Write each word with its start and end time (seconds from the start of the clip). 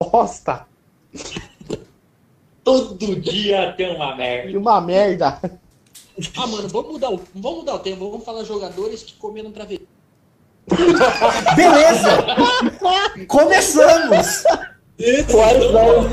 bosta. 0.00 0.66
Todo 2.62 3.16
dia 3.16 3.72
tem 3.76 3.96
uma 3.96 4.14
merda. 4.14 4.50
E 4.50 4.56
uma 4.56 4.80
merda. 4.80 5.40
Ah, 6.36 6.46
mano, 6.46 6.68
vamos 6.68 6.92
mudar 6.92 7.10
o, 7.10 7.20
vamos 7.34 7.58
mudar 7.58 7.74
o 7.74 7.78
tempo. 7.80 8.10
Vamos 8.10 8.24
falar 8.24 8.44
jogadores 8.44 9.02
que 9.02 9.14
comeram 9.14 9.50
travesti. 9.50 9.88
Beleza! 11.56 12.26
Começamos! 13.26 14.44
Quais 15.30 15.72
não? 15.72 16.08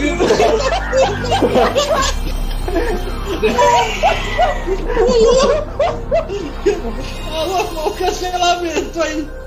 Olha 7.31 7.87
o 7.87 7.91
cancelamento 7.95 9.01
aí. 9.01 9.44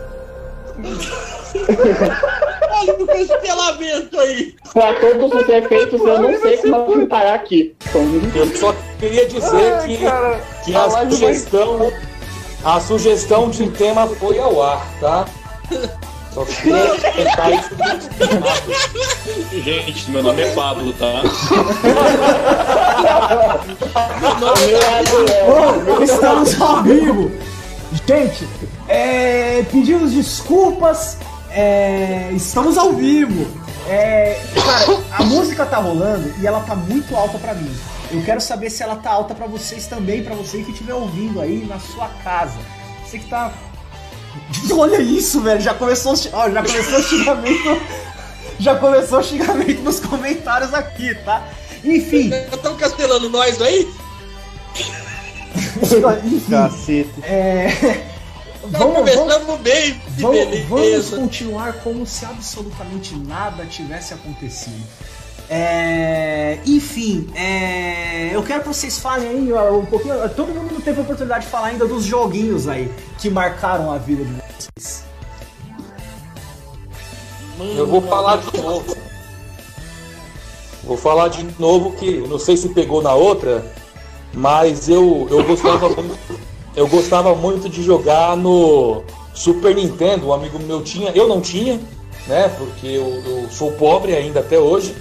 Olha 2.70 2.94
o 2.94 3.06
cancelamento 3.06 4.20
aí. 4.20 4.54
Pra 4.72 4.94
todos 4.94 5.32
os 5.42 5.48
efeitos, 5.48 6.00
eu 6.00 6.22
não 6.22 6.40
sei 6.40 6.56
como 6.58 6.76
eu 6.76 6.86
vou 6.86 7.06
parar 7.08 7.34
aqui. 7.34 7.74
Eu 8.34 8.46
só 8.56 8.74
queria 9.00 9.26
dizer 9.26 9.74
Ai, 9.74 9.86
que, 9.86 9.96
cara, 9.98 10.40
que 10.64 10.76
a 10.76 10.84
a 10.84 11.10
sugestão, 11.10 11.92
a 12.64 12.80
sugestão 12.80 13.50
de 13.50 13.68
tema 13.70 14.06
foi 14.06 14.38
ao 14.38 14.62
ar, 14.62 14.86
tá? 15.00 15.26
Só 16.32 16.44
queria 16.44 16.94
tentar 17.12 17.50
isso. 17.50 17.70
Gente, 19.52 20.10
meu 20.10 20.22
nome 20.22 20.42
é 20.42 20.54
Pablo, 20.54 20.92
tá? 20.92 21.22
Ô, 25.48 26.02
estamos 26.02 26.60
ao 26.60 26.82
vivo! 26.84 27.32
Gente, 28.06 28.46
é, 28.88 29.62
pedimos 29.70 30.12
desculpas, 30.12 31.18
é, 31.50 32.30
estamos 32.32 32.76
ao 32.78 32.92
vivo. 32.92 33.46
É, 33.88 34.38
cara, 34.54 34.98
a 35.12 35.22
música 35.24 35.64
tá 35.64 35.78
rolando 35.78 36.32
e 36.40 36.46
ela 36.46 36.60
tá 36.60 36.74
muito 36.74 37.14
alta 37.16 37.38
pra 37.38 37.54
mim. 37.54 37.74
Eu 38.10 38.22
quero 38.22 38.40
saber 38.40 38.70
se 38.70 38.82
ela 38.82 38.96
tá 38.96 39.10
alta 39.10 39.34
pra 39.34 39.46
vocês 39.46 39.86
também, 39.86 40.22
pra 40.22 40.34
você 40.34 40.62
que 40.62 40.70
estiver 40.72 40.94
ouvindo 40.94 41.40
aí 41.40 41.64
na 41.68 41.78
sua 41.78 42.08
casa. 42.24 42.58
Você 43.04 43.18
que 43.18 43.28
tá. 43.28 43.52
Olha 44.76 45.00
isso, 45.00 45.40
velho! 45.40 45.60
Já 45.60 45.74
começou, 45.74 46.12
o- 46.14 46.18
ó, 46.32 46.50
já 46.50 46.62
começou 46.62 46.98
o 46.98 47.02
xingamento. 47.02 47.80
Já 48.58 48.74
começou 48.76 49.20
o 49.20 49.22
xingamento 49.22 49.82
nos 49.82 50.00
comentários 50.00 50.74
aqui, 50.74 51.14
tá? 51.24 51.42
Enfim, 51.84 52.30
Estão 52.52 52.76
cancelando 52.76 53.28
nós 53.30 53.60
aí? 53.62 53.88
enfim. 55.82 56.40
Cacete. 56.50 57.10
É. 57.22 57.68
Vamos, 58.70 58.94
vamos, 58.94 59.12
começando 59.14 59.62
bem, 59.62 60.00
vamos, 60.18 60.58
vamos 60.68 61.10
continuar 61.10 61.72
como 61.82 62.06
se 62.06 62.24
absolutamente 62.24 63.16
nada 63.16 63.64
tivesse 63.64 64.12
acontecido. 64.12 64.84
É, 65.50 66.58
enfim, 66.66 67.30
é, 67.34 68.30
eu 68.34 68.42
quero 68.42 68.62
que 68.62 68.68
vocês 68.68 68.98
falem 68.98 69.28
aí 69.28 69.52
um 69.72 69.86
pouquinho. 69.86 70.14
Todo 70.30 70.52
mundo 70.52 70.74
não 70.74 70.80
teve 70.80 70.98
a 70.98 71.02
oportunidade 71.02 71.46
de 71.46 71.50
falar 71.50 71.68
ainda 71.68 71.86
dos 71.86 72.04
joguinhos 72.04 72.68
aí 72.68 72.92
que 73.18 73.30
marcaram 73.30 73.90
a 73.90 73.96
vida 73.96 74.24
de 74.24 74.32
vocês. 74.32 75.04
Eu 77.58 77.86
vou 77.86 78.02
falar 78.02 78.36
de 78.36 78.60
novo. 78.60 78.96
Vou 80.84 80.96
falar 80.96 81.28
de 81.28 81.46
novo 81.58 81.92
que 81.92 82.18
não 82.28 82.38
sei 82.38 82.56
se 82.56 82.68
pegou 82.68 83.02
na 83.02 83.14
outra, 83.14 83.64
mas 84.32 84.88
eu, 84.88 85.26
eu 85.30 85.42
gostava 85.44 85.88
muito, 85.88 86.40
eu 86.78 86.86
gostava 86.86 87.34
muito 87.34 87.68
de 87.68 87.82
jogar 87.82 88.36
no 88.36 89.02
Super 89.34 89.74
Nintendo. 89.74 90.28
Um 90.28 90.32
amigo 90.32 90.60
meu 90.60 90.80
tinha, 90.80 91.10
eu 91.10 91.26
não 91.26 91.40
tinha, 91.40 91.80
né? 92.28 92.54
Porque 92.56 92.86
eu, 92.86 93.20
eu 93.26 93.48
sou 93.50 93.72
pobre 93.72 94.14
ainda 94.14 94.38
até 94.38 94.60
hoje. 94.60 94.94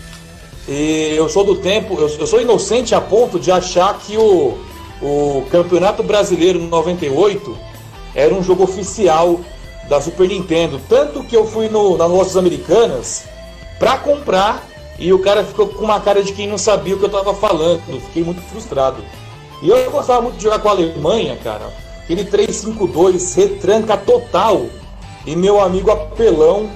E 0.67 1.13
eu 1.15 1.29
sou 1.29 1.43
do 1.43 1.57
tempo, 1.57 1.93
eu, 1.93 2.09
eu 2.09 2.25
sou 2.25 2.41
inocente 2.41 2.95
a 2.95 2.99
ponto 2.99 3.39
de 3.39 3.51
achar 3.51 3.95
que 3.99 4.17
o, 4.17 4.57
o 5.03 5.45
Campeonato 5.51 6.01
Brasileiro 6.01 6.59
98 6.59 7.55
era 8.15 8.33
um 8.33 8.41
jogo 8.41 8.63
oficial 8.63 9.39
da 9.87 10.01
Super 10.01 10.27
Nintendo. 10.27 10.81
Tanto 10.89 11.23
que 11.25 11.37
eu 11.37 11.45
fui 11.45 11.69
no, 11.69 11.95
nas 11.95 12.09
lojas 12.09 12.35
americanas 12.35 13.25
pra 13.77 13.99
comprar 13.99 14.67
e 14.97 15.13
o 15.13 15.19
cara 15.19 15.43
ficou 15.43 15.67
com 15.67 15.85
uma 15.85 15.99
cara 15.99 16.23
de 16.23 16.33
quem 16.33 16.47
não 16.47 16.57
sabia 16.57 16.95
o 16.95 16.97
que 16.97 17.05
eu 17.05 17.09
tava 17.09 17.35
falando. 17.35 18.01
Fiquei 18.07 18.23
muito 18.23 18.41
frustrado. 18.41 18.97
E 19.61 19.69
eu 19.69 19.91
gostava 19.91 20.21
muito 20.21 20.37
de 20.37 20.43
jogar 20.43 20.59
com 20.59 20.69
a 20.69 20.71
Alemanha, 20.71 21.35
cara. 21.43 21.73
Aquele 22.03 22.23
352, 22.23 23.35
retranca 23.35 23.97
total. 23.97 24.67
E 25.25 25.35
meu 25.35 25.59
amigo 25.59 25.91
Apelão, 25.91 26.69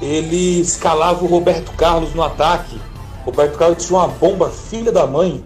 ele 0.00 0.60
escalava 0.60 1.24
o 1.24 1.28
Roberto 1.28 1.72
Carlos 1.72 2.14
no 2.14 2.22
ataque. 2.22 2.80
O 3.22 3.30
Roberto 3.30 3.58
Carlos 3.58 3.84
tinha 3.84 3.98
uma 3.98 4.08
bomba 4.08 4.48
filha 4.48 4.92
da 4.92 5.06
mãe. 5.06 5.44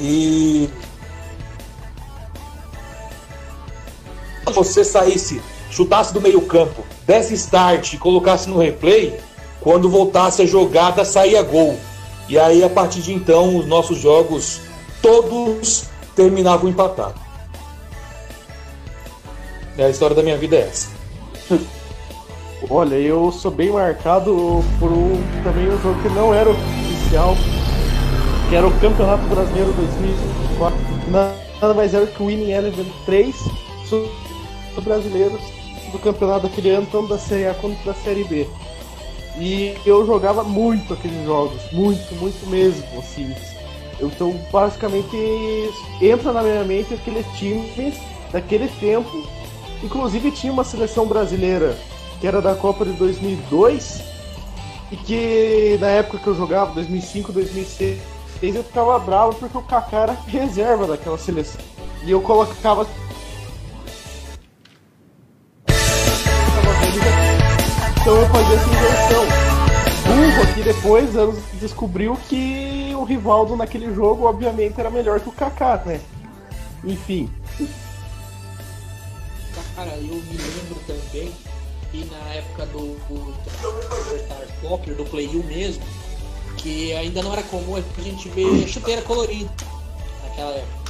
E 0.00 0.68
você 4.52 4.84
saísse, 4.84 5.40
chutasse 5.70 6.12
do 6.12 6.20
meio 6.20 6.40
campo, 6.42 6.84
desse 7.06 7.34
start 7.34 7.92
e 7.92 7.98
colocasse 7.98 8.48
no 8.48 8.58
replay, 8.58 9.18
quando 9.60 9.88
voltasse 9.88 10.42
a 10.42 10.46
jogada 10.46 11.04
saía 11.04 11.42
gol. 11.42 11.78
E 12.28 12.38
aí 12.38 12.64
a 12.64 12.68
partir 12.68 13.00
de 13.02 13.12
então 13.12 13.56
os 13.56 13.66
nossos 13.66 13.98
jogos 13.98 14.60
todos 15.00 15.84
terminavam 16.16 16.68
empatados. 16.68 17.20
E 19.76 19.82
a 19.82 19.90
história 19.90 20.16
da 20.16 20.22
minha 20.22 20.38
vida 20.38 20.56
é 20.56 20.60
essa. 20.60 20.88
Olha, 22.70 22.94
eu 22.94 23.30
sou 23.30 23.50
bem 23.50 23.70
marcado 23.70 24.64
por 24.80 24.90
um, 24.90 25.22
também 25.44 25.68
um 25.68 25.80
jogo 25.80 26.02
que 26.02 26.08
não 26.08 26.34
era 26.34 26.50
oficial, 26.50 27.36
que 28.48 28.56
era 28.56 28.66
o 28.66 28.80
Campeonato 28.80 29.22
Brasileiro 29.26 29.72
2004. 29.74 30.78
Nada 31.10 31.74
mais 31.74 31.92
era 31.94 32.06
que 32.06 32.22
o 32.22 32.26
Winning 32.26 32.50
Eleven 32.50 32.90
3 33.04 33.36
sobre 33.88 34.10
brasileiros 34.82 35.40
do 35.92 35.98
campeonato 35.98 36.48
daquele 36.48 36.70
ano, 36.70 36.86
tanto 36.90 37.08
da 37.08 37.18
Série 37.18 37.46
A 37.46 37.54
quanto 37.54 37.82
da 37.84 37.94
Série 37.94 38.24
B. 38.24 38.46
E 39.38 39.74
eu 39.84 40.06
jogava 40.06 40.42
muito 40.42 40.94
aqueles 40.94 41.24
jogos, 41.24 41.60
muito, 41.72 42.14
muito 42.16 42.48
mesmo, 42.48 42.84
assim. 42.98 43.34
Então, 44.00 44.38
basicamente, 44.52 45.16
entra 46.00 46.32
na 46.32 46.42
minha 46.42 46.64
mente 46.64 46.94
aqueles 46.94 47.26
times 47.38 47.94
daquele 48.30 48.68
tempo. 48.68 49.26
Inclusive, 49.82 50.30
tinha 50.30 50.52
uma 50.52 50.64
seleção 50.64 51.06
brasileira 51.06 51.76
que 52.20 52.26
era 52.26 52.40
da 52.40 52.54
Copa 52.54 52.84
de 52.84 52.92
2002 52.92 54.02
e 54.90 54.96
que 54.96 55.78
na 55.80 55.88
época 55.88 56.18
que 56.18 56.26
eu 56.26 56.34
jogava, 56.34 56.72
2005, 56.74 57.32
2006, 57.32 57.98
eu 58.42 58.62
ficava 58.62 58.98
bravo 58.98 59.34
porque 59.34 59.56
o 59.56 59.62
Kaká 59.62 59.98
era 59.98 60.12
reserva 60.26 60.86
daquela 60.86 61.18
seleção. 61.18 61.60
E 62.04 62.10
eu 62.10 62.20
colocava. 62.20 62.86
Então 68.00 68.16
eu 68.16 68.26
fazia 68.28 68.56
essa 68.56 68.68
inversão. 68.68 69.24
Burro 70.06 70.42
aqui 70.42 70.62
depois 70.62 71.16
anos, 71.16 71.38
descobriu 71.54 72.16
que 72.28 72.75
o 72.96 73.04
Rivaldo 73.04 73.56
naquele 73.56 73.94
jogo, 73.94 74.24
obviamente, 74.24 74.80
era 74.80 74.90
melhor 74.90 75.20
que 75.20 75.28
o 75.28 75.32
Kaká, 75.32 75.82
né? 75.84 76.00
Enfim. 76.84 77.30
Cara, 79.74 79.90
eu 79.96 80.14
me 80.14 80.36
lembro 80.36 80.80
também 80.86 81.32
que 81.90 82.04
na 82.04 82.34
época 82.34 82.66
do, 82.66 82.96
do 83.08 83.34
Star 84.24 84.46
Soccer, 84.60 84.94
do 84.94 85.04
Play 85.04 85.28
1 85.28 85.42
mesmo, 85.44 85.82
que 86.56 86.92
ainda 86.94 87.22
não 87.22 87.32
era 87.32 87.42
comum 87.44 87.76
a 87.76 88.02
gente 88.02 88.28
ver 88.30 88.66
chuteira 88.66 89.02
colorida 89.02 89.50
naquela 90.24 90.52
época. 90.52 90.86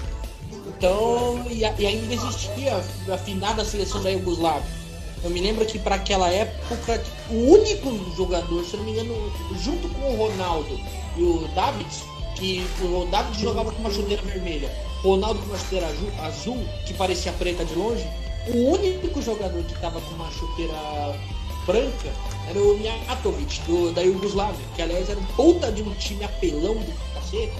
Então, 0.66 1.44
e, 1.50 1.60
e 1.60 1.86
ainda 1.86 2.14
existia 2.14 2.76
a 3.12 3.18
finada 3.18 3.64
seleção 3.64 4.02
da 4.02 4.10
Iugoslávia. 4.10 4.85
Eu 5.26 5.30
me 5.30 5.40
lembro 5.40 5.66
que 5.66 5.76
para 5.76 5.96
aquela 5.96 6.30
época, 6.30 7.02
o 7.28 7.34
único 7.34 8.14
jogador, 8.16 8.64
se 8.64 8.74
eu 8.74 8.78
não 8.78 8.84
me 8.84 8.92
engano, 8.92 9.32
junto 9.60 9.88
com 9.88 10.14
o 10.14 10.16
Ronaldo 10.16 10.78
e 11.16 11.22
o 11.24 11.48
David, 11.52 11.90
que 12.36 12.64
o 12.80 13.04
David 13.06 13.42
jogava 13.42 13.72
com 13.72 13.80
uma 13.80 13.90
chuteira 13.90 14.22
vermelha, 14.22 14.72
Ronaldo 15.02 15.40
com 15.40 15.46
uma 15.46 15.58
chuteira 15.58 15.88
azul, 16.22 16.64
que 16.86 16.94
parecia 16.94 17.32
preta 17.32 17.64
de 17.64 17.74
longe, 17.74 18.06
o 18.54 18.70
único 18.70 19.20
jogador 19.20 19.64
que 19.64 19.76
tava 19.80 20.00
com 20.00 20.14
uma 20.14 20.30
chuteira 20.30 21.18
branca 21.66 22.12
era 22.48 22.62
o 22.62 22.78
Mijatovic, 22.78 23.60
da 23.96 24.02
Iugoslávia, 24.02 24.64
que 24.76 24.82
aliás 24.82 25.10
era 25.10 25.18
um 25.18 25.24
puta 25.34 25.72
de 25.72 25.82
um 25.82 25.92
time 25.94 26.22
apelão 26.22 26.76
do 26.76 27.14
cacete. 27.14 27.52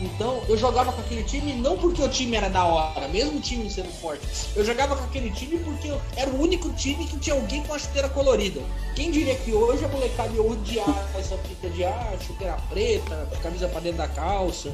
Então 0.00 0.40
eu 0.48 0.56
jogava 0.56 0.92
com 0.92 1.00
aquele 1.00 1.24
time 1.24 1.52
não 1.54 1.76
porque 1.76 2.02
o 2.02 2.08
time 2.08 2.36
era 2.36 2.48
da 2.48 2.64
hora, 2.64 3.08
mesmo 3.08 3.38
o 3.38 3.40
time 3.40 3.68
sendo 3.68 3.88
forte. 3.88 4.24
Eu 4.54 4.64
jogava 4.64 4.96
com 4.96 5.04
aquele 5.04 5.30
time 5.30 5.58
porque 5.58 5.88
eu 5.88 6.00
era 6.16 6.30
o 6.30 6.40
único 6.40 6.70
time 6.72 7.04
que 7.04 7.18
tinha 7.18 7.34
alguém 7.34 7.62
com 7.64 7.74
a 7.74 7.78
chuteira 7.78 8.08
colorida. 8.08 8.60
Quem 8.94 9.10
diria 9.10 9.34
que 9.34 9.52
hoje 9.52 9.84
a 9.84 9.88
molecada 9.88 10.30
ia 10.34 10.42
odiar 10.42 11.08
essa 11.18 11.36
fita 11.38 11.68
de 11.70 11.84
ah, 11.84 12.12
chuteira 12.24 12.56
preta, 12.70 13.28
camisa 13.42 13.68
pra 13.68 13.80
dentro 13.80 13.98
da 13.98 14.08
calça. 14.08 14.72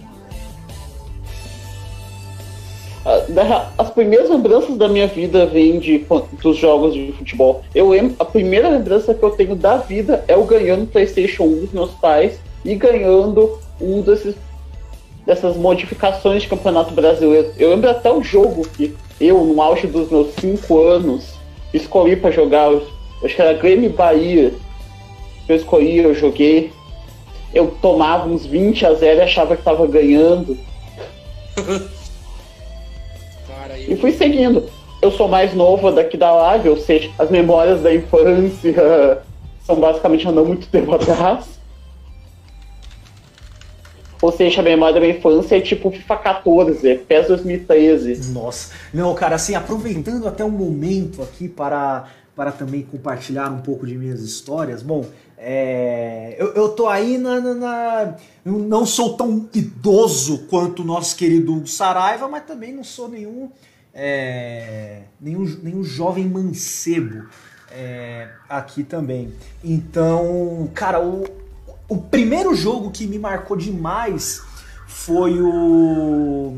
As 3.76 3.90
primeiras 3.90 4.30
lembranças 4.30 4.76
da 4.76 4.88
minha 4.88 5.06
vida 5.06 5.44
vêm 5.44 5.78
de, 5.78 6.06
dos 6.42 6.56
jogos 6.56 6.94
de 6.94 7.12
futebol. 7.12 7.62
Eu 7.74 7.90
lembro, 7.90 8.16
a 8.18 8.24
primeira 8.24 8.70
lembrança 8.70 9.12
que 9.12 9.22
eu 9.22 9.30
tenho 9.30 9.54
da 9.54 9.76
vida 9.76 10.24
é 10.26 10.34
o 10.34 10.44
ganhando 10.44 10.86
PlayStation 10.86 11.44
1 11.44 11.60
dos 11.60 11.72
meus 11.72 11.90
pais 11.92 12.38
e 12.64 12.74
ganhando 12.74 13.58
um 13.78 14.00
desses 14.00 14.34
dessas 15.26 15.56
modificações 15.56 16.42
de 16.42 16.48
campeonato 16.48 16.92
brasileiro. 16.92 17.52
Eu 17.58 17.70
lembro 17.70 17.90
até 17.90 18.12
o 18.12 18.22
jogo 18.22 18.66
que 18.68 18.94
eu, 19.20 19.42
no 19.44 19.60
auge 19.60 19.86
dos 19.86 20.10
meus 20.10 20.34
5 20.34 20.80
anos, 20.80 21.34
escolhi 21.72 22.16
para 22.16 22.30
jogar. 22.30 22.70
Acho 23.22 23.34
que 23.34 23.42
era 23.42 23.52
Grêmio 23.54 23.90
Bahia. 23.90 24.52
Eu 25.48 25.56
escolhi, 25.56 25.98
eu 25.98 26.14
joguei. 26.14 26.72
Eu 27.52 27.68
tomava 27.80 28.28
uns 28.28 28.44
20 28.44 28.84
a 28.86 28.94
0 28.94 29.18
e 29.18 29.22
achava 29.22 29.56
que 29.56 29.62
tava 29.62 29.86
ganhando. 29.86 30.58
Cara, 33.46 33.78
eu... 33.78 33.92
E 33.92 33.96
fui 33.96 34.12
seguindo. 34.12 34.68
Eu 35.00 35.10
sou 35.10 35.28
mais 35.28 35.54
novo 35.54 35.90
daqui 35.90 36.16
da 36.16 36.32
live, 36.32 36.70
ou 36.70 36.76
seja, 36.78 37.10
as 37.18 37.30
memórias 37.30 37.82
da 37.82 37.94
infância 37.94 39.22
são 39.64 39.76
basicamente 39.76 40.26
não 40.26 40.44
muito 40.44 40.66
tempo 40.68 40.94
atrás. 40.94 41.60
Ou 44.24 44.32
seja, 44.32 44.62
a 44.62 44.64
memória 44.64 44.94
da 44.94 45.00
minha 45.00 45.14
infância 45.18 45.54
é 45.54 45.60
tipo 45.60 45.90
FIFA 45.90 46.16
14, 46.16 46.94
PES 47.06 47.26
2013. 47.26 48.32
Nossa. 48.32 48.72
Não, 48.90 49.14
cara, 49.14 49.34
assim, 49.34 49.54
aproveitando 49.54 50.26
até 50.26 50.42
um 50.42 50.50
momento 50.50 51.22
aqui 51.22 51.46
para, 51.46 52.06
para 52.34 52.50
também 52.50 52.80
compartilhar 52.80 53.50
um 53.52 53.60
pouco 53.60 53.86
de 53.86 53.98
minhas 53.98 54.22
histórias. 54.22 54.82
Bom, 54.82 55.04
é, 55.36 56.36
eu, 56.38 56.54
eu 56.54 56.70
tô 56.70 56.88
aí 56.88 57.18
na, 57.18 57.38
na, 57.38 57.54
na, 57.54 58.14
Eu 58.46 58.52
não 58.60 58.86
sou 58.86 59.14
tão 59.14 59.46
idoso 59.52 60.46
quanto 60.48 60.80
o 60.80 60.86
nosso 60.86 61.14
querido 61.16 61.66
Saraiva, 61.66 62.26
mas 62.26 62.44
também 62.44 62.72
não 62.72 62.82
sou 62.82 63.10
nenhum. 63.10 63.50
É, 63.92 65.02
nenhum, 65.20 65.44
nenhum 65.62 65.84
jovem 65.84 66.24
mancebo 66.24 67.26
é, 67.70 68.30
aqui 68.48 68.82
também. 68.82 69.34
Então, 69.62 70.70
cara, 70.72 70.98
o, 70.98 71.24
o 71.88 71.98
primeiro 71.98 72.54
jogo 72.54 72.90
que 72.90 73.06
me 73.06 73.18
marcou 73.18 73.56
demais 73.56 74.42
foi 74.86 75.40
o. 75.40 76.56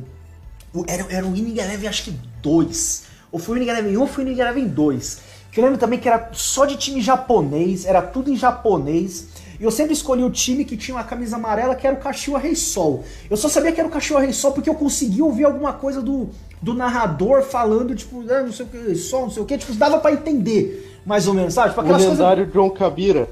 o 0.75 0.85
era, 0.87 1.07
era 1.11 1.27
o 1.27 1.33
Winning 1.33 1.59
Eleven, 1.59 1.89
acho 1.89 2.05
que 2.05 2.15
2. 2.43 3.05
Ou 3.33 3.39
foi 3.39 3.57
o 3.57 3.59
Winning 3.59 3.71
Eleven 3.71 3.97
1 3.97 4.01
ou 4.01 4.07
foi 4.07 4.25
o 4.25 4.27
Winning 4.27 4.41
Eleven 4.41 4.69
2. 4.69 5.21
Que 5.51 5.61
eu 5.61 5.65
lembro 5.65 5.79
também 5.79 5.99
que 5.99 6.09
era 6.09 6.31
só 6.33 6.65
de 6.65 6.77
time 6.77 7.01
japonês, 7.01 7.87
era 7.87 8.03
tudo 8.03 8.31
em 8.31 8.37
japonês. 8.37 9.29
E 9.59 9.65
eu 9.65 9.71
sempre 9.71 9.95
escolhi 9.95 10.23
o 10.23 10.31
time 10.31 10.65
que 10.65 10.77
tinha 10.77 10.95
uma 10.95 11.05
camisa 11.05 11.37
amarela, 11.37 11.75
que 11.75 11.87
era 11.87 11.97
o 11.97 11.99
Kashiwa 11.99 12.39
Reisol. 12.39 13.05
Eu 13.31 13.37
só 13.39 13.49
sabia 13.49 13.73
que 13.73 13.81
era 13.81 13.89
o 13.89 13.91
Kashiwa 13.91 14.21
Reisol 14.21 14.53
porque 14.53 14.69
eu 14.69 14.75
conseguia 14.75 15.25
ouvir 15.25 15.45
alguma 15.45 15.73
coisa 15.73 16.03
do, 16.03 16.29
do 16.61 16.75
narrador 16.75 17.43
falando, 17.43 17.95
tipo, 17.95 18.23
ah, 18.31 18.43
não 18.43 18.53
sei 18.53 18.67
o 18.67 18.69
que, 18.69 18.95
só, 18.97 19.23
não 19.23 19.31
sei 19.31 19.43
o 19.43 19.47
que, 19.47 19.57
tipo, 19.57 19.73
dava 19.75 19.99
para 19.99 20.13
entender, 20.13 21.01
mais 21.07 21.27
ou 21.27 21.33
menos, 21.33 21.55
sabe? 21.55 21.71
Tipo, 21.71 21.81
aquelas 21.81 22.05
o 22.05 22.11
lendário 22.11 22.45
coisas... 22.45 22.53
John 22.53 22.71
Kabira. 22.71 23.29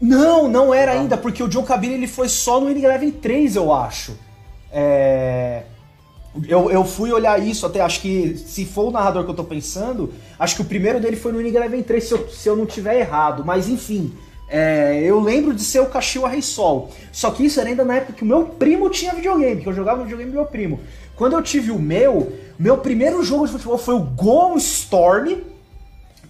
Não, 0.00 0.48
não 0.48 0.72
era 0.72 0.92
ainda, 0.92 1.16
porque 1.16 1.42
o 1.42 1.48
John 1.48 1.64
Cabine 1.64 1.94
ele 1.94 2.06
foi 2.06 2.28
só 2.28 2.60
no 2.60 2.66
Winning 2.66 2.84
Eleven 2.84 3.10
3, 3.10 3.56
eu 3.56 3.72
acho. 3.72 4.16
É... 4.72 5.64
Eu, 6.46 6.70
eu 6.70 6.84
fui 6.84 7.10
olhar 7.10 7.42
isso, 7.42 7.66
até 7.66 7.80
acho 7.80 8.00
que 8.00 8.36
se 8.36 8.64
for 8.64 8.88
o 8.88 8.90
narrador 8.92 9.24
que 9.24 9.30
eu 9.30 9.34
tô 9.34 9.42
pensando, 9.42 10.12
acho 10.38 10.54
que 10.54 10.62
o 10.62 10.64
primeiro 10.64 11.00
dele 11.00 11.16
foi 11.16 11.32
no 11.32 11.38
Winning 11.38 11.56
Eleven 11.56 11.82
3, 11.82 12.04
se 12.04 12.12
eu, 12.12 12.28
se 12.28 12.48
eu 12.48 12.56
não 12.56 12.64
tiver 12.64 13.00
errado, 13.00 13.44
mas 13.44 13.68
enfim. 13.68 14.12
É, 14.50 15.02
eu 15.02 15.20
lembro 15.20 15.52
de 15.52 15.62
ser 15.62 15.80
o 15.80 15.86
Caxiwa 15.86 16.28
Rei 16.28 16.40
Sol. 16.40 16.90
Só 17.12 17.30
que 17.30 17.44
isso 17.44 17.60
era 17.60 17.68
ainda 17.68 17.84
na 17.84 17.96
época 17.96 18.14
que 18.14 18.22
o 18.22 18.26
meu 18.26 18.46
primo 18.46 18.88
tinha 18.88 19.12
videogame, 19.12 19.62
que 19.62 19.68
eu 19.68 19.74
jogava 19.74 20.02
videogame 20.02 20.30
do 20.30 20.36
meu 20.36 20.46
primo. 20.46 20.80
Quando 21.16 21.34
eu 21.34 21.42
tive 21.42 21.70
o 21.70 21.78
meu, 21.78 22.32
meu 22.58 22.78
primeiro 22.78 23.22
jogo 23.22 23.44
de 23.44 23.52
futebol 23.52 23.76
foi 23.76 23.94
o 23.94 24.00
Go 24.00 24.56
Storm, 24.56 25.38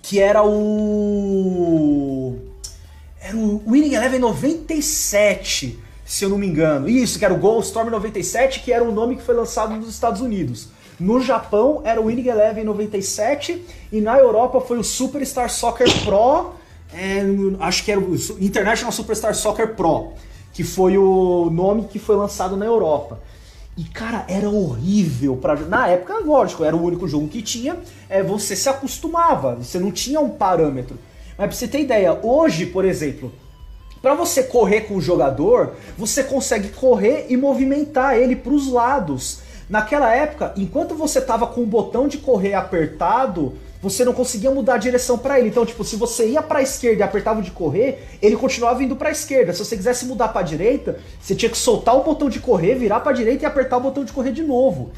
que 0.02 0.18
era 0.18 0.42
o 0.42 2.47
era 3.28 3.36
o 3.36 3.62
Winning 3.66 3.92
Eleven 3.92 4.20
97, 4.20 5.78
se 6.02 6.24
eu 6.24 6.30
não 6.30 6.38
me 6.38 6.46
engano. 6.46 6.88
Isso, 6.88 7.18
que 7.18 7.24
era 7.26 7.34
o 7.34 7.36
Goldstorm 7.36 7.90
97, 7.90 8.60
que 8.60 8.72
era 8.72 8.82
o 8.82 8.90
nome 8.90 9.16
que 9.16 9.22
foi 9.22 9.34
lançado 9.34 9.74
nos 9.76 9.86
Estados 9.86 10.22
Unidos. 10.22 10.68
No 10.98 11.20
Japão 11.20 11.82
era 11.84 12.00
o 12.00 12.06
Winning 12.06 12.28
Eleven 12.28 12.64
97 12.64 13.66
e 13.92 14.00
na 14.00 14.16
Europa 14.16 14.62
foi 14.62 14.78
o 14.78 14.82
Superstar 14.82 15.50
Soccer 15.50 15.86
Pro, 16.04 16.54
é, 16.90 17.20
acho 17.60 17.84
que 17.84 17.92
era 17.92 18.00
o 18.00 18.14
International 18.40 18.90
Superstar 18.90 19.34
Soccer 19.34 19.74
Pro, 19.74 20.12
que 20.54 20.64
foi 20.64 20.96
o 20.96 21.50
nome 21.50 21.84
que 21.84 21.98
foi 21.98 22.16
lançado 22.16 22.56
na 22.56 22.64
Europa. 22.64 23.20
E 23.76 23.84
cara, 23.84 24.24
era 24.26 24.48
horrível 24.48 25.36
para 25.36 25.54
na 25.56 25.86
época, 25.86 26.18
lógico, 26.24 26.64
era 26.64 26.74
o 26.74 26.82
único 26.82 27.06
jogo 27.06 27.28
que 27.28 27.42
tinha, 27.42 27.76
é 28.08 28.22
você 28.22 28.56
se 28.56 28.70
acostumava, 28.70 29.54
você 29.56 29.78
não 29.78 29.92
tinha 29.92 30.18
um 30.18 30.30
parâmetro. 30.30 30.98
Mas 31.38 31.46
pra 31.46 31.56
você 31.56 31.68
ter 31.68 31.80
ideia, 31.80 32.18
hoje, 32.20 32.66
por 32.66 32.84
exemplo, 32.84 33.32
para 34.02 34.14
você 34.14 34.42
correr 34.42 34.82
com 34.82 34.96
o 34.96 35.00
jogador, 35.00 35.74
você 35.96 36.24
consegue 36.24 36.70
correr 36.70 37.26
e 37.28 37.36
movimentar 37.36 38.16
ele 38.16 38.34
para 38.34 38.52
os 38.52 38.70
lados. 38.70 39.40
Naquela 39.70 40.12
época, 40.12 40.52
enquanto 40.56 40.96
você 40.96 41.20
tava 41.20 41.46
com 41.46 41.62
o 41.62 41.66
botão 41.66 42.08
de 42.08 42.18
correr 42.18 42.54
apertado, 42.54 43.54
você 43.80 44.04
não 44.04 44.12
conseguia 44.12 44.50
mudar 44.50 44.74
a 44.74 44.78
direção 44.78 45.16
para 45.16 45.38
ele. 45.38 45.50
Então, 45.50 45.64
tipo, 45.64 45.84
se 45.84 45.94
você 45.94 46.28
ia 46.28 46.42
para 46.42 46.58
a 46.58 46.62
esquerda 46.62 47.00
e 47.00 47.02
apertava 47.02 47.38
o 47.38 47.42
de 47.42 47.52
correr, 47.52 48.08
ele 48.20 48.36
continuava 48.36 48.82
indo 48.82 48.96
para 48.96 49.10
a 49.10 49.12
esquerda. 49.12 49.52
Se 49.52 49.64
você 49.64 49.76
quisesse 49.76 50.06
mudar 50.06 50.28
para 50.28 50.40
a 50.40 50.44
direita, 50.44 50.98
você 51.20 51.34
tinha 51.34 51.50
que 51.50 51.58
soltar 51.58 51.96
o 51.96 52.02
botão 52.02 52.28
de 52.28 52.40
correr, 52.40 52.74
virar 52.74 53.00
para 53.00 53.12
a 53.12 53.14
direita 53.14 53.44
e 53.44 53.46
apertar 53.46 53.76
o 53.76 53.80
botão 53.80 54.04
de 54.04 54.12
correr 54.12 54.32
de 54.32 54.42
novo. 54.42 54.90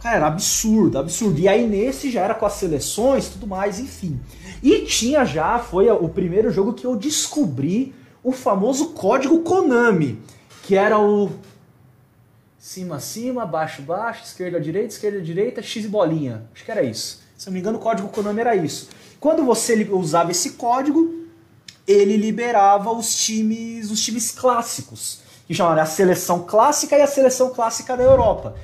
Cara, 0.00 0.16
era 0.16 0.26
absurdo, 0.28 0.98
absurdo. 0.98 1.38
E 1.40 1.48
aí 1.48 1.66
nesse 1.66 2.10
já 2.10 2.22
era 2.22 2.34
com 2.34 2.46
as 2.46 2.54
seleções, 2.54 3.28
tudo 3.28 3.46
mais, 3.46 3.78
enfim. 3.78 4.18
E 4.62 4.80
tinha 4.84 5.24
já, 5.24 5.58
foi 5.58 5.90
o 5.90 6.08
primeiro 6.08 6.50
jogo 6.50 6.74
que 6.74 6.86
eu 6.86 6.96
descobri 6.96 7.94
o 8.22 8.32
famoso 8.32 8.90
código 8.90 9.40
Konami, 9.40 10.20
que 10.62 10.74
era 10.74 10.98
o 10.98 11.30
cima, 12.58 13.00
cima, 13.00 13.46
baixo, 13.46 13.80
baixo, 13.80 14.24
esquerda, 14.24 14.60
direita, 14.60 14.88
esquerda, 14.88 15.20
direita, 15.20 15.62
X 15.62 15.86
bolinha. 15.86 16.42
Acho 16.54 16.64
que 16.64 16.70
era 16.70 16.82
isso. 16.82 17.22
Se 17.36 17.46
não 17.46 17.54
me 17.54 17.60
engano, 17.60 17.78
o 17.78 17.80
código 17.80 18.08
Konami 18.08 18.40
era 18.40 18.54
isso. 18.54 18.90
Quando 19.18 19.44
você 19.44 19.82
usava 19.90 20.30
esse 20.30 20.50
código, 20.52 21.26
ele 21.86 22.16
liberava 22.16 22.92
os 22.92 23.16
times, 23.16 23.90
os 23.90 24.04
times 24.04 24.30
clássicos, 24.30 25.20
que 25.46 25.54
chamavam 25.54 25.82
a 25.82 25.86
seleção 25.86 26.44
clássica 26.44 26.96
e 26.96 27.02
a 27.02 27.06
seleção 27.06 27.50
clássica 27.50 27.96
da 27.96 28.02
Europa. 28.02 28.54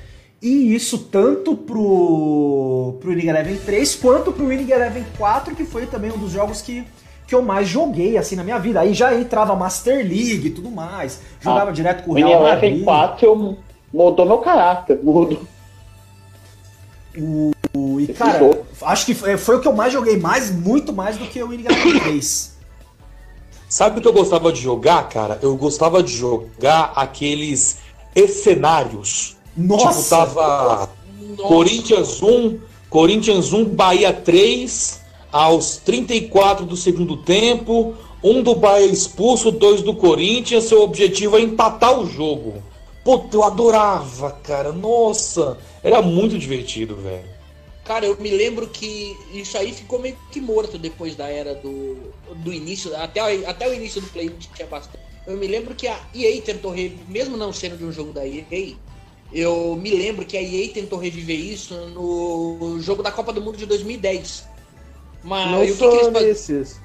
E 0.41 0.75
isso 0.75 0.99
tanto 0.99 1.55
pro, 1.55 2.95
pro 2.99 3.09
Winning 3.09 3.29
Eleven 3.29 3.57
3 3.57 3.95
quanto 3.95 4.31
pro 4.31 4.47
Winning 4.47 4.71
Eleven 4.71 5.05
4, 5.17 5.55
que 5.55 5.65
foi 5.65 5.87
também 5.87 6.11
um 6.11 6.17
dos 6.17 6.31
jogos 6.31 6.61
que, 6.61 6.85
que 7.25 7.33
eu 7.33 7.41
mais 7.41 7.67
joguei 7.67 8.17
assim 8.17 8.35
na 8.35 8.43
minha 8.43 8.59
vida. 8.59 8.81
Aí 8.81 8.93
já 8.93 9.15
entrava 9.15 9.55
Master 9.55 9.97
League 9.97 10.47
e 10.47 10.49
tudo 10.51 10.69
mais. 10.69 11.21
Jogava 11.39 11.71
ah, 11.71 11.73
direto 11.73 12.03
com 12.03 12.11
o 12.11 12.13
Real 12.13 12.43
Madrid. 12.43 12.61
Winning 12.61 12.75
Eleven 12.75 12.85
4 12.85 13.25
eu, 13.25 13.57
mudou 13.91 14.25
meu 14.25 14.37
caráter, 14.37 14.99
mudo. 15.01 15.47
O, 17.17 17.51
e 17.99 18.07
cara, 18.13 18.39
acho 18.83 19.05
que 19.07 19.15
foi, 19.15 19.37
foi, 19.37 19.55
o 19.55 19.59
que 19.59 19.67
eu 19.67 19.73
mais 19.73 19.91
joguei, 19.91 20.17
mais, 20.17 20.51
muito 20.51 20.93
mais 20.93 21.17
do 21.17 21.25
que 21.25 21.41
o 21.41 21.47
Winning 21.47 21.65
Eleven 21.65 21.99
3. 21.99 22.57
Sabe 23.67 23.97
o 23.97 24.01
que 24.01 24.07
eu 24.07 24.13
gostava 24.13 24.51
de 24.53 24.61
jogar, 24.61 25.09
cara? 25.09 25.39
Eu 25.41 25.55
gostava 25.57 26.03
de 26.03 26.15
jogar 26.15 26.93
aqueles 26.95 27.79
cenários 28.27 29.36
nossa! 29.57 30.01
Tipo, 30.01 30.09
tava 30.09 30.89
Nossa. 31.19 31.43
Corinthians 31.43 32.21
1, 32.21 32.59
Corinthians 32.89 33.53
1, 33.53 33.65
Bahia 33.65 34.13
3, 34.13 35.01
aos 35.31 35.77
34 35.77 36.65
do 36.65 36.77
segundo 36.77 37.17
tempo, 37.17 37.95
um 38.23 38.41
do 38.41 38.55
Bahia 38.55 38.85
expulso, 38.85 39.51
dois 39.51 39.81
do 39.81 39.95
Corinthians, 39.95 40.65
seu 40.65 40.81
objetivo 40.81 41.37
é 41.37 41.41
empatar 41.41 41.99
o 41.99 42.05
jogo. 42.07 42.63
Puta, 43.03 43.37
eu 43.37 43.43
adorava, 43.43 44.31
cara. 44.43 44.71
Nossa, 44.71 45.57
era 45.83 46.01
muito 46.01 46.37
divertido, 46.37 46.95
velho. 46.95 47.37
Cara, 47.85 48.05
eu 48.05 48.17
me 48.19 48.29
lembro 48.31 48.67
que 48.67 49.15
isso 49.33 49.57
aí 49.57 49.71
ficou 49.71 49.99
meio 49.99 50.17
que 50.29 50.41
morto 50.41 50.77
depois 50.77 51.15
da 51.15 51.29
era 51.29 51.55
do, 51.55 51.97
do 52.35 52.51
início, 52.51 52.93
até, 52.97 53.21
até 53.45 53.69
o 53.69 53.73
início 53.73 54.01
do 54.01 54.07
Play 54.07 54.29
tinha 54.53 54.67
bastante. 54.67 54.99
Eu 55.25 55.37
me 55.37 55.47
lembro 55.47 55.73
que 55.73 55.87
a 55.87 55.97
EA 56.13 56.41
tentou, 56.41 56.73
mesmo 57.07 57.37
não 57.37 57.53
sendo 57.53 57.77
de 57.77 57.85
um 57.85 57.91
jogo 57.91 58.11
da 58.11 58.27
EA, 58.27 58.75
eu 59.31 59.75
me 59.75 59.91
lembro 59.91 60.25
que 60.25 60.37
a 60.37 60.41
EA 60.41 60.73
tentou 60.73 60.97
reviver 60.97 61.37
isso 61.37 61.73
no 61.87 62.79
jogo 62.79 63.03
da 63.03 63.11
Copa 63.11 63.33
do 63.33 63.41
Mundo 63.41 63.57
de 63.57 63.65
2010. 63.65 64.47
Mas 65.23 65.51
não 65.51 65.75
só 65.75 65.89
que, 65.89 65.97
que 65.97 66.05
eles 66.05 66.23
nesses. 66.23 66.79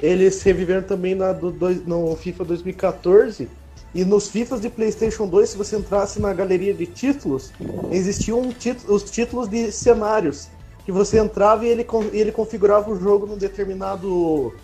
Eles 0.00 0.42
reviveram 0.42 0.82
também 0.82 1.14
na, 1.14 1.32
do, 1.32 1.50
dois, 1.50 1.84
no 1.86 2.14
FIFA 2.16 2.44
2014. 2.44 3.48
E 3.94 4.04
nos 4.04 4.28
FIFAs 4.28 4.60
de 4.60 4.70
PlayStation 4.70 5.26
2, 5.26 5.50
se 5.50 5.56
você 5.56 5.76
entrasse 5.76 6.18
na 6.18 6.32
galeria 6.32 6.72
de 6.72 6.86
títulos, 6.86 7.52
existiam 7.90 8.40
os 8.88 9.02
títulos 9.10 9.48
de 9.48 9.70
cenários. 9.70 10.48
Que 10.84 10.90
você 10.90 11.18
entrava 11.18 11.64
e 11.66 11.68
ele, 11.68 11.86
ele 12.12 12.32
configurava 12.32 12.90
o 12.90 12.98
jogo 12.98 13.26
num 13.26 13.36
determinado 13.36 14.54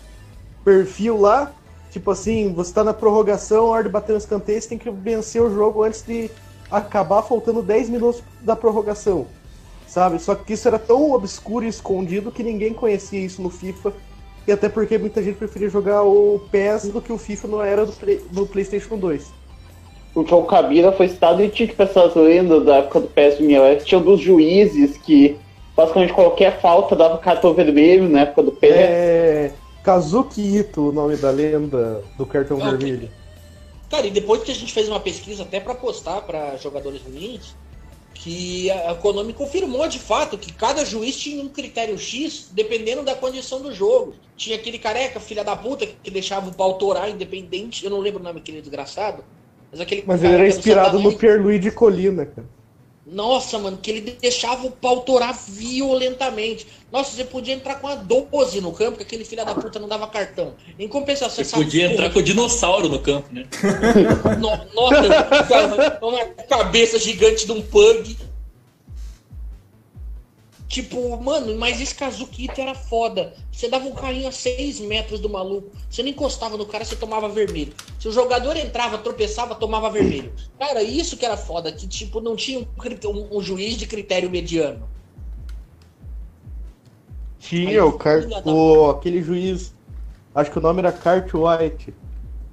perfil 0.65 1.21
lá. 1.21 1.53
Tipo 1.91 2.11
assim, 2.11 2.53
você 2.53 2.73
tá 2.73 2.83
na 2.83 2.95
prorrogação, 2.95 3.67
a 3.67 3.69
hora 3.71 3.85
de 3.85 3.89
bater 3.89 4.13
no 4.13 4.19
escanteio, 4.19 4.61
você 4.61 4.69
tem 4.69 4.79
que 4.79 4.91
vencer 4.91 5.43
o 5.43 5.55
jogo 5.55 5.83
antes 5.83 6.03
de 6.03 6.31
acabar 6.71 7.23
faltando 7.23 7.63
10 7.63 7.89
minutos 7.91 8.23
da 8.41 8.55
prorrogação. 8.57 9.27
sabe? 9.87 10.19
Só 10.21 10.35
que 10.35 10.53
isso 10.53 10.69
era 10.69 10.79
tão 10.79 11.13
obscuro 11.13 11.65
e 11.65 11.69
escondido 11.69 12.31
que 12.31 12.43
ninguém 12.43 12.75
conhecia 12.75 13.21
isso 13.21 13.41
no 13.41 13.49
FIFA. 13.51 13.93
E 14.47 14.53
até 14.53 14.69
porque 14.69 14.97
muita 14.99 15.23
gente 15.23 15.37
preferia 15.37 15.69
jogar 15.69 16.03
o 16.03 16.41
PES 16.51 16.89
do 16.91 17.01
que 17.01 17.13
o 17.13 17.19
FIFA 17.19 17.49
não 17.49 17.63
era 17.63 17.85
do, 17.87 17.93
Play- 17.93 18.21
do 18.31 18.47
PlayStation 18.47 18.97
2. 18.97 19.27
O 20.15 20.27
João 20.27 20.45
Cabira 20.47 20.91
foi 20.93 21.09
citado 21.09 21.43
e 21.43 21.49
tinha 21.49 21.69
que 21.69 21.75
pessoas 21.77 22.15
lendas 22.15 22.65
da 22.65 22.77
época 22.77 23.01
do 23.01 23.07
PS 23.09 23.41
Oeste. 23.41 23.85
Tinha 23.87 23.99
um 23.99 24.05
dos 24.05 24.21
juízes 24.21 24.97
que 24.99 25.37
basicamente 25.77 26.13
qualquer 26.13 26.61
falta 26.61 26.97
dava 26.97 27.19
cartão 27.19 27.55
vermelho 27.55 28.09
na 28.09 28.21
época 28.21 28.43
do 28.43 28.53
PS. 28.53 28.71
É. 28.73 29.53
Kazuki 29.83 30.57
Ito, 30.59 30.89
o 30.89 30.93
nome 30.93 31.17
da 31.17 31.31
lenda 31.31 32.03
do 32.17 32.27
cartão 32.27 32.57
vermelho. 32.59 33.09
Cara, 33.91 34.07
e 34.07 34.11
depois 34.11 34.43
que 34.43 34.51
a 34.51 34.55
gente 34.55 34.73
fez 34.73 34.89
uma 34.89 35.01
pesquisa 35.01 35.43
até 35.43 35.61
pra 35.61 35.75
postar 35.75 36.21
pra 36.23 36.57
jogadores 36.57 37.01
ruins, 37.03 37.55
que 38.15 38.71
a 38.71 38.95
Konami 38.97 39.33
confirmou 39.33 39.89
de 39.89 39.99
fato 39.99 40.37
que 40.37 40.53
cada 40.53 40.85
juiz 40.85 41.17
tinha 41.17 41.43
um 41.43 41.49
critério 41.49 41.97
X 41.97 42.49
dependendo 42.53 43.03
da 43.03 43.15
condição 43.15 43.63
do 43.63 43.73
jogo. 43.73 44.15
Tinha 44.37 44.57
aquele 44.57 44.79
careca, 44.79 45.21
filha 45.21 45.45
da 45.45 45.57
puta, 45.57 45.87
que 45.87 46.11
deixava 46.11 46.51
o 46.51 46.55
pau 46.55 46.75
torar 46.75 47.09
independente, 47.09 47.85
eu 47.85 47.91
não 47.91 48.01
lembro 48.01 48.21
o 48.21 48.23
nome 48.23 48.41
daquele 48.41 48.61
desgraçado. 48.61 49.25
Mas 49.71 49.81
aquele 49.81 50.05
Mas 50.07 50.23
ele 50.23 50.35
era 50.35 50.49
inspirado 50.49 50.99
no 50.99 51.17
Pierluigi 51.17 51.71
Colina, 51.71 52.27
cara. 52.27 52.58
Nossa, 53.11 53.59
mano, 53.59 53.79
que 53.81 53.91
ele 53.91 54.17
deixava 54.21 54.67
o 54.67 54.71
pau 54.71 55.01
torar 55.01 55.33
violentamente. 55.49 56.67
Nossa, 56.93 57.15
você 57.17 57.25
podia 57.25 57.55
entrar 57.55 57.77
com 57.77 57.87
a 57.89 57.95
12 57.95 58.61
no 58.61 58.73
campo, 58.73 58.97
que 58.99 59.03
aquele 59.03 59.25
filho 59.25 59.45
da 59.45 59.55
puta 59.55 59.79
não 59.79 59.89
dava 59.89 60.07
cartão. 60.07 60.55
Em 60.79 60.89
compensação, 60.89 61.43
Você 61.45 61.55
podia 61.57 61.83
porra 61.85 61.93
entrar 61.95 62.11
com 62.13 62.19
o 62.19 62.23
dinossauro 62.23 62.89
no 62.89 62.99
campo, 62.99 63.29
né? 63.33 63.47
No- 64.39 64.75
Nossa, 64.75 65.99
uma 66.03 66.25
cabeça 66.49 66.99
gigante 66.99 67.47
de 67.47 67.53
um 67.53 67.63
pug. 67.63 68.17
Tipo, 70.69 71.17
mano, 71.17 71.57
mas 71.59 71.81
esse 71.81 71.95
Kazukito 71.95 72.61
era 72.61 72.75
foda. 72.75 73.33
Você 73.51 73.69
dava 73.71 73.87
um 73.87 73.95
carrinho 73.95 74.29
a 74.29 74.33
6 74.33 74.81
metros 74.81 75.19
do 75.19 75.29
maluco. 75.29 75.71
Você 75.89 76.03
não 76.03 76.11
encostava 76.11 76.59
no 76.59 76.67
cara, 76.67 76.85
você 76.85 76.95
tomava 76.95 77.27
vermelho. 77.27 77.73
Se 77.99 78.07
o 78.07 78.13
jogador 78.13 78.55
entrava, 78.55 78.99
tropeçava, 78.99 79.55
tomava 79.55 79.89
vermelho. 79.91 80.31
Cara, 80.59 80.83
isso 80.83 81.17
que 81.17 81.25
era 81.25 81.39
foda, 81.39 81.73
que 81.73 81.89
tipo, 81.89 82.21
não 82.21 82.37
tinha 82.37 82.59
um, 82.61 82.67
um- 83.09 83.39
um 83.39 83.41
juiz 83.41 83.79
de 83.79 83.87
critério 83.87 84.29
mediano. 84.31 84.87
Tinha 87.39 87.85
o, 87.85 87.93
Car... 87.93 88.23
O 88.45 88.91
aquele 88.91 89.23
juiz, 89.23 89.73
acho 90.35 90.51
que 90.51 90.59
o 90.59 90.63
nome 90.63 90.81
era 90.81 90.93
Cart 90.93 91.31
White. 91.33 91.95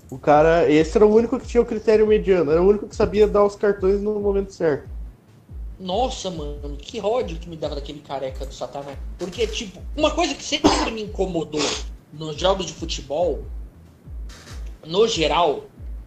O 0.09 0.17
cara, 0.17 0.71
esse 0.71 0.97
era 0.97 1.05
o 1.05 1.13
único 1.13 1.37
que 1.37 1.47
tinha 1.47 1.61
o 1.61 1.65
critério 1.65 2.07
mediano, 2.07 2.49
era 2.51 2.61
o 2.61 2.67
único 2.67 2.87
que 2.87 2.95
sabia 2.95 3.27
dar 3.27 3.43
os 3.43 3.55
cartões 3.55 3.99
no 3.99 4.19
momento 4.21 4.53
certo. 4.53 4.87
Nossa, 5.79 6.29
mano, 6.29 6.77
que 6.77 7.01
ódio 7.01 7.37
que 7.37 7.49
me 7.49 7.57
dava 7.57 7.75
daquele 7.75 7.99
careca 7.99 8.45
do 8.45 8.53
Satanás. 8.53 8.97
Porque, 9.17 9.45
tipo, 9.45 9.81
uma 9.95 10.11
coisa 10.11 10.33
que 10.33 10.43
sempre 10.43 10.69
me 10.91 11.03
incomodou 11.03 11.61
nos 12.13 12.37
jogos 12.37 12.65
de 12.65 12.73
futebol, 12.73 13.43
no 14.85 15.07
geral, 15.07 15.65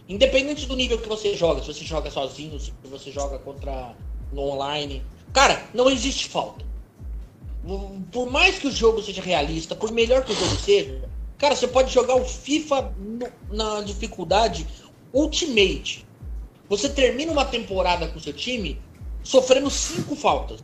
independente 0.08 0.66
do 0.66 0.74
nível 0.74 0.98
que 0.98 1.08
você 1.08 1.34
joga, 1.36 1.60
se 1.60 1.66
você 1.66 1.84
joga 1.84 2.10
sozinho, 2.10 2.58
se 2.58 2.72
você 2.84 3.10
joga 3.10 3.38
contra 3.38 3.94
no 4.32 4.42
online, 4.42 5.02
cara, 5.32 5.68
não 5.74 5.90
existe 5.90 6.28
falta. 6.28 6.64
Por 8.10 8.30
mais 8.30 8.58
que 8.58 8.68
o 8.68 8.72
jogo 8.72 9.02
seja 9.02 9.20
realista, 9.20 9.74
por 9.74 9.90
melhor 9.90 10.24
que 10.24 10.32
o 10.32 10.34
jogo 10.34 10.56
seja, 10.56 11.02
cara, 11.36 11.54
você 11.54 11.68
pode 11.68 11.92
jogar 11.92 12.14
o 12.14 12.24
FIFA 12.24 12.94
no- 12.96 13.28
na 13.54 13.82
dificuldade 13.82 14.66
Ultimate. 15.12 16.06
Você 16.68 16.88
termina 16.88 17.32
uma 17.32 17.44
temporada 17.44 18.08
com 18.08 18.20
seu 18.20 18.32
time 18.32 18.78
sofrendo 19.22 19.70
cinco 19.70 20.16
faltas. 20.16 20.60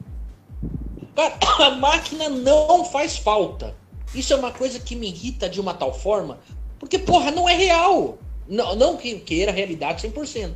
Cara, 1.14 1.38
a 1.66 1.70
máquina 1.76 2.28
não 2.28 2.84
faz 2.84 3.16
falta. 3.16 3.74
Isso 4.14 4.32
é 4.32 4.36
uma 4.36 4.52
coisa 4.52 4.78
que 4.78 4.94
me 4.94 5.08
irrita 5.08 5.48
de 5.48 5.60
uma 5.60 5.74
tal 5.74 5.92
forma, 5.92 6.38
porque, 6.78 6.98
porra, 6.98 7.30
não 7.30 7.48
é 7.48 7.54
real. 7.56 8.18
Não, 8.48 8.76
não 8.76 8.96
que 8.96 9.18
queira 9.20 9.50
a 9.50 9.54
realidade 9.54 10.06
100%. 10.06 10.54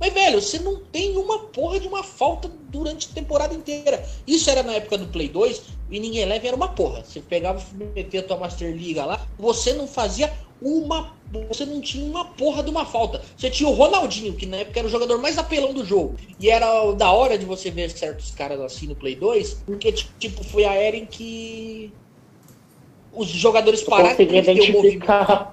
Mas, 0.00 0.12
velho, 0.12 0.40
você 0.40 0.58
não 0.58 0.76
tem 0.76 1.16
uma 1.16 1.38
porra 1.38 1.78
de 1.78 1.86
uma 1.86 2.02
falta 2.02 2.50
durante 2.68 3.08
a 3.10 3.14
temporada 3.14 3.54
inteira. 3.54 4.04
Isso 4.26 4.50
era 4.50 4.62
na 4.62 4.74
época 4.74 4.98
do 4.98 5.06
Play 5.06 5.28
2, 5.28 5.62
e 5.90 6.00
ninguém 6.00 6.22
Eleven 6.22 6.48
era 6.48 6.56
uma 6.56 6.68
porra. 6.68 7.04
Você 7.04 7.20
pegava 7.20 7.62
metia 7.94 8.20
a 8.20 8.22
tua 8.22 8.36
Master 8.36 8.74
Liga 8.74 9.04
lá, 9.04 9.26
você 9.38 9.72
não 9.72 9.86
fazia 9.86 10.32
uma. 10.60 11.12
Você 11.48 11.64
não 11.66 11.80
tinha 11.80 12.04
uma 12.04 12.24
porra 12.24 12.62
de 12.62 12.70
uma 12.70 12.84
falta. 12.84 13.22
Você 13.36 13.50
tinha 13.50 13.68
o 13.68 13.72
Ronaldinho, 13.72 14.34
que 14.34 14.46
na 14.46 14.58
época 14.58 14.78
era 14.78 14.86
o 14.86 14.90
jogador 14.90 15.18
mais 15.18 15.36
apelão 15.36 15.72
do 15.72 15.84
jogo. 15.84 16.16
E 16.38 16.48
era 16.48 16.92
da 16.92 17.10
hora 17.10 17.36
de 17.36 17.44
você 17.44 17.70
ver 17.70 17.90
certos 17.90 18.30
caras 18.30 18.60
assim 18.60 18.86
no 18.86 18.94
Play 18.94 19.16
2, 19.16 19.62
porque, 19.66 19.92
tipo, 19.92 20.44
foi 20.44 20.64
a 20.64 20.74
era 20.74 20.96
em 20.96 21.06
que 21.06 21.92
os 23.12 23.28
jogadores 23.28 23.82
pararam 23.82 24.16
de 24.16 24.26
ter 24.26 24.70
o 24.70 24.72
movimento. 24.72 25.48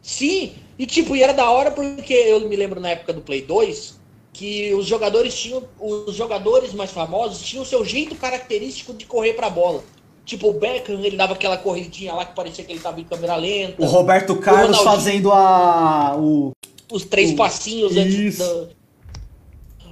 Sim, 0.00 0.52
e 0.78 0.86
tipo, 0.86 1.16
e 1.16 1.22
era 1.22 1.32
da 1.32 1.50
hora 1.50 1.70
porque 1.70 2.12
eu 2.12 2.46
me 2.48 2.56
lembro 2.56 2.80
na 2.80 2.90
época 2.90 3.12
do 3.12 3.22
Play 3.22 3.42
2 3.42 4.02
que 4.34 4.74
os 4.74 4.86
jogadores 4.86 5.34
tinham, 5.34 5.62
os 5.78 6.14
jogadores 6.14 6.74
mais 6.74 6.90
famosos 6.90 7.40
tinham 7.40 7.62
o 7.62 7.66
seu 7.66 7.84
jeito 7.84 8.16
característico 8.16 8.92
de 8.92 9.06
correr 9.06 9.34
pra 9.34 9.48
bola. 9.48 9.82
Tipo, 10.24 10.48
o 10.48 10.52
Beckham, 10.54 11.04
ele 11.04 11.16
dava 11.16 11.34
aquela 11.34 11.56
corridinha 11.58 12.14
lá 12.14 12.24
que 12.24 12.34
parecia 12.34 12.64
que 12.64 12.72
ele 12.72 12.80
tava 12.80 12.98
em 13.00 13.04
câmera 13.04 13.36
lenta. 13.36 13.82
O 13.82 13.86
Roberto 13.86 14.34
Carlos 14.36 14.78
Ronaldinho. 14.78 14.84
fazendo 14.96 15.32
a. 15.32 16.16
O, 16.16 16.52
os 16.90 17.04
três 17.04 17.32
O- 17.32 17.36
passinhos 17.36 17.96
antes 17.96 18.38
da... 18.38 18.66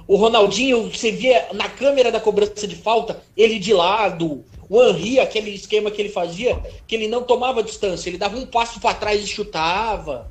O 0.07 0.15
Ronaldinho, 0.17 0.89
você 0.89 1.11
via 1.11 1.47
na 1.53 1.69
câmera 1.69 2.11
da 2.11 2.19
cobrança 2.19 2.67
de 2.67 2.75
falta, 2.75 3.21
ele 3.37 3.57
de 3.57 3.73
lado. 3.73 4.43
O 4.69 4.81
Henry, 4.83 5.19
aquele 5.19 5.51
esquema 5.51 5.91
que 5.91 6.01
ele 6.01 6.09
fazia, 6.09 6.59
que 6.87 6.95
ele 6.95 7.07
não 7.07 7.23
tomava 7.23 7.61
distância, 7.63 8.09
ele 8.09 8.17
dava 8.17 8.35
um 8.37 8.45
passo 8.45 8.79
pra 8.79 8.93
trás 8.93 9.23
e 9.23 9.27
chutava. 9.27 10.29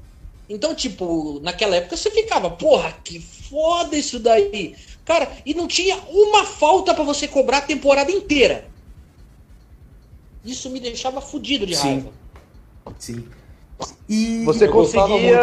Então, 0.48 0.74
tipo, 0.74 1.38
naquela 1.42 1.76
época 1.76 1.96
você 1.96 2.10
ficava, 2.10 2.50
porra, 2.50 2.94
que 3.04 3.18
foda 3.20 3.96
isso 3.96 4.18
daí. 4.18 4.74
Cara, 5.04 5.30
e 5.46 5.54
não 5.54 5.66
tinha 5.66 5.96
uma 6.10 6.44
falta 6.44 6.92
pra 6.92 7.04
você 7.04 7.26
cobrar 7.26 7.58
a 7.58 7.62
temporada 7.62 8.10
inteira. 8.10 8.66
Isso 10.44 10.68
me 10.70 10.80
deixava 10.80 11.20
fudido 11.20 11.66
de 11.66 11.76
Sim. 11.76 11.88
raiva. 11.88 12.08
sim. 12.98 13.24
E. 14.08 14.44
Você 14.44 14.68
conseguia 14.68 15.40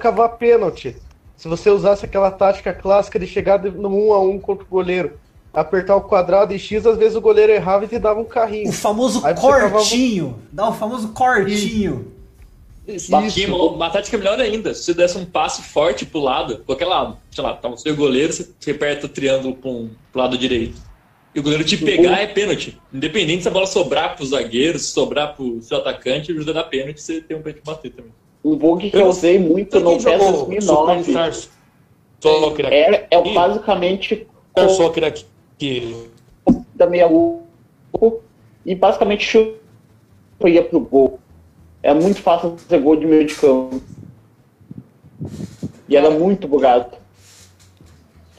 cavar 0.00 0.30
pênalti. 0.36 0.96
Se 1.36 1.48
você 1.48 1.70
usasse 1.70 2.04
aquela 2.04 2.30
tática 2.30 2.72
clássica 2.72 3.18
de 3.18 3.26
chegar 3.26 3.56
de- 3.58 3.70
no 3.70 3.88
1 3.88 4.12
a 4.12 4.20
1 4.20 4.38
contra 4.40 4.64
o 4.64 4.68
goleiro, 4.68 5.18
apertar 5.54 5.96
o 5.96 6.02
quadrado 6.02 6.52
e 6.54 6.58
X, 6.58 6.84
às 6.86 6.96
vezes 6.98 7.16
o 7.16 7.20
goleiro 7.20 7.52
errava 7.52 7.84
e 7.84 7.88
te 7.88 7.98
dava 7.98 8.18
um 8.20 8.22
O 8.24 8.26
carrinho. 8.26 8.72
famoso 8.72 9.24
Aí 9.24 9.34
você 9.34 9.40
cavava- 9.46 9.70
cortinho. 9.70 10.38
Dá 10.52 10.68
o 10.68 10.72
famoso 10.72 11.08
cortinho. 11.08 12.12
Tinha 13.32 13.48
uma, 13.54 13.64
uma 13.72 13.90
tática 13.90 14.18
melhor 14.18 14.40
ainda. 14.40 14.74
Se 14.74 14.84
você 14.84 14.94
desse 14.94 15.16
um 15.16 15.24
passe 15.24 15.62
forte 15.62 16.04
pro 16.04 16.20
lado, 16.20 16.58
qualquer 16.66 16.86
lado, 16.86 17.16
sei 17.30 17.44
lá, 17.44 17.54
tava 17.54 17.74
o 17.74 17.78
seu 17.78 17.94
goleiro, 17.94 18.32
você, 18.32 18.48
você 18.58 18.72
aperta 18.72 19.06
o 19.06 19.08
triângulo 19.08 19.54
pro, 19.54 19.70
um, 19.70 19.90
pro 20.12 20.20
lado 20.22 20.36
direito. 20.36 20.76
E 21.34 21.38
o 21.38 21.42
goleiro 21.42 21.64
te 21.64 21.76
pegar 21.76 22.20
é 22.20 22.26
pênalti. 22.26 22.80
Independente 22.92 23.42
se 23.42 23.48
a 23.48 23.52
bola 23.52 23.66
sobrar 23.66 24.16
pro 24.16 24.26
zagueiro, 24.26 24.78
se 24.78 24.86
sobrar 24.86 25.36
pro 25.36 25.62
seu 25.62 25.78
atacante, 25.78 26.32
ajuda 26.32 26.50
a 26.50 26.54
dar 26.54 26.64
pênalti, 26.64 27.00
você 27.00 27.20
tem 27.20 27.36
um 27.36 27.42
pra 27.42 27.52
te 27.52 27.62
bater 27.64 27.92
também. 27.92 28.12
Um 28.44 28.56
bug 28.56 28.90
que 28.90 28.96
Eu 28.96 29.06
usei 29.06 29.38
muito 29.38 29.78
no 29.78 29.92
PES 29.92 30.02
jogou 30.02 30.32
2009 30.46 31.04
Superstar 31.04 31.32
Soccer 32.20 32.66
aqui? 32.66 32.74
é, 32.74 33.08
é 33.10 33.34
basicamente 33.34 34.26
Superstar 34.54 34.76
Soccer 34.76 35.04
aqui. 35.04 35.96
da 36.74 36.86
meia 36.86 37.08
e 38.64 38.74
basicamente 38.74 39.24
chuta 39.24 40.48
ia 40.48 40.64
pro 40.64 40.80
gol. 40.80 41.20
É 41.82 41.94
muito 41.94 42.20
fácil 42.20 42.56
fazer 42.56 42.78
gol 42.80 42.96
de 42.96 43.06
meio 43.06 43.26
de 43.26 43.34
campo. 43.34 43.80
E 45.88 45.96
era 45.96 46.10
muito 46.10 46.48
bugado. 46.48 46.99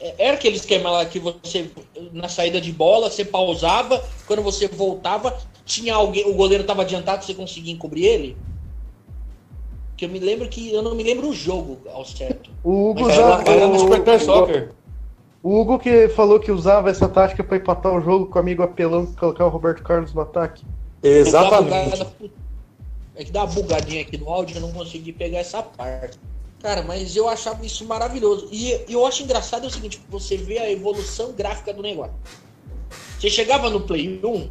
É- 0.02 0.14
Era 0.18 0.34
aquele 0.34 0.56
esquema 0.56 0.90
lá 0.90 1.06
que 1.06 1.20
você, 1.20 1.70
na 2.12 2.28
saída 2.28 2.60
de 2.60 2.72
bola, 2.72 3.08
você 3.08 3.24
pausava, 3.24 4.02
quando 4.26 4.42
você 4.42 4.66
voltava, 4.66 5.38
tinha 5.64 5.94
alguém, 5.94 6.26
o 6.28 6.34
goleiro 6.34 6.64
tava 6.64 6.82
adiantado, 6.82 7.24
você 7.24 7.32
conseguia 7.32 7.72
encobrir 7.72 8.04
ele? 8.06 8.36
Que 9.96 10.04
eu 10.04 10.08
me 10.08 10.18
lembro 10.18 10.48
que, 10.48 10.72
eu 10.72 10.82
não 10.82 10.96
me 10.96 11.04
lembro 11.04 11.28
o 11.28 11.32
jogo 11.32 11.78
ao 11.92 12.04
certo. 12.04 12.50
O 12.64 12.90
Hugo, 12.90 13.02
Mas 13.02 13.14
usava- 13.14 13.42
Era, 13.48 13.66
no 13.68 13.74
o- 13.76 14.18
Soccer. 14.20 14.72
Hugo 15.44 15.78
que 15.78 16.08
falou 16.08 16.38
que 16.40 16.50
usava 16.52 16.90
essa 16.90 17.08
tática 17.08 17.42
pra 17.44 17.56
empatar 17.56 17.92
o 17.92 18.00
jogo 18.00 18.26
com 18.26 18.38
o 18.38 18.40
amigo 18.40 18.62
apelão 18.62 19.06
que 19.06 19.16
colocar 19.16 19.44
o 19.46 19.48
Roberto 19.48 19.82
Carlos 19.82 20.12
no 20.14 20.20
ataque. 20.20 20.64
Exatamente. 21.02 22.06
É 23.14 23.24
que 23.24 23.30
dá 23.30 23.44
uma 23.44 23.52
bugadinha 23.52 24.02
aqui 24.02 24.16
no 24.16 24.28
áudio, 24.28 24.56
eu 24.56 24.60
não 24.62 24.72
consegui 24.72 25.12
pegar 25.12 25.38
essa 25.38 25.62
parte. 25.62 26.18
Cara, 26.62 26.82
mas 26.82 27.16
eu 27.16 27.28
achava 27.28 27.66
isso 27.66 27.84
maravilhoso. 27.84 28.48
E 28.52 28.80
eu 28.88 29.04
acho 29.04 29.22
engraçado 29.24 29.64
é 29.64 29.66
o 29.66 29.70
seguinte, 29.70 30.00
você 30.08 30.36
vê 30.36 30.58
a 30.58 30.70
evolução 30.70 31.32
gráfica 31.32 31.72
do 31.72 31.82
negócio. 31.82 32.14
Você 33.18 33.28
chegava 33.28 33.68
no 33.68 33.80
Play 33.80 34.20
1, 34.24 34.48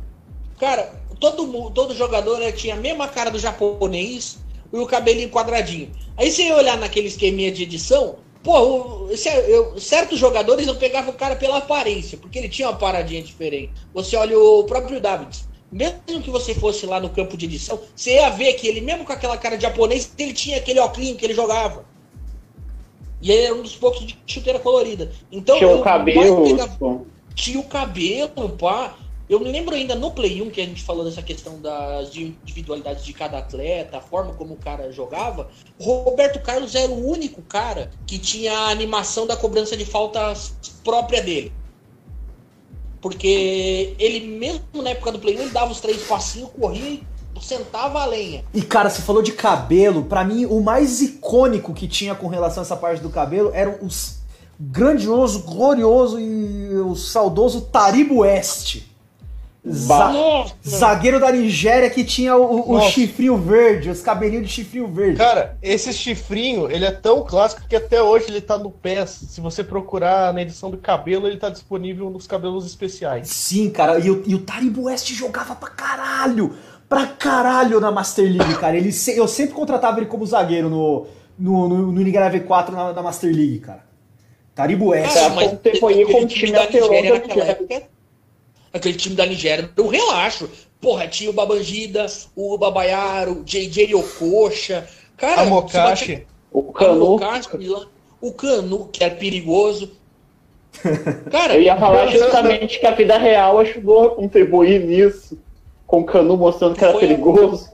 cara, 0.60 0.94
todo, 1.20 1.72
todo 1.72 1.96
jogador 1.96 2.40
né, 2.40 2.52
tinha 2.52 2.74
a 2.76 2.78
mesma 2.78 3.08
cara 3.08 3.30
do 3.32 3.40
japonês 3.40 4.40
e 4.72 4.78
o 4.78 4.86
cabelinho 4.86 5.30
quadradinho. 5.30 5.92
Aí 6.18 6.30
você 6.32 6.44
ia 6.44 6.56
olhar 6.56 6.78
naquele 6.78 7.08
esqueminha 7.08 7.52
de 7.52 7.64
edição, 7.64 8.18
Pô, 8.44 8.60
o- 9.06 9.12
esse- 9.12 9.30
eu- 9.30 9.80
certos 9.80 10.18
jogadores 10.18 10.66
eu 10.66 10.76
pegava 10.76 11.12
o 11.12 11.14
cara 11.14 11.36
pela 11.36 11.58
aparência, 11.60 12.18
porque 12.18 12.40
ele 12.40 12.50
tinha 12.50 12.68
uma 12.70 12.76
paradinha 12.76 13.22
diferente. 13.22 13.72
Você 13.94 14.16
olha 14.16 14.36
o 14.38 14.64
próprio 14.64 15.00
Davids. 15.00 15.48
Mesmo 15.72 16.02
que 16.24 16.32
você 16.32 16.56
fosse 16.56 16.88
lá 16.88 17.00
no 17.00 17.12
campo 17.12 17.38
de 17.38 17.46
edição, 17.46 17.80
você 17.96 18.16
ia 18.16 18.30
ver 18.32 18.54
que 18.54 18.68
ele, 18.68 18.82
mesmo 18.82 19.06
com 19.06 19.14
aquela 19.14 19.38
cara 19.38 19.56
de 19.58 19.62
japonês, 19.62 20.12
ele 20.18 20.34
tinha 20.34 20.58
aquele 20.58 20.80
óculos 20.80 21.16
que 21.18 21.24
ele 21.24 21.36
jogava. 21.36 21.86
E 23.22 23.32
ele 23.32 23.44
era 23.46 23.56
um 23.56 23.62
dos 23.62 23.76
poucos 23.76 24.06
de 24.06 24.18
chuteira 24.26 24.60
colorida. 24.60 25.12
Então, 25.32 25.58
Tinha 25.58 25.76
o 25.76 25.82
cabelo. 25.82 26.40
mais 26.40 26.50
pegava- 26.52 26.72
tipo, 26.72 27.08
tinha 27.36 27.60
o 27.60 27.64
cabelo, 27.64 28.50
pá. 28.58 28.96
Eu 29.30 29.40
me 29.40 29.50
lembro 29.50 29.74
ainda 29.74 29.96
no 29.96 30.12
Play 30.12 30.42
1 30.42 30.50
que 30.50 30.60
a 30.60 30.66
gente 30.66 30.84
falou 30.84 31.06
dessa 31.06 31.22
questão 31.22 31.58
das 31.62 32.14
individualidades 32.14 33.06
de 33.06 33.14
cada 33.14 33.38
atleta, 33.38 33.98
a 33.98 34.02
forma 34.02 34.34
como 34.34 34.56
o 34.56 34.58
cara 34.58 34.92
jogava. 34.92 35.50
O 35.80 35.84
Roberto 35.86 36.42
Carlos 36.42 36.76
era 36.76 36.92
o 36.92 37.08
único 37.10 37.42
cara 37.44 37.90
que 38.06 38.20
tinha 38.20 38.52
a 38.52 38.70
animação 38.70 39.26
da 39.26 39.38
cobrança 39.38 39.78
de 39.78 39.86
faltas 39.86 40.54
própria 40.84 41.22
dele. 41.22 41.54
Porque 43.02 43.96
ele 43.98 44.20
mesmo 44.28 44.62
na 44.76 44.92
época 44.92 45.12
do 45.14 45.20
Play 45.20 45.38
1 45.38 45.42
ele 45.42 45.50
dava 45.52 45.72
os 45.72 45.80
três 45.80 46.04
passinhos, 46.04 46.50
corria 46.60 46.90
e 46.90 47.04
sentava 47.46 48.02
a 48.02 48.06
lenha. 48.06 48.44
E 48.54 48.62
cara, 48.62 48.90
você 48.90 49.02
falou 49.02 49.22
de 49.22 49.32
cabelo, 49.34 50.04
pra 50.04 50.24
mim 50.24 50.46
o 50.46 50.62
mais 50.62 51.02
icônico 51.02 51.74
que 51.74 51.88
tinha 51.88 52.16
com 52.16 52.28
relação 52.28 52.62
a 52.62 52.66
essa 52.66 52.76
parte 52.76 53.02
do 53.02 53.10
cabelo 53.10 53.52
era 53.54 53.78
o 53.82 53.88
s- 53.88 54.16
grandioso, 54.60 55.44
glorioso 55.44 56.20
e 56.20 56.76
o 56.78 56.96
saudoso 56.96 57.62
Taribo 57.62 58.20
West. 58.20 58.84
Za- 59.64 60.12
zagueiro 60.68 61.20
da 61.20 61.32
Nigéria 61.32 61.88
que 61.88 62.04
tinha 62.04 62.36
o, 62.36 62.68
o 62.72 62.74
Nossa. 62.74 62.90
chifrinho 62.90 63.38
verde, 63.38 63.92
os 63.92 64.02
cabelinhos 64.02 64.48
de 64.48 64.52
chifrinho 64.52 64.88
verde. 64.88 65.18
Cara, 65.18 65.56
esse 65.62 65.94
chifrinho, 65.94 66.70
ele 66.72 66.84
é 66.84 66.90
tão 66.90 67.24
clássico 67.24 67.62
que 67.70 67.76
até 67.76 68.02
hoje 68.02 68.26
ele 68.30 68.42
tá 68.42 68.58
no 68.58 68.72
PES. 68.72 69.20
Se 69.30 69.40
você 69.40 69.64
procurar 69.64 70.34
na 70.34 70.42
edição 70.42 70.72
do 70.72 70.78
cabelo, 70.78 71.28
ele 71.28 71.38
tá 71.38 71.48
disponível 71.52 72.10
nos 72.10 72.26
cabelos 72.26 72.66
especiais. 72.66 73.28
Sim, 73.30 73.70
cara, 73.70 74.00
e 74.00 74.10
o, 74.10 74.24
e 74.26 74.34
o 74.34 74.40
Taribo 74.40 74.86
West 74.86 75.12
jogava 75.14 75.54
pra 75.54 75.70
caralho, 75.70 76.56
pra 76.92 77.08
caralho 77.08 77.80
na 77.80 77.90
Master 77.90 78.26
League, 78.26 78.56
cara. 78.60 78.76
Ele, 78.76 78.92
se- 78.92 79.16
eu 79.18 79.26
sempre 79.26 79.56
contratava 79.56 79.98
ele 79.98 80.08
como 80.08 80.26
zagueiro 80.26 80.70
no, 80.70 81.08
no, 81.40 81.70
no, 81.70 81.78
no 81.90 81.92
Nigeria 81.94 82.30
V4 82.30 82.72
na, 82.72 82.92
na 82.92 83.02
Master 83.02 83.34
League, 83.34 83.60
cara. 83.60 83.86
Taribo 84.54 84.88
West. 84.88 85.14
Cara, 85.14 85.34
com 85.80 85.86
o 86.22 86.28
time 86.28 86.52
da 86.52 86.60
naquela 86.64 86.90
Nigéria. 86.90 87.42
época, 87.44 87.84
aquele 88.74 88.98
time 88.98 89.16
da 89.16 89.26
Nigéria, 89.26 89.70
um 89.80 89.88
relaxo. 89.88 90.50
Porra, 90.82 91.08
tinha 91.08 91.30
o 91.30 91.34
Babangida, 91.34 92.06
o 92.36 92.58
Babayaro, 92.58 93.40
o 93.40 93.44
JJ 93.46 93.96
Okocha. 93.96 94.86
Cara, 95.16 95.44
A 95.44 95.46
Mokashi. 95.46 96.28
O 96.52 96.60
o 96.60 96.74
Canu. 96.74 97.18
Canu, 97.18 97.88
o 98.20 98.34
Canu, 98.34 98.90
que 98.92 99.02
era 99.02 99.16
perigoso. 99.16 99.94
Cara, 101.32 101.56
Eu 101.56 101.62
ia 101.62 101.78
falar 101.78 102.08
justamente 102.08 102.80
que 102.82 102.86
a 102.86 102.92
vida 102.92 103.18
real 103.18 103.60
ajudou 103.60 104.04
a 104.08 104.16
contribuir 104.16 104.86
nisso. 104.86 105.38
Com 105.92 106.00
o 106.00 106.04
Canu 106.06 106.38
mostrando 106.38 106.74
que 106.74 106.84
era 106.86 106.94
Foi- 106.94 107.02
perigoso. 107.02 107.70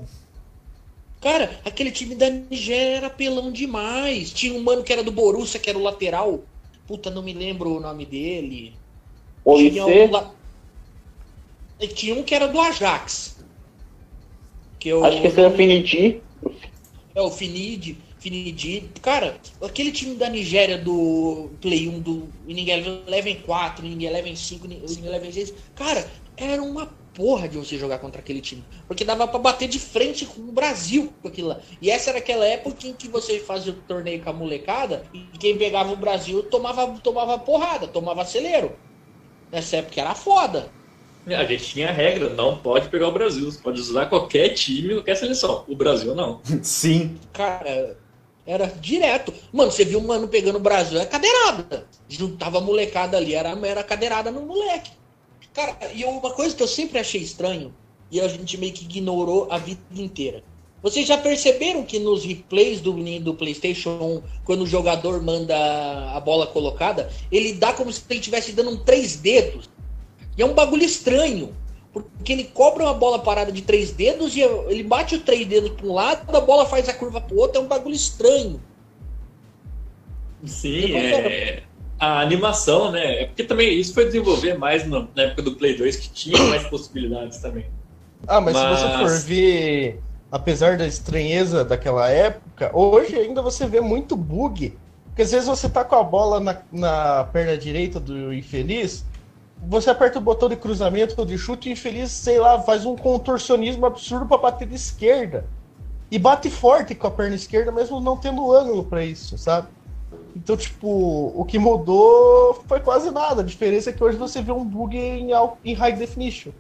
Cara, 1.22 1.62
aquele 1.64 1.92
time 1.92 2.16
da 2.16 2.28
Nigéria 2.28 2.98
era 2.98 3.10
pelão 3.12 3.52
demais. 3.52 4.32
Tinha 4.32 4.56
um 4.56 4.64
mano 4.64 4.82
que 4.84 4.92
era 4.92 5.04
do 5.04 5.12
Borussia, 5.12 5.60
que 5.60 5.70
era 5.70 5.78
o 5.78 5.84
lateral. 5.84 6.40
Puta, 6.88 7.12
não 7.12 7.22
me 7.22 7.32
lembro 7.32 7.76
o 7.76 7.80
nome 7.80 8.08
dele. 8.08 8.74
Tinha 9.46 9.86
um, 9.86 10.10
la- 10.10 10.32
tinha 11.94 12.16
um 12.16 12.24
que 12.24 12.34
era 12.34 12.48
do 12.48 12.60
Ajax. 12.60 13.38
Que 14.80 14.90
eu, 14.90 15.06
acho 15.06 15.22
que 15.22 15.28
esse 15.28 15.40
era 15.40 15.52
Finiti. 15.52 16.20
É 17.14 17.22
o 17.22 17.30
Finid, 17.30 17.98
Finidi. 18.18 18.86
Cara, 19.04 19.38
aquele 19.62 19.92
time 19.92 20.16
da 20.16 20.28
Nigéria 20.28 20.80
do 20.80 21.52
Play 21.62 21.88
1, 21.88 22.00
do 22.00 22.28
Winning 22.48 22.70
Eleven 22.72 23.42
4, 23.46 23.86
Winning 23.86 24.06
Eleven 24.06 24.36
5, 24.36 24.68
Winning 24.68 25.06
Eleven 25.06 25.32
6. 25.32 25.54
Cara, 25.76 26.08
era 26.38 26.62
uma 26.62 26.88
porra 27.14 27.50
de 27.50 27.58
você 27.58 27.78
jogar 27.78 27.98
contra 27.98 28.22
aquele 28.22 28.40
time. 28.40 28.64
Porque 28.88 29.04
dava 29.04 29.28
pra 29.28 29.40
bater 29.40 29.68
de 29.68 29.80
frente 29.80 30.26
com 30.26 30.42
o 30.42 30.52
Brasil 30.52 31.12
com 31.22 31.28
aquilo 31.28 31.50
lá. 31.50 31.60
E 31.82 31.90
essa 31.90 32.12
era 32.12 32.20
aquela 32.20 32.46
época 32.46 32.88
em 32.88 32.94
que 32.94 33.08
você 33.08 33.40
fazia 33.40 33.74
o 33.74 33.76
torneio 33.76 34.22
com 34.22 34.30
a 34.30 34.34
molecada 34.34 35.04
e 35.12 35.26
quem 35.40 35.58
pegava 35.58 35.92
o 35.92 35.98
Brasil 35.98 36.44
tomava, 36.44 36.88
tomava 37.04 37.40
porrada, 37.40 37.88
tomava 37.88 38.22
acelero. 38.22 38.74
Nessa 39.52 39.78
época 39.78 40.00
era 40.00 40.14
foda. 40.14 40.70
A 41.26 41.44
gente 41.44 41.66
tinha 41.66 41.90
a 41.90 41.92
regra, 41.92 42.30
não 42.30 42.58
pode 42.58 42.88
pegar 42.88 43.08
o 43.08 43.12
Brasil. 43.12 43.52
Você 43.52 43.60
pode 43.60 43.82
usar 43.82 44.06
qualquer 44.06 44.50
time, 44.50 44.94
qualquer 44.94 45.16
seleção. 45.16 45.66
O 45.68 45.76
Brasil 45.76 46.16
não. 46.16 46.40
Sim. 46.62 47.18
Cara, 47.34 47.98
era 48.46 48.68
direto. 48.68 49.34
Mano, 49.52 49.72
você 49.72 49.84
viu 49.84 50.00
o 50.00 50.08
mano 50.08 50.28
pegando 50.28 50.56
o 50.58 50.62
Brasil, 50.62 51.00
é 51.00 51.06
cadeirada. 51.06 51.86
Juntava 52.08 52.60
a 52.60 52.62
molecada 52.62 53.18
ali, 53.18 53.34
era, 53.34 53.50
era 53.68 53.84
cadeirada 53.84 54.32
no 54.32 54.42
moleque. 54.42 54.92
Cara, 55.58 55.76
e 55.92 56.06
uma 56.06 56.30
coisa 56.30 56.56
que 56.56 56.62
eu 56.62 56.68
sempre 56.68 57.00
achei 57.00 57.20
estranho, 57.20 57.74
e 58.12 58.22
a 58.22 58.28
gente 58.28 58.56
meio 58.60 58.72
que 58.72 58.86
ignorou 58.86 59.48
a 59.50 59.58
vida 59.58 59.82
inteira. 59.96 60.44
Vocês 60.84 61.08
já 61.08 61.18
perceberam 61.18 61.82
que 61.84 61.98
nos 61.98 62.24
replays 62.24 62.80
do, 62.80 62.94
do 63.20 63.34
PlayStation 63.34 63.90
1, 63.90 64.22
quando 64.46 64.62
o 64.62 64.68
jogador 64.68 65.20
manda 65.20 65.56
a 66.12 66.20
bola 66.20 66.46
colocada, 66.46 67.10
ele 67.32 67.54
dá 67.54 67.74
como 67.74 67.92
se 67.92 68.04
ele 68.08 68.20
estivesse 68.20 68.52
dando 68.52 68.70
um 68.70 68.78
três 68.78 69.16
dedos. 69.16 69.68
E 70.38 70.44
é 70.44 70.46
um 70.46 70.54
bagulho 70.54 70.84
estranho. 70.84 71.56
Porque 71.92 72.34
ele 72.34 72.44
cobra 72.44 72.84
uma 72.84 72.94
bola 72.94 73.18
parada 73.18 73.52
de 73.52 73.64
três 73.64 73.90
dedos 73.90 74.36
e 74.36 74.42
ele 74.42 74.84
bate 74.84 75.16
o 75.16 75.22
três 75.22 75.48
dedos 75.48 75.72
para 75.72 75.88
um 75.88 75.94
lado, 75.94 76.38
a 76.38 76.40
bola 76.40 76.68
faz 76.68 76.88
a 76.88 76.94
curva 76.94 77.20
pro 77.20 77.36
outro, 77.36 77.60
é 77.60 77.64
um 77.64 77.68
bagulho 77.68 77.96
estranho. 77.96 78.62
Sim, 80.46 80.96
é. 80.96 81.64
A 82.00 82.20
animação, 82.22 82.92
né? 82.92 83.24
É 83.24 83.26
porque 83.26 83.44
também 83.44 83.80
isso 83.80 83.94
foi 83.94 84.06
desenvolver 84.06 84.58
mais 84.58 84.86
no- 84.88 85.08
na 85.16 85.24
época 85.24 85.42
do 85.42 85.56
Play 85.56 85.76
2, 85.78 85.96
que 85.96 86.10
tinha 86.10 86.42
mais 86.44 86.64
possibilidades 86.70 87.40
também. 87.40 87.66
Ah, 88.28 88.40
mas, 88.42 88.56
se 88.56 88.64
Mas- 88.64 88.80
você 88.80 88.98
for 88.98 89.28
ver, 89.28 90.00
apesar 90.32 90.78
da 90.78 90.86
estranheza 90.86 91.64
daquela 91.66 92.10
época, 92.10 92.70
hoje 92.74 93.16
ainda 93.16 93.42
você 93.42 93.66
vê 93.68 93.82
muito 93.82 94.16
bug. 94.16 94.78
Porque 95.08 95.22
às 95.24 95.32
vezes 95.32 95.48
você 95.48 95.68
tá 95.68 95.84
com 95.84 95.96
a 95.96 96.04
bola 96.04 96.40
na, 96.40 96.58
na 96.72 97.24
perna 97.34 97.58
direita 97.58 98.00
do 98.00 98.32
infeliz, 98.32 99.04
você 99.68 99.90
aperta 99.90 100.20
o 100.20 100.22
botão 100.22 100.48
de 100.48 100.56
cruzamento 100.56 101.16
ou 101.18 101.26
de 101.26 101.36
chute 101.36 101.68
e 101.70 101.72
o 101.72 101.74
infeliz, 101.74 102.12
sei 102.12 102.38
lá, 102.40 102.60
faz 102.62 102.86
um 102.86 102.96
contorcionismo 102.96 103.88
absurdo 103.88 104.28
pra 104.28 104.38
bater 104.38 104.68
de 104.68 104.76
esquerda. 104.76 105.46
E 106.12 106.20
bate 106.20 106.52
forte 106.52 106.94
com 106.94 107.08
a 107.08 107.12
perna 107.12 107.36
esquerda, 107.36 107.72
mesmo 107.72 108.00
não 108.00 108.16
tendo 108.16 108.52
ângulo 108.54 108.84
pra 108.84 109.04
isso, 109.04 109.36
sabe? 109.40 109.68
Então, 110.36 110.56
tipo, 110.58 110.88
o 111.36 111.44
que 111.46 111.58
mudou 111.60 112.62
foi 112.68 112.80
quase 112.80 113.10
nada. 113.12 113.42
A 113.42 113.46
diferença 113.46 113.90
é 113.90 113.94
que 113.94 114.04
hoje 114.04 114.18
você 114.18 114.42
vê 114.42 114.52
um 114.52 114.64
bug 114.66 114.98
em, 114.98 115.30
em 115.66 115.74
high 115.74 115.94
definition. 115.96 116.52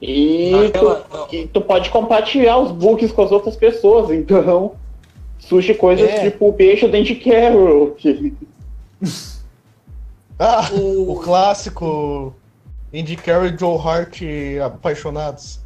E 0.00 0.52
Aquela- 0.66 1.00
tu, 1.00 1.34
e 1.34 1.46
tu 1.46 1.60
pode 1.60 1.90
compartilhar 1.90 2.58
os 2.58 2.72
bugs 2.72 3.12
com 3.12 3.22
as 3.22 3.30
outras 3.32 3.54
pessoas, 3.56 4.10
então 4.10 4.72
surge 5.38 5.74
coisas 5.74 6.08
É. 6.08 6.30
tipo 6.30 6.48
o 6.48 6.52
beijo 6.52 6.88
dentro 6.88 7.14
de 7.14 7.16
Carol. 7.16 7.90
Que... 7.92 8.32
Ah, 10.42 10.70
O- 10.72 11.12
o 11.12 11.20
clássico 11.20 12.34
Andy 12.94 13.14
Carey 13.14 13.52
e 13.54 13.58
Joe 13.58 13.78
Hart 13.78 14.22
apaixonados. 14.64 15.60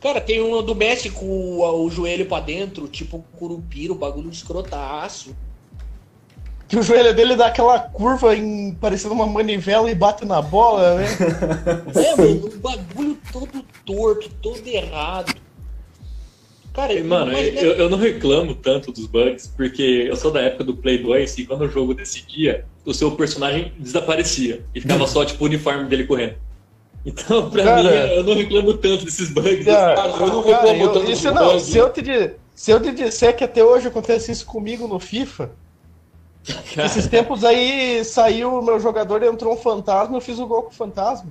Cara, 0.00 0.20
tem 0.20 0.40
um 0.40 0.62
do 0.62 0.74
Messi 0.74 1.10
com 1.10 1.26
o, 1.26 1.84
o 1.84 1.90
joelho 1.90 2.26
pra 2.26 2.38
dentro, 2.38 2.86
tipo 2.86 3.24
curupira, 3.36 3.92
o 3.92 3.96
bagulho 3.96 4.30
escrotaço. 4.30 5.34
Que 6.72 6.78
o 6.78 6.82
joelho 6.82 7.12
dele 7.14 7.36
dá 7.36 7.48
aquela 7.48 7.78
curva 7.78 8.34
em, 8.34 8.72
parecendo 8.80 9.12
uma 9.12 9.26
manivela 9.26 9.90
e 9.90 9.94
bate 9.94 10.24
na 10.24 10.40
bola, 10.40 10.94
né? 10.94 11.04
É, 11.94 12.16
mano, 12.16 12.46
um 12.46 12.58
bagulho 12.60 13.18
todo 13.30 13.62
torto, 13.84 14.30
todo 14.40 14.66
errado. 14.66 15.34
Cara, 16.72 16.94
E, 16.94 17.02
Mano, 17.02 17.30
imagina- 17.30 17.60
eu, 17.60 17.72
eu 17.72 17.90
não 17.90 17.98
reclamo 17.98 18.54
tanto 18.54 18.90
dos 18.90 19.04
bugs, 19.06 19.52
porque 19.54 20.06
eu 20.08 20.16
sou 20.16 20.30
da 20.30 20.40
época 20.40 20.64
do 20.64 20.74
Play 20.74 20.96
2 20.96 21.36
e 21.40 21.44
quando 21.44 21.60
o 21.66 21.68
jogo 21.68 21.92
decidia, 21.92 22.64
o 22.86 22.94
seu 22.94 23.10
personagem 23.10 23.70
desaparecia 23.78 24.64
e 24.74 24.80
ficava 24.80 25.06
só, 25.06 25.26
tipo, 25.26 25.44
o 25.44 25.48
uniforme 25.48 25.84
dele 25.90 26.04
correndo. 26.06 26.36
Então, 27.04 27.50
pra 27.50 27.64
Cara- 27.64 27.82
mim, 27.82 27.88
eu 28.14 28.24
não 28.24 28.34
reclamo 28.34 28.72
tanto 28.78 29.04
desses 29.04 29.28
bugs. 29.28 29.66
Cara, 29.66 30.08
eu 30.08 30.26
não 30.26 30.42
cara, 30.42 30.56
reclamo 30.56 30.84
eu- 30.84 30.92
tanto 30.94 31.10
isso 31.10 31.30
não, 31.34 31.48
bug. 31.52 31.60
se 31.60 31.76
eu, 31.76 31.90
te, 31.90 32.30
se 32.54 32.70
eu 32.70 32.80
te 32.80 32.92
disser 32.92 33.36
que 33.36 33.44
até 33.44 33.62
hoje 33.62 33.88
acontece 33.88 34.32
isso 34.32 34.46
comigo 34.46 34.88
no 34.88 34.98
FIFA, 34.98 35.50
esses 36.84 37.06
tempos 37.06 37.44
aí 37.44 38.04
saiu 38.04 38.58
o 38.58 38.62
meu 38.62 38.80
jogador, 38.80 39.22
entrou 39.22 39.54
um 39.54 39.56
fantasma, 39.56 40.16
eu 40.16 40.20
fiz 40.20 40.38
o 40.38 40.46
gol 40.46 40.62
com 40.62 40.70
o 40.70 40.74
fantasma. 40.74 41.30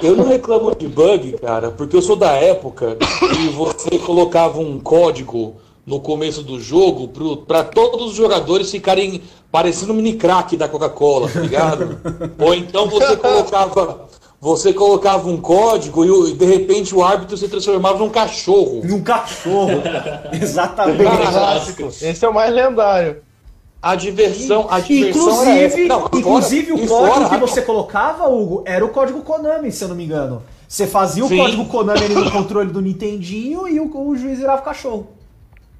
Eu 0.00 0.16
não 0.16 0.28
reclamo 0.28 0.74
de 0.76 0.86
bug, 0.86 1.38
cara, 1.38 1.70
porque 1.70 1.96
eu 1.96 2.02
sou 2.02 2.14
da 2.14 2.32
época 2.32 2.96
que 2.96 3.48
você 3.48 3.98
colocava 3.98 4.60
um 4.60 4.78
código 4.78 5.56
no 5.84 5.98
começo 5.98 6.42
do 6.42 6.60
jogo 6.60 7.08
pro, 7.08 7.38
pra 7.38 7.64
todos 7.64 8.10
os 8.10 8.14
jogadores 8.14 8.70
ficarem 8.70 9.22
parecendo 9.50 9.92
um 9.92 9.96
mini 9.96 10.14
crack 10.14 10.56
da 10.56 10.68
Coca-Cola, 10.68 11.28
tá 11.28 11.40
ligado? 11.40 11.98
Ou 12.38 12.54
então 12.54 12.88
você 12.88 13.16
colocava. 13.16 14.08
Você 14.40 14.72
colocava 14.72 15.28
um 15.28 15.36
código 15.36 16.04
e, 16.04 16.32
de 16.32 16.44
repente 16.44 16.94
o 16.94 17.02
árbitro 17.02 17.36
se 17.36 17.48
transformava 17.48 17.98
num 17.98 18.08
cachorro. 18.08 18.82
Num 18.84 19.02
cachorro. 19.02 19.82
Exatamente. 20.30 21.02
Cara, 21.02 21.32
Clássico. 21.32 21.88
Esse 21.88 22.24
é 22.24 22.28
o 22.28 22.32
mais 22.32 22.54
lendário. 22.54 23.16
A 23.80 23.94
diversão, 23.94 24.66
a 24.68 24.80
diversão. 24.80 25.22
Inclusive, 25.30 25.84
Não, 25.86 26.00
fora- 26.00 26.18
inclusive 26.18 26.72
o 26.72 26.86
código 26.88 27.14
fora- 27.14 27.28
que 27.28 27.36
você 27.36 27.62
colocava, 27.62 28.28
Hugo, 28.28 28.62
era 28.66 28.84
o 28.84 28.88
código 28.88 29.22
Konami, 29.22 29.70
se 29.70 29.84
eu 29.84 29.88
não 29.88 29.94
me 29.96 30.04
engano. 30.04 30.42
Você 30.66 30.86
fazia 30.86 31.24
o 31.24 31.28
Sim. 31.28 31.38
código 31.38 31.64
Konami 31.66 32.04
ali 32.04 32.14
no 32.14 32.30
controle 32.30 32.70
do 32.72 32.80
Nintendinho 32.82 33.68
e 33.68 33.78
o, 33.78 33.88
o 33.96 34.16
juiz 34.16 34.38
virava 34.38 34.62
cachorro. 34.62 35.06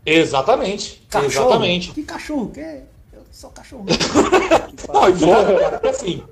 Exatamente. 0.06 1.04
Cachorro? 1.11 1.30
Exatamente. 1.48 1.90
Que 1.92 2.02
cachorro? 2.04 2.50
Que? 2.54 2.61
Eu 3.12 3.22
sou 3.32 3.50
cachorro. 3.50 3.84
Não, 4.94 5.08
e 5.08 5.14
fora, 5.14 5.80
assim, 5.90 6.22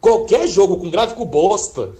qualquer 0.00 0.46
jogo 0.48 0.76
com 0.76 0.90
gráfico 0.90 1.24
bosta 1.24 1.90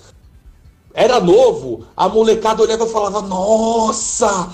era 0.92 1.20
novo, 1.20 1.86
a 1.96 2.08
molecada 2.08 2.62
olhava 2.62 2.84
e 2.84 2.88
falava, 2.92 3.22
nossa, 3.22 4.50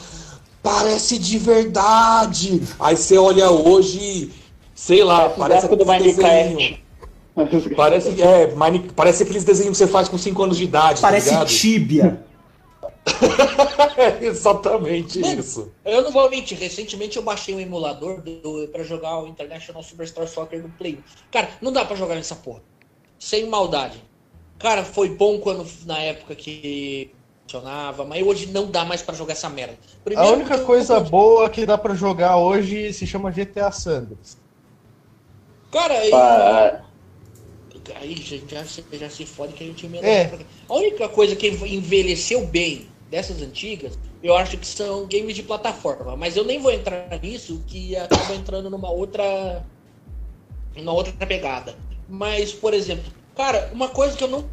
parece 0.62 1.18
de 1.18 1.38
verdade. 1.38 2.62
Aí 2.78 2.96
você 2.96 3.18
olha 3.18 3.50
hoje, 3.50 4.30
sei 4.80 5.04
lá, 5.04 5.28
parece 5.28 5.68
Minecraft. 5.68 6.02
desenhos. 6.02 6.78
Parece, 7.76 8.20
é, 8.20 8.54
Mine- 8.54 8.90
parece 8.96 9.22
aqueles 9.22 9.44
desenhos 9.44 9.72
que 9.78 9.84
você 9.84 9.86
faz 9.86 10.08
com 10.08 10.16
5 10.18 10.42
anos 10.42 10.56
de 10.56 10.64
idade, 10.64 11.00
Parece 11.02 11.26
tá 11.28 11.32
ligado? 11.36 11.48
tíbia. 11.48 12.24
É 13.96 14.24
exatamente 14.24 15.20
isso. 15.20 15.70
Eu 15.84 16.02
não 16.02 16.10
vou 16.10 16.28
mentir, 16.30 16.58
recentemente 16.58 17.16
eu 17.16 17.22
baixei 17.22 17.54
um 17.54 17.60
emulador 17.60 18.20
do, 18.22 18.68
pra 18.72 18.82
jogar 18.82 19.18
o 19.22 19.26
International 19.26 19.82
Superstar 19.82 20.26
Soccer 20.26 20.62
do 20.62 20.68
Play. 20.70 20.94
1. 20.94 20.98
Cara, 21.30 21.48
não 21.60 21.72
dá 21.72 21.84
pra 21.84 21.96
jogar 21.96 22.14
nessa 22.14 22.34
porra. 22.34 22.60
Sem 23.18 23.46
maldade. 23.48 24.02
Cara, 24.58 24.82
foi 24.84 25.10
bom 25.10 25.38
quando 25.38 25.66
na 25.86 25.98
época 25.98 26.34
que 26.34 27.10
funcionava, 27.46 28.04
mas 28.04 28.26
hoje 28.26 28.46
não 28.46 28.70
dá 28.70 28.84
mais 28.84 29.02
pra 29.02 29.14
jogar 29.14 29.32
essa 29.32 29.48
merda. 29.48 29.74
A 29.74 30.04
Primeiro 30.04 30.32
única 30.32 30.48
porque 30.50 30.62
eu- 30.62 30.66
coisa 30.66 31.00
boa 31.00 31.48
que 31.50 31.64
dá 31.66 31.76
pra 31.78 31.94
jogar 31.94 32.36
hoje 32.36 32.92
se 32.92 33.06
chama 33.06 33.30
GTA 33.30 33.70
Sanders. 33.72 34.36
Cara, 35.70 35.94
aí, 35.94 36.10
Ah, 36.12 36.80
aí 37.96 38.14
gente, 38.16 38.52
já, 38.52 38.64
se- 38.64 38.84
já 38.92 39.08
se 39.10 39.24
fode 39.26 39.52
que 39.52 39.62
a 39.64 39.66
gente 39.66 39.86
emenda. 39.86 40.06
É. 40.06 40.30
A 40.68 40.74
única 40.74 41.08
coisa 41.08 41.36
que 41.36 41.48
envelheceu 41.48 42.46
bem 42.46 42.88
dessas 43.10 43.40
antigas, 43.42 43.98
eu 44.22 44.36
acho 44.36 44.56
que 44.56 44.66
são 44.66 45.06
games 45.06 45.34
de 45.34 45.42
plataforma. 45.42 46.16
Mas 46.16 46.36
eu 46.36 46.44
nem 46.44 46.58
vou 46.58 46.70
entrar 46.72 47.08
nisso, 47.22 47.62
que 47.66 47.96
acaba 47.96 48.34
entrando 48.34 48.68
numa 48.70 48.90
outra. 48.90 49.64
numa 50.76 50.92
outra 50.92 51.12
pegada. 51.26 51.76
Mas, 52.08 52.52
por 52.52 52.74
exemplo, 52.74 53.04
cara, 53.36 53.70
uma 53.72 53.88
coisa 53.88 54.16
que 54.16 54.24
eu 54.24 54.28
não 54.28 54.44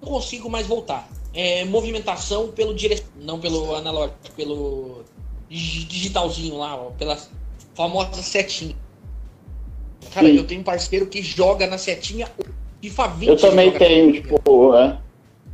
consigo 0.00 0.50
mais 0.50 0.66
voltar 0.66 1.08
é 1.32 1.64
movimentação 1.64 2.50
pelo 2.52 2.74
dire... 2.74 3.02
não 3.16 3.40
pelo 3.40 3.74
analógico, 3.74 4.18
pelo 4.36 5.02
dig- 5.48 5.86
digitalzinho 5.86 6.58
lá, 6.58 6.76
ó, 6.76 6.90
pela 6.90 7.18
famosa 7.74 8.22
setinha. 8.22 8.76
Cara, 10.12 10.26
Sim. 10.26 10.36
eu 10.36 10.44
tenho 10.44 10.60
um 10.60 10.64
parceiro 10.64 11.06
que 11.06 11.22
joga 11.22 11.66
na 11.66 11.78
setinha 11.78 12.28
FIFA 12.80 13.06
20. 13.08 13.28
eu 13.28 13.36
também 13.36 13.70
tenho, 13.72 14.12
tipo, 14.12 14.74
é. 14.74 14.98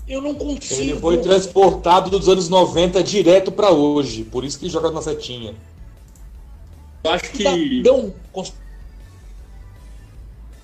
Eu 0.08 0.22
não 0.22 0.34
consigo. 0.34 0.80
Ele 0.80 0.96
foi 0.98 1.18
transportado 1.18 2.08
dos 2.10 2.28
anos 2.28 2.48
90 2.48 3.02
direto 3.02 3.52
pra 3.52 3.70
hoje, 3.70 4.24
por 4.24 4.44
isso 4.44 4.58
que 4.58 4.64
ele 4.64 4.72
joga 4.72 4.90
na 4.90 5.02
setinha. 5.02 5.54
Eu 7.04 7.10
acho 7.10 7.30
que. 7.30 7.42
Cidadão 7.44 8.14
cons- 8.32 8.54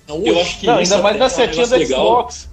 Não, 0.07 0.17
Eu 0.17 0.33
hoje. 0.33 0.41
acho 0.41 0.59
que 0.59 0.65
Não, 0.67 0.75
ainda 0.77 0.97
mais 0.97 1.15
até 1.15 1.19
na 1.19 1.25
é 1.25 1.27
um 1.27 1.29
setinha 1.29 1.67
do 1.67 1.71
negócio 1.71 1.77
legal. 1.95 2.05
Xbox. 2.07 2.49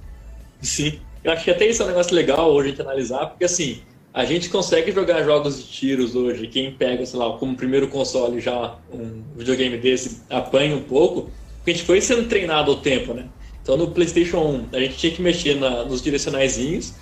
Sim. 0.61 1.01
Eu 1.25 1.33
acho 1.33 1.45
que 1.45 1.51
até 1.51 1.66
isso 1.66 1.83
é 1.83 1.85
um 1.85 1.88
negócio 1.88 2.14
legal 2.14 2.51
hoje 2.53 2.68
a 2.68 2.71
gente 2.73 2.83
analisar, 2.83 3.27
porque 3.27 3.45
assim, 3.45 3.81
a 4.14 4.25
gente 4.25 4.48
consegue 4.51 4.92
jogar 4.92 5.22
jogos 5.25 5.57
de 5.59 5.64
tiros 5.64 6.14
hoje. 6.14 6.46
Quem 6.46 6.72
pega, 6.72 7.05
sei 7.07 7.18
lá, 7.18 7.37
como 7.38 7.57
primeiro 7.57 7.88
console 7.88 8.40
já 8.40 8.77
um 8.92 9.22
videogame 9.37 9.79
desse, 9.79 10.22
apanha 10.29 10.77
um 10.77 10.83
pouco, 10.83 11.31
porque 11.57 11.70
a 11.70 11.75
gente 11.75 11.87
foi 11.87 12.01
sendo 12.01 12.29
treinado 12.29 12.70
ao 12.70 12.77
tempo, 12.79 13.14
né? 13.14 13.27
Então 13.62 13.77
no 13.77 13.90
PlayStation 13.90 14.38
1 14.38 14.77
a 14.77 14.81
gente 14.81 14.96
tinha 14.96 15.12
que 15.12 15.22
mexer 15.22 15.55
na- 15.55 15.85
nos 15.85 16.03
direcionaizinhos, 16.03 16.94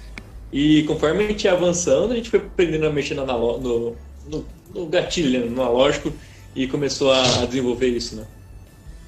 e 0.52 0.82
conforme 0.84 1.24
a 1.24 1.28
gente 1.28 1.44
ia 1.44 1.52
avançando, 1.52 2.12
a 2.12 2.16
gente 2.16 2.28
foi 2.30 2.40
aprendendo 2.40 2.86
a 2.86 2.90
mexer 2.90 3.18
analo- 3.18 3.58
no, 3.58 3.96
no, 4.28 4.46
no 4.74 4.86
gatilho, 4.86 5.40
né, 5.40 5.46
no 5.46 5.62
analógico, 5.62 6.12
e 6.54 6.66
começou 6.66 7.10
a, 7.12 7.42
a 7.42 7.46
desenvolver 7.46 7.88
isso, 7.88 8.16
né? 8.16 8.26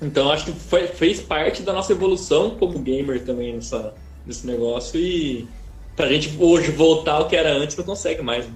Então 0.01 0.31
acho 0.33 0.47
que 0.47 0.53
foi- 0.53 0.88
fez 0.88 1.21
parte 1.21 1.62
da 1.62 1.73
nossa 1.73 1.93
evolução 1.93 2.57
como 2.59 2.79
gamer 2.81 3.25
também 3.25 3.55
nessa, 3.55 3.95
nesse 4.27 4.47
negócio 4.47 4.99
e 4.99 5.47
pra 5.96 6.09
gente 6.09 6.37
hoje 6.40 6.70
voltar 6.70 7.14
ao 7.14 7.28
que 7.28 7.37
era 7.37 7.52
antes 7.52 7.76
não 7.76 7.85
consegue 7.85 8.22
mais. 8.22 8.46
né? 8.46 8.52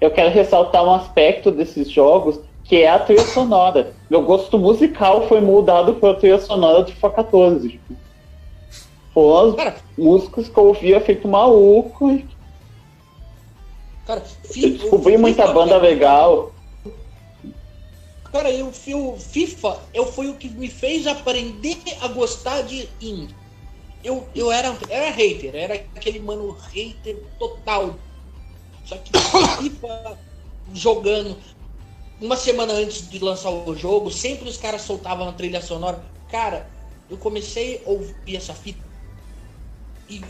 Eu 0.00 0.10
quero 0.10 0.30
ressaltar 0.30 0.84
um 0.84 0.94
aspecto 0.94 1.50
desses 1.50 1.90
jogos, 1.90 2.38
que 2.64 2.76
é 2.82 2.88
a 2.88 2.98
trilha 2.98 3.24
sonora. 3.24 3.94
Meu 4.10 4.22
gosto 4.22 4.58
musical 4.58 5.26
foi 5.28 5.40
mudado 5.40 5.94
pela 5.94 6.14
trilha 6.14 6.38
sonora 6.40 6.82
do 6.82 6.92
FIFA 6.92 7.10
14. 7.10 7.68
Tipo. 7.68 7.96
Foram 9.12 9.50
as 9.50 9.56
Cara, 9.56 9.76
músicas 9.96 10.48
que 10.48 10.58
eu 10.58 10.66
ouvia 10.66 11.00
feito 11.00 11.28
maluco. 11.28 12.20
cara, 14.06 14.22
Eu 14.56 14.70
descobri 14.70 15.16
muita 15.16 15.46
banda 15.52 15.76
legal. 15.78 16.52
Cara, 18.32 18.50
eu, 18.50 18.66
o 18.66 19.16
FIFA 19.16 19.78
eu, 19.94 20.06
foi 20.06 20.28
o 20.28 20.34
que 20.34 20.48
me 20.48 20.68
fez 20.68 21.06
aprender 21.06 21.76
a 22.00 22.08
gostar 22.08 22.62
de 22.62 22.88
indie. 23.00 23.34
Eu, 24.04 24.28
eu 24.34 24.52
era, 24.52 24.76
era 24.90 25.10
hater, 25.10 25.54
era 25.56 25.74
aquele 25.96 26.18
mano 26.20 26.54
hater 26.72 27.16
total. 27.38 27.94
Só 28.84 28.96
que 28.98 29.10
FIFA 29.62 30.18
jogando 30.74 31.36
uma 32.20 32.36
semana 32.36 32.74
antes 32.74 33.08
de 33.08 33.18
lançar 33.18 33.50
o 33.50 33.74
jogo, 33.74 34.10
sempre 34.10 34.48
os 34.48 34.58
caras 34.58 34.82
soltavam 34.82 35.28
a 35.28 35.32
trilha 35.32 35.62
sonora. 35.62 35.98
Cara, 36.30 36.66
eu 37.10 37.16
comecei 37.16 37.82
a 37.86 37.90
ouvir 37.90 38.36
essa 38.36 38.52
fita. 38.52 38.84
E, 40.08 40.20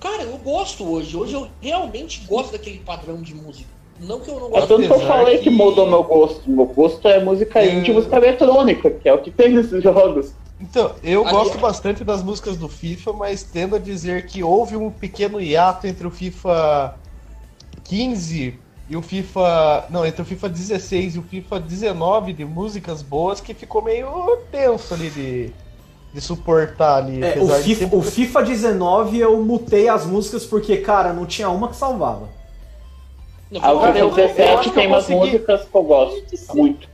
cara, 0.00 0.24
eu 0.24 0.36
gosto 0.38 0.84
hoje. 0.90 1.16
Hoje 1.16 1.34
eu 1.34 1.48
realmente 1.60 2.24
gosto 2.26 2.52
daquele 2.52 2.80
padrão 2.80 3.22
de 3.22 3.34
música. 3.34 3.68
Não 4.00 4.18
que 4.18 4.30
eu 4.30 4.40
não 4.40 4.46
É 4.48 4.50
gosto. 4.50 4.68
tanto 4.68 4.86
que 4.86 4.92
eu 4.92 5.00
falei 5.00 5.38
que 5.38 5.44
que- 5.44 5.50
mudou 5.50 5.86
meu 5.86 6.02
gosto. 6.02 6.50
Meu 6.50 6.64
gosto 6.66 7.06
é 7.06 7.22
música 7.22 7.64
indie 7.64 7.90
e 7.90 7.94
música 7.94 8.16
eletrônica, 8.16 8.90
que 8.90 9.08
é 9.08 9.12
o 9.12 9.22
que 9.22 9.30
tem 9.30 9.50
nesses 9.50 9.82
jogos. 9.82 10.32
Então, 10.60 10.94
eu 11.02 11.22
Ali- 11.26 11.30
gosto 11.32 11.58
bastante 11.58 12.04
das 12.04 12.22
músicas 12.22 12.56
do 12.56 12.68
FIFA, 12.68 13.12
mas 13.14 13.42
tendo 13.42 13.76
a 13.76 13.78
dizer 13.78 14.26
que 14.26 14.42
houve 14.42 14.76
um 14.76 14.90
pequeno 14.90 15.40
hiato 15.40 15.86
entre 15.86 16.06
o 16.06 16.10
FIFA 16.10 16.94
15 17.84 18.58
e 18.88 18.96
o 18.96 19.02
FIFA. 19.02 19.86
Não, 19.88 20.04
entre 20.04 20.20
o 20.22 20.24
FIFA 20.24 20.48
16 20.48 21.14
e 21.14 21.18
o 21.18 21.22
FIFA 21.22 21.60
19 21.60 22.32
de 22.32 22.44
músicas 22.44 23.02
boas 23.02 23.40
que 23.40 23.54
ficou 23.54 23.82
meio 23.82 24.36
tenso 24.52 24.92
ali 24.92 25.08
de, 25.10 25.50
de 26.12 26.20
suportar 26.20 26.96
ali. 26.98 27.22
É, 27.24 27.28
o, 27.28 27.30
apesar 27.30 27.56
de 27.58 27.62
FIFA, 27.64 27.80
sempre- 27.80 27.96
o 27.98 28.02
FIFA 28.02 28.42
19 28.42 29.18
eu 29.18 29.42
mutei 29.42 29.88
as 29.88 30.04
músicas 30.04 30.44
porque, 30.44 30.76
cara, 30.78 31.12
não 31.12 31.24
tinha 31.24 31.48
uma 31.48 31.68
que 31.68 31.76
salvava. 31.76 32.28
Não, 33.50 33.60
A 33.60 33.80
Cara, 33.80 33.98
eu- 33.98 34.10
FIFA 34.10 34.20
eu 34.20 34.26
17 34.28 34.52
acho 34.58 34.68
que 34.68 34.74
tem 34.74 34.86
umas 34.86 35.04
consegui- 35.06 35.18
músicas 35.32 35.64
que 35.64 35.74
eu 35.76 35.82
gosto 35.82 36.54
muito. 36.54 36.88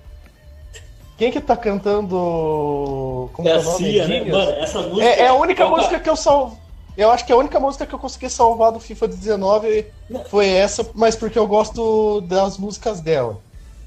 Quem 1.16 1.32
que 1.32 1.40
tá 1.40 1.56
cantando. 1.56 3.30
Como 3.32 3.48
É 3.48 3.52
que 3.52 3.56
a 3.56 3.60
o 3.60 3.64
nome? 3.64 3.78
Cia, 3.92 4.08
né? 4.08 4.24
Mano, 4.24 4.50
essa 4.52 4.82
música. 4.82 5.04
É, 5.04 5.20
é 5.22 5.28
a 5.28 5.34
única 5.34 5.64
Opa, 5.66 5.76
música 5.76 6.00
que 6.00 6.10
eu 6.10 6.16
salvo. 6.16 6.58
Eu 6.96 7.10
acho 7.10 7.26
que 7.26 7.32
a 7.32 7.36
única 7.36 7.60
música 7.60 7.86
que 7.86 7.94
eu 7.94 7.98
consegui 7.98 8.28
salvar 8.30 8.72
do 8.72 8.80
FIFA 8.80 9.08
19 9.08 9.86
foi 10.30 10.48
essa, 10.48 10.88
mas 10.94 11.14
porque 11.14 11.38
eu 11.38 11.46
gosto 11.46 12.22
das 12.22 12.56
músicas 12.56 13.00
dela. 13.00 13.38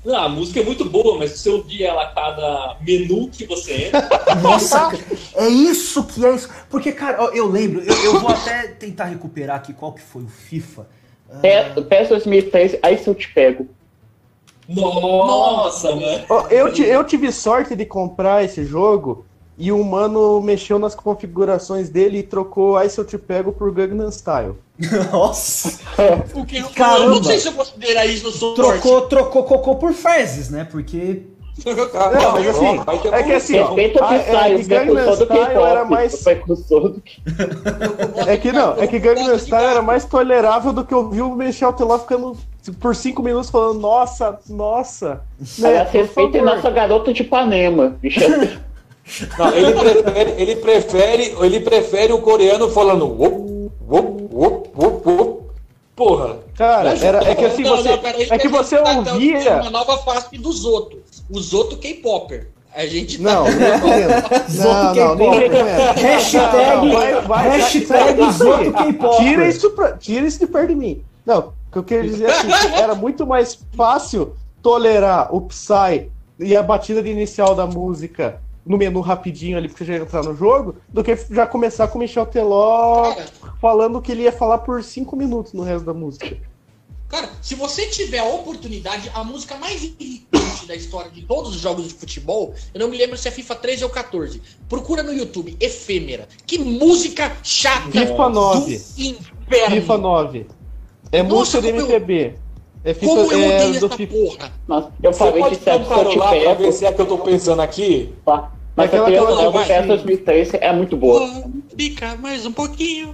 Não, 0.06 0.15
a 0.15 0.30
música 0.30 0.60
é 0.62 0.63
muito 0.63 0.86
boa, 0.89 1.18
mas 1.18 1.32
se 1.32 1.39
você 1.39 1.50
ouvir 1.50 1.84
ela 1.84 2.04
a 2.04 2.08
cada 2.08 2.78
menu 2.82 3.30
que 3.30 3.46
você 3.46 3.88
entra, 3.88 4.08
Nossa, 4.42 4.92
é 5.36 5.48
isso 5.48 6.04
que 6.06 6.24
é 6.26 6.34
isso. 6.36 6.50
Porque, 6.70 6.92
cara, 6.92 7.18
eu 7.36 7.48
lembro, 7.48 7.82
eu, 7.82 7.96
eu 8.06 8.20
vou 8.20 8.30
até 8.30 8.68
tentar 8.68 9.06
recuperar 9.06 9.58
aqui 9.58 9.74
qual 9.74 9.92
que 9.92 10.02
foi 10.02 10.24
o 10.24 10.28
FIFA. 10.28 10.88
Pe- 11.42 11.82
PES 11.84 12.10
2003, 12.10 12.78
aí 12.82 12.98
se 12.98 13.08
eu 13.08 13.13
te 13.15 13.32
pego. 13.34 13.68
Nossa, 14.69 15.95
mano. 15.95 16.25
Eu, 16.49 16.67
eu 16.67 17.03
tive 17.03 17.32
sorte 17.32 17.75
de 17.75 17.86
comprar 17.86 18.43
esse 18.43 18.63
jogo 18.63 19.25
e 19.58 19.71
o 19.71 19.84
mano 19.84 20.39
mexeu 20.41 20.79
nas 20.79 20.95
configurações 20.95 21.89
dele 21.89 22.19
e 22.19 22.23
trocou 22.23 22.77
Aí 22.77 22.89
Se 22.89 22.97
Eu 22.97 23.05
Te 23.05 23.17
Pego 23.17 23.51
por 23.51 23.71
Gangnam 23.73 24.10
Style. 24.10 24.55
Nossa, 25.12 25.79
O 26.34 26.45
que, 26.45 26.63
Caramba. 26.73 27.05
Eu 27.05 27.10
não 27.15 27.23
sei 27.23 27.39
se 27.39 27.49
eu 27.49 27.53
considero 27.53 28.10
isso 28.10 28.32
sorte. 28.32 28.55
trocou, 28.55 29.01
trocou 29.01 29.43
cocô 29.43 29.75
por 29.75 29.91
fezes, 29.91 30.49
né? 30.49 30.63
Porque. 30.63 31.23
Não, 31.65 32.32
mas 32.32 32.47
assim, 32.47 32.79
ter 33.01 33.13
é 33.13 33.23
que 33.23 33.34
assim, 33.34 33.58
Respeita 33.58 34.01
o 34.01 34.13
é 34.13 34.63
Gangnam 34.63 35.13
Style 35.13 35.41
era 35.41 35.82
K-pop. 35.82 35.89
mais. 35.89 36.25
É 38.27 38.38
que 38.38 38.51
não, 38.53 38.73
é 38.75 38.88
que 38.88 38.97
Gangnam 38.97 39.38
Style 39.38 39.65
era 39.65 39.82
mais 39.82 40.05
tolerável 40.05 40.71
do 40.71 40.86
que 40.86 40.95
ouvir 40.95 41.21
o 41.21 41.36
Michel 41.36 41.73
Teló 41.73 41.99
ficando 41.99 42.38
por 42.80 42.95
cinco 42.95 43.22
minutos 43.24 43.50
falando, 43.50 43.80
nossa, 43.80 44.39
nossa. 44.50 45.22
Né, 45.58 45.84
respeitem 45.91 46.41
favor. 46.41 46.56
nossa 46.56 46.69
garota 46.69 47.13
de 47.13 47.22
Ipanema. 47.24 47.95
Não, 49.38 49.52
ele 49.56 49.74
prefere, 49.74 50.32
ele 50.38 50.56
prefere, 50.58 51.36
ele 51.41 51.60
prefere 51.62 52.13
o 52.13 52.19
coreano 52.22 52.69
falando 52.69 53.06
wop, 53.08 53.72
wop, 53.89 54.30
wop, 54.32 54.69
wop, 54.78 55.10
wop. 55.10 55.39
Porra. 55.95 56.38
Cara, 56.56 56.95
era, 56.98 57.24
é 57.30 57.36
que 57.36 57.43
assim, 57.45 57.63
Não, 57.63 57.76
você. 57.78 57.89
não, 57.89 57.98
cara, 57.98 58.17
É 58.24 58.38
que 58.38 58.48
você 58.48 58.76
então, 58.78 59.13
ouvia. 59.13 59.56
Uma 59.62 59.69
nova 59.69 59.98
face 59.98 60.38
dos 60.38 60.63
outros. 60.63 61.02
Os 61.30 61.54
outros 61.54 61.80
K-Popper. 61.80 62.50
A 62.74 62.86
gente 62.86 63.19
Não, 63.22 63.43
tá... 63.45 63.52
não 63.52 64.93
Não, 64.93 65.15
não, 65.15 65.15
não. 65.15 65.93
Hashtag, 65.95 66.86
Não, 66.86 66.93
vai- 66.93 67.22
vai- 67.22 67.50
hashtag 67.50 68.32
Zoto 68.32 68.72
daqui. 68.72 68.93
K-pop. 68.93 69.17
Tira 69.17 69.48
isso, 69.50 69.69
pra, 69.72 69.91
tira 69.98 70.28
isso 70.28 70.39
de 70.39 70.48
perto 70.48 70.67
de 70.69 70.76
mim. 70.76 71.02
Não, 71.26 71.52
o 71.69 71.71
que 71.71 71.77
eu 71.77 71.84
queria 71.84 72.10
dizer 72.10 72.25
é 72.25 72.32
assim, 72.32 72.47
que 72.47 72.82
era 72.82 72.95
muito 72.95 73.27
mais 73.27 73.60
fácil 73.75 74.36
tolerar 74.62 75.34
o 75.34 75.41
Psy 75.41 76.12
e 76.39 76.55
a 76.55 76.63
batida 76.63 77.01
de 77.03 77.10
inicial 77.10 77.53
da 77.53 77.67
música 77.67 78.41
no 78.65 78.77
menu 78.77 79.01
rapidinho 79.01 79.58
ali 79.58 79.67
pra 79.67 79.77
você 79.77 79.86
já 79.86 79.95
entrar 79.95 80.23
no 80.23 80.36
jogo, 80.36 80.75
do 80.89 81.03
que 81.03 81.15
já 81.29 81.45
começar 81.45 81.88
com 81.88 81.97
o 81.97 82.01
Michel 82.01 82.25
Teló 82.25 83.13
Cara, 83.13 83.27
falando 83.62 84.01
que 84.01 84.12
ele 84.12 84.23
ia 84.23 84.32
falar 84.32 84.60
por 84.60 84.84
cinco 84.84 85.15
minutos 85.15 85.53
no 85.53 85.63
resto 85.63 85.86
da 85.86 85.93
música. 85.93 86.38
Cara, 87.08 87.29
se 87.41 87.55
você 87.55 87.88
tiver 87.88 88.19
a 88.19 88.25
oportunidade, 88.25 89.12
a 89.15 89.23
música 89.23 89.55
mais 89.58 89.84
irritante 89.84 90.67
da 90.67 90.75
história 90.75 91.10
de 91.10 91.23
todos 91.23 91.55
os 91.55 91.62
jogos 91.62 91.88
de 91.88 91.93
futebol, 91.95 92.53
eu 92.71 92.79
não 92.79 92.89
me 92.89 92.97
lembro 92.97 93.17
se 93.17 93.27
é 93.27 93.32
FIFA 93.32 93.55
13 93.55 93.84
ou 93.84 93.89
14. 93.89 94.41
Procura 94.67 95.01
no 95.01 95.12
YouTube, 95.12 95.58
Efêmera. 95.60 96.27
Que 96.45 96.60
música 96.60 97.36
chata 97.41 97.89
FIFA 97.89 98.29
9. 98.29 98.77
do 98.77 99.01
inferno. 99.01 99.75
FIFA 99.75 99.97
9. 99.97 100.47
É 101.12 101.24
Nossa, 101.24 101.36
música 101.36 101.62
de 101.62 101.67
como 101.69 101.82
eu- 101.82 101.86
MPB. 101.98 102.36
É 102.84 102.93
FIFA 102.93 103.06
Como 103.08 103.32
eu 103.34 103.39
é, 103.41 103.56
odeio 103.58 103.80
do 103.80 103.86
essa 103.88 103.95
FIFA. 103.98 104.13
porra. 104.13 104.52
Nossa, 104.67 104.91
eu 105.04 105.12
Você 105.13 105.19
falei 105.19 105.43
de 105.43 105.50
um 105.50 105.60
Sete 105.60 105.88
celular 105.88 106.06
pra 106.15 106.32
ver 106.32 106.43
Pepper, 106.45 106.74
se 106.74 106.86
é 106.86 106.91
que 106.93 107.02
eu 107.02 107.06
tô 107.06 107.17
pensando 107.17 107.62
aqui? 107.62 108.13
tá? 108.26 108.52
Mas 108.76 108.86
Aquela- 108.88 109.08
aquela 109.10 109.30
nova 109.36 109.52
baixinha. 109.52 109.78
PES 109.80 109.88
2003 109.88 110.54
é 110.54 110.72
muito 110.72 110.95
boa. 110.95 111.43
Fica 111.78 112.15
mais 112.15 112.45
um 112.45 112.52
pouquinho. 112.54 113.13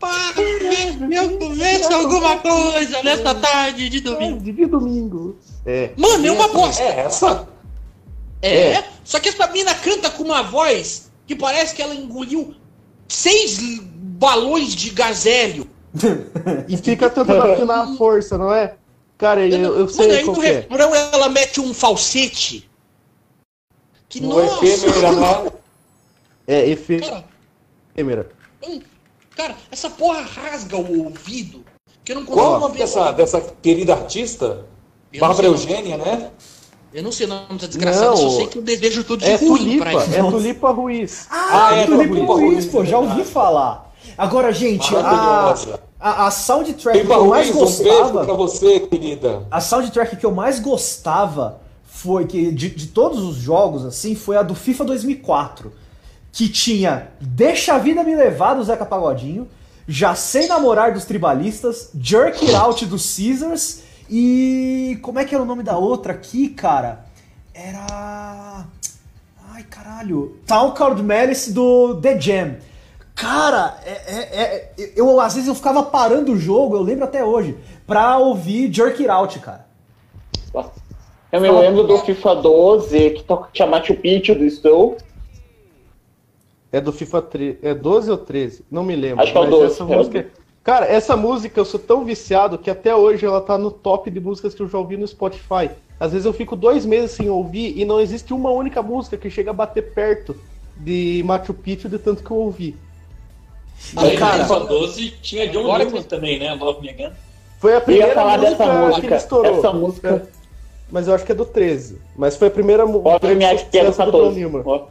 Para 0.00 0.42
eu 0.42 1.38
começo 1.38 1.94
alguma 1.94 2.38
coisa 2.38 3.00
nessa 3.04 3.32
tarde 3.36 3.88
de 3.88 4.00
domingo. 4.00 4.40
De 4.40 4.66
domingo. 4.66 5.36
É. 5.64 5.90
Mano, 5.96 6.26
é 6.26 6.32
uma 6.32 6.48
bosta. 6.48 6.82
É 6.82 7.00
essa? 7.02 7.46
É, 8.40 8.72
É. 8.72 8.84
só 9.04 9.20
que 9.20 9.28
essa 9.28 9.46
mina 9.46 9.72
canta 9.76 10.10
com 10.10 10.24
uma 10.24 10.42
voz 10.42 11.08
que 11.24 11.36
parece 11.36 11.72
que 11.76 11.80
ela 11.82 11.94
engoliu 11.94 12.52
seis 13.06 13.60
balões 13.94 14.74
de 14.74 14.90
gazélio. 14.90 15.68
E 16.68 16.76
fica 16.76 17.10
tentando 17.10 17.42
afinar 17.52 17.82
a 17.82 17.96
força, 17.96 18.38
não 18.38 18.52
é? 18.52 18.74
Cara, 19.18 19.46
eu, 19.46 19.58
eu 19.60 19.74
Mano, 19.74 19.88
sei 19.90 20.10
aí 20.10 20.24
qual 20.24 20.36
no 20.36 20.42
que 20.42 20.48
é. 20.48 20.52
refrão 20.60 20.94
ela 20.94 21.28
mete 21.28 21.60
um 21.60 21.72
falsete. 21.74 22.68
Que 24.08 24.20
No 24.20 24.28
nossa! 24.30 24.64
efêmera? 24.66 25.52
É 26.46 26.68
efe- 26.68 27.00
Cara, 27.00 27.24
efêmera. 27.94 28.30
hum, 28.66 28.80
cara, 29.36 29.54
essa 29.70 29.88
porra 29.90 30.22
rasga 30.22 30.76
o 30.76 31.04
ouvido. 31.04 31.64
Que 32.04 32.12
eu 32.12 32.16
não 32.16 32.24
Qual 32.26 32.38
é 32.38 32.42
o 32.42 32.44
consigo 32.46 32.60
nome 32.66 32.72
ver. 32.74 32.78
dessa, 32.80 33.12
dessa 33.12 33.40
querida 33.62 33.94
artista? 33.94 34.66
Eu 35.12 35.20
Bárbara. 35.20 35.46
Eugênia, 35.46 35.96
né? 35.98 36.30
Eu 36.92 37.02
não 37.02 37.12
sei 37.12 37.26
o 37.26 37.28
nome 37.28 37.46
dessa 37.54 37.68
desgraçada, 37.68 38.06
Não, 38.06 38.16
só 38.16 38.30
sei 38.38 38.46
que 38.48 38.58
eu 38.58 38.62
desejo 38.62 39.04
tudo 39.04 39.20
de 39.24 39.30
É 39.30 39.36
ruim 39.36 39.56
tulipa, 39.56 39.84
pra 39.84 39.94
isso. 40.04 40.14
é 40.14 40.22
tulipa 40.30 40.70
Ruiz. 40.72 41.26
Ah, 41.30 41.68
Ah, 41.68 41.76
é, 41.76 41.86
Tulipa 41.86 42.08
Tulipa 42.08 42.32
Ruiz, 42.32 42.52
Ruiz, 42.54 42.66
pô, 42.66 42.84
já 42.84 42.98
ouvi 42.98 43.24
falar. 43.24 43.91
Agora, 44.16 44.52
gente, 44.52 44.94
a, 44.96 45.54
a, 46.00 46.26
a 46.26 46.30
soundtrack 46.30 47.06
que 47.06 47.12
eu 47.12 47.26
mais 47.26 47.50
Ruiz, 47.50 47.80
um 47.80 47.82
pra 47.84 47.94
gostava. 47.94 48.34
você, 48.34 48.80
querida. 48.80 49.46
A 49.50 49.60
soundtrack 49.60 50.16
que 50.16 50.26
eu 50.26 50.32
mais 50.32 50.58
gostava 50.60 51.60
foi 51.84 52.26
que 52.26 52.50
de, 52.52 52.70
de 52.70 52.86
todos 52.88 53.22
os 53.22 53.36
jogos, 53.36 53.84
assim, 53.84 54.14
foi 54.14 54.36
a 54.36 54.42
do 54.42 54.54
FIFA 54.54 54.84
2004. 54.86 55.72
Que 56.32 56.48
tinha 56.48 57.08
Deixa 57.20 57.74
a 57.74 57.78
Vida 57.78 58.02
Me 58.02 58.14
Levar 58.16 58.54
do 58.54 58.64
Zeca 58.64 58.86
Pagodinho, 58.86 59.46
Já 59.86 60.14
Sei 60.14 60.46
Namorar 60.46 60.92
dos 60.94 61.04
Tribalistas, 61.04 61.90
Jerk 62.00 62.44
It 62.44 62.54
Out 62.54 62.86
dos 62.86 63.16
Caesars 63.16 63.82
e. 64.08 64.98
Como 65.02 65.18
é 65.18 65.24
que 65.24 65.34
era 65.34 65.42
o 65.42 65.46
nome 65.46 65.62
da 65.62 65.76
outra 65.76 66.14
aqui, 66.14 66.48
cara? 66.48 67.04
Era. 67.54 68.64
Ai, 69.52 69.62
caralho. 69.64 70.38
Town 70.46 70.70
Called 70.72 71.02
Malice 71.02 71.52
do 71.52 71.96
The 72.00 72.18
Jam. 72.18 72.56
Cara, 73.14 73.78
é, 73.84 73.90
é- 73.90 74.72
é- 74.78 74.92
eu 74.96 75.20
às 75.20 75.34
vezes 75.34 75.48
eu 75.48 75.54
ficava 75.54 75.82
parando 75.82 76.32
o 76.32 76.38
jogo, 76.38 76.76
eu 76.76 76.82
lembro 76.82 77.04
até 77.04 77.24
hoje, 77.24 77.56
pra 77.86 78.18
ouvir 78.18 78.72
Jerk 78.72 79.02
It 79.02 79.08
Out, 79.08 79.38
cara. 79.38 79.66
Eu 81.30 81.40
me 81.40 81.50
lembro 81.50 81.84
do 81.84 81.98
FIFA 81.98 82.34
12, 82.36 83.10
que 83.10 83.22
toca 83.24 83.48
tinha 83.52 83.66
Machu 83.66 83.94
Picchu 83.94 84.34
do 84.34 84.48
Stroll. 84.50 84.98
É 86.70 86.80
do 86.80 86.92
FIFA 86.92 87.22
13. 87.22 87.58
É 87.62 87.74
12 87.74 88.10
ou 88.10 88.18
13? 88.18 88.64
Não 88.70 88.82
me 88.82 88.94
lembro. 88.96 89.22
Acho 89.22 89.32
que 89.32 89.38
é 89.38 89.40
o 89.40 89.44
mas 89.44 89.50
12, 89.50 89.72
essa 89.72 89.82
é 89.82 89.96
música. 89.96 90.28
Cara, 90.64 90.86
essa 90.86 91.16
música 91.16 91.58
eu 91.58 91.64
sou 91.64 91.80
tão 91.80 92.04
viciado 92.04 92.56
que 92.56 92.70
até 92.70 92.94
hoje 92.94 93.26
ela 93.26 93.40
tá 93.40 93.58
no 93.58 93.70
top 93.70 94.10
de 94.10 94.20
músicas 94.20 94.54
que 94.54 94.62
eu 94.62 94.68
já 94.68 94.78
ouvi 94.78 94.96
no 94.96 95.06
Spotify. 95.06 95.70
Às 95.98 96.12
vezes 96.12 96.24
eu 96.24 96.32
fico 96.32 96.54
dois 96.54 96.86
meses 96.86 97.12
sem 97.12 97.28
ouvir 97.28 97.78
e 97.78 97.84
não 97.84 98.00
existe 98.00 98.32
uma 98.32 98.50
única 98.50 98.82
música 98.82 99.16
que 99.16 99.30
chega 99.30 99.50
a 99.50 99.54
bater 99.54 99.92
perto 99.92 100.36
de 100.76 101.22
Machu 101.24 101.52
Picchu 101.54 101.88
de 101.88 101.98
tanto 101.98 102.22
que 102.22 102.30
eu 102.30 102.36
ouvi. 102.36 102.76
Além 103.96 104.16
cara, 104.16 104.38
do 104.38 104.54
FIFA 104.54 104.60
12, 104.66 105.10
tinha 105.22 105.48
John 105.48 105.60
agora 105.60 105.84
Lennon 105.84 106.02
também, 106.02 106.38
né? 106.38 106.54
Love 106.54 106.80
Me 106.80 106.90
Again. 106.90 107.12
Foi 107.58 107.76
a 107.76 107.80
primeira 107.80 108.14
falar 108.14 108.38
música, 108.38 108.50
dessa 108.56 108.64
que 108.64 108.76
ele 108.78 108.86
música. 108.88 109.16
estourou. 109.16 109.58
Essa 109.58 109.72
música. 109.72 110.28
Mas 110.90 111.08
eu 111.08 111.14
acho 111.14 111.24
que 111.24 111.32
é 111.32 111.34
do 111.34 111.44
13. 111.44 111.98
Mas 112.16 112.36
foi 112.36 112.48
a 112.48 112.50
primeira 112.50 112.84
música. 112.84 113.02
Pode 113.02 113.26
ver 113.26 113.36
minha 113.36 113.56
que 113.56 113.78
é 113.78 113.84
do 113.84 113.92
14. 113.94 114.44
Ó, 114.64 114.86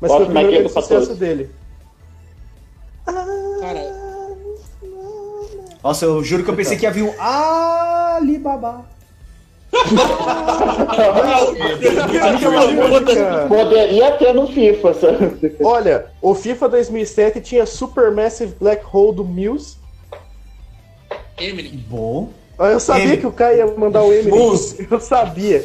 Mas 0.00 0.12
foi 0.12 0.22
o 0.22 0.24
primeiro 0.26 0.48
que 0.50 0.56
é 0.56 0.62
do 0.62 0.68
sucesso 0.68 0.88
14. 1.12 1.14
dele. 1.14 1.50
Cara, 3.04 3.96
Nossa, 5.82 6.04
eu 6.04 6.22
juro 6.22 6.44
que 6.44 6.50
eu 6.50 6.56
pensei 6.56 6.76
que 6.76 6.84
ia 6.84 6.90
vir 6.90 7.02
um 7.02 7.14
Alibaba. 7.20 8.84
Poderia 13.48 14.12
ter 14.12 14.32
no 14.34 14.46
FIFA, 14.48 14.94
sabe? 14.94 15.56
Olha, 15.62 16.06
o 16.20 16.34
FIFA 16.34 16.68
2007 16.68 17.40
tinha 17.40 17.66
Supermassive 17.66 18.54
Black 18.60 18.84
Hole 18.92 19.16
do 19.16 19.24
Muse. 19.24 19.76
Emily, 21.38 21.70
Bom. 21.88 22.30
Ah, 22.58 22.66
Eu 22.68 22.80
sabia 22.80 23.14
Em- 23.14 23.16
que 23.20 23.26
o 23.26 23.32
Caio 23.32 23.56
ia 23.58 23.66
mandar 23.76 24.02
o 24.02 24.12
Emily. 24.12 24.30
Eu 24.90 25.00
sabia. 25.00 25.64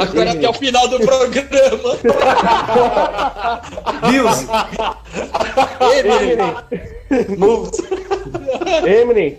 agora 0.00 0.30
até 0.32 0.48
o 0.48 0.52
final 0.54 0.88
do 0.88 0.98
programa. 1.00 1.96
Bills, 4.08 4.46
Emily. 5.98 7.36
Moves. 7.36 7.80
Emily. 8.86 9.38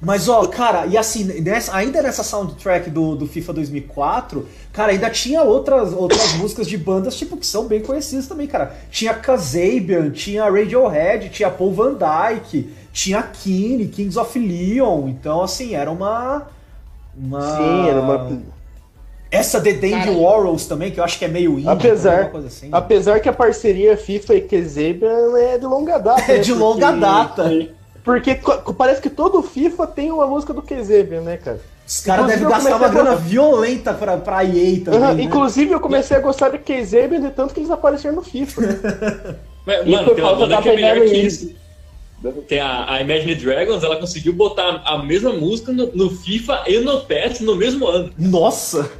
Mas 0.00 0.28
ó, 0.28 0.46
cara, 0.46 0.86
e 0.86 0.96
assim, 0.96 1.24
nessa- 1.24 1.74
ainda 1.74 2.00
nessa 2.00 2.22
soundtrack 2.22 2.88
do, 2.88 3.16
do 3.16 3.26
FIFA 3.26 3.52
2004, 3.54 4.46
cara, 4.72 4.92
ainda 4.92 5.10
tinha 5.10 5.42
outras, 5.42 5.92
outras 5.92 6.34
músicas 6.34 6.68
de 6.68 6.78
bandas, 6.78 7.16
tipo, 7.16 7.36
que 7.36 7.44
são 7.44 7.66
bem 7.66 7.80
conhecidas 7.80 8.28
também, 8.28 8.46
cara. 8.46 8.76
Tinha 8.92 9.12
Kazabian, 9.12 10.10
tinha 10.10 10.44
Radiohead, 10.44 11.30
tinha 11.30 11.50
Paul 11.50 11.72
Van 11.72 11.94
Dyke, 11.94 12.70
tinha 12.92 13.20
Kine, 13.22 13.88
Kings 13.88 14.16
of 14.16 14.38
Leon, 14.38 15.08
então 15.08 15.42
assim, 15.42 15.74
era 15.74 15.90
uma... 15.90 16.46
uma... 17.16 17.40
Sim, 17.56 17.88
era 17.88 18.00
uma. 18.00 18.38
Essa 19.30 19.60
The 19.60 19.72
Dandy 19.72 20.10
Warhols 20.10 20.66
também, 20.66 20.90
que 20.92 21.00
eu 21.00 21.04
acho 21.04 21.18
que 21.18 21.24
é 21.24 21.28
meio 21.28 21.58
indie, 21.58 21.68
Apesar, 21.68 22.10
também, 22.12 22.24
uma 22.24 22.30
coisa 22.30 22.46
assim. 22.46 22.68
apesar 22.72 23.20
que 23.20 23.28
a 23.28 23.32
parceria 23.32 23.96
FIFA 23.96 24.34
e 24.36 24.40
Kazabian 24.42 25.36
é 25.38 25.58
de 25.58 25.66
longa 25.66 25.98
data. 25.98 26.22
É 26.32 26.36
né? 26.36 26.38
de 26.38 26.50
Porque- 26.52 26.62
longa 26.64 26.92
data. 26.92 27.68
Porque 28.08 28.40
parece 28.72 29.02
que 29.02 29.10
todo 29.10 29.42
FIFA 29.42 29.86
tem 29.86 30.10
uma 30.10 30.26
música 30.26 30.54
do 30.54 30.62
Kazabian, 30.62 31.20
né, 31.20 31.36
cara? 31.36 31.60
Os 31.86 32.00
caras 32.00 32.26
devem 32.26 32.48
gastar 32.48 32.76
uma 32.76 32.88
grana 32.88 33.16
violenta 33.16 33.92
pra, 33.92 34.16
pra 34.16 34.42
EA 34.42 34.80
também, 34.82 35.00
Aham, 35.00 35.14
né? 35.14 35.22
Inclusive, 35.24 35.72
eu 35.72 35.80
comecei 35.80 36.16
a 36.16 36.20
gostar 36.20 36.48
de 36.48 36.56
Kazabian 36.56 37.20
de 37.20 37.28
tanto 37.28 37.52
que 37.52 37.60
eles 37.60 37.70
apareceram 37.70 38.14
no 38.14 38.22
FIFA. 38.22 38.62
Mas, 39.66 39.86
E 39.86 39.90
Mano, 39.90 40.04
por 40.06 40.14
tem 40.14 40.24
uma 40.24 40.34
banda 40.36 40.56
da 40.56 40.62
que 40.62 40.70
é 40.70 40.74
melhor 40.76 41.00
que 41.00 41.16
isso. 41.16 41.54
Tem 42.48 42.60
a, 42.60 42.94
a 42.94 43.02
Imagine 43.02 43.34
Dragons, 43.34 43.84
ela 43.84 43.96
conseguiu 43.96 44.32
botar 44.32 44.80
a 44.86 45.02
mesma 45.02 45.34
música 45.34 45.70
no, 45.70 45.94
no 45.94 46.08
FIFA 46.08 46.62
e 46.66 46.80
no 46.80 47.02
PES 47.02 47.40
no 47.40 47.56
mesmo 47.56 47.86
ano. 47.86 48.10
Nossa! 48.16 48.90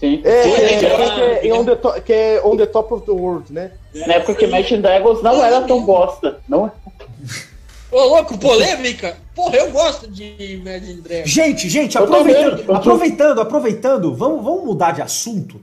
Sim. 0.00 0.22
É, 0.24 0.30
é, 0.30 0.74
é, 0.74 0.78
que 0.78 1.40
que 1.42 1.48
é 1.48 1.54
on 1.54 1.64
the 1.66 1.74
to- 1.74 2.00
que 2.00 2.12
é 2.14 2.40
on 2.42 2.56
the 2.56 2.66
top 2.66 2.94
of 2.94 3.04
the 3.04 3.12
world, 3.12 3.52
né? 3.52 3.72
Na 3.94 4.14
época 4.14 4.34
que 4.36 4.46
Imagine 4.46 4.80
Dragons 4.80 5.22
não 5.22 5.44
era 5.44 5.60
tão 5.60 5.84
bosta. 5.84 6.38
Não 6.48 6.72
Ô, 7.90 8.02
louco, 8.04 8.36
polêmica? 8.36 9.16
Porra, 9.34 9.56
eu 9.56 9.70
gosto 9.70 10.08
de 10.10 10.24
Imagine 10.54 11.00
Dragons. 11.00 11.30
Gente, 11.30 11.68
gente, 11.70 11.96
aproveitando, 11.96 12.58
também, 12.58 12.76
aproveitando, 12.76 13.40
aproveitando, 13.40 14.14
vamos, 14.14 14.44
vamos 14.44 14.64
mudar 14.64 14.92
de 14.92 15.00
assunto. 15.00 15.60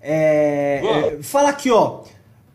É, 0.00 1.16
é, 1.18 1.22
fala 1.22 1.50
aqui, 1.50 1.70
ó. 1.70 2.00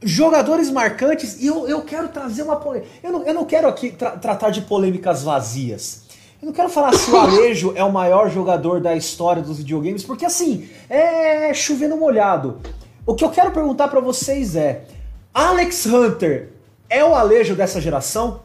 Jogadores 0.02 0.70
marcantes, 0.70 1.42
e 1.42 1.48
eu, 1.48 1.68
eu 1.68 1.82
quero 1.84 2.08
trazer 2.10 2.42
uma 2.44 2.56
polêmica. 2.56 2.92
Eu 3.04 3.12
não, 3.12 3.24
eu 3.26 3.34
não 3.34 3.46
quero 3.46 3.68
aqui 3.68 3.92
tra- 3.92 4.12
tratar 4.12 4.50
de 4.50 4.62
polêmicas 4.62 5.24
vazias. 5.24 6.04
Eu 6.42 6.48
não 6.48 6.54
quero 6.54 6.68
falar 6.68 6.94
se 6.94 7.10
o 7.10 7.16
Alejo 7.16 7.72
é 7.76 7.84
o 7.84 7.92
maior 7.92 8.30
jogador 8.30 8.82
da 8.82 8.96
história 8.96 9.42
dos 9.42 9.60
videogames, 9.60 10.04
porque 10.04 10.26
assim, 10.26 10.68
é 10.90 11.54
chovendo 11.54 11.96
molhado. 11.96 12.60
O 13.06 13.16
que 13.16 13.24
eu 13.24 13.30
quero 13.30 13.52
perguntar 13.52 13.88
pra 13.88 14.02
vocês 14.02 14.56
é: 14.56 14.84
Alex 15.34 15.86
Hunter 15.86 16.50
é 16.90 17.04
o 17.06 17.16
Alejo 17.16 17.56
dessa 17.56 17.80
geração? 17.80 18.43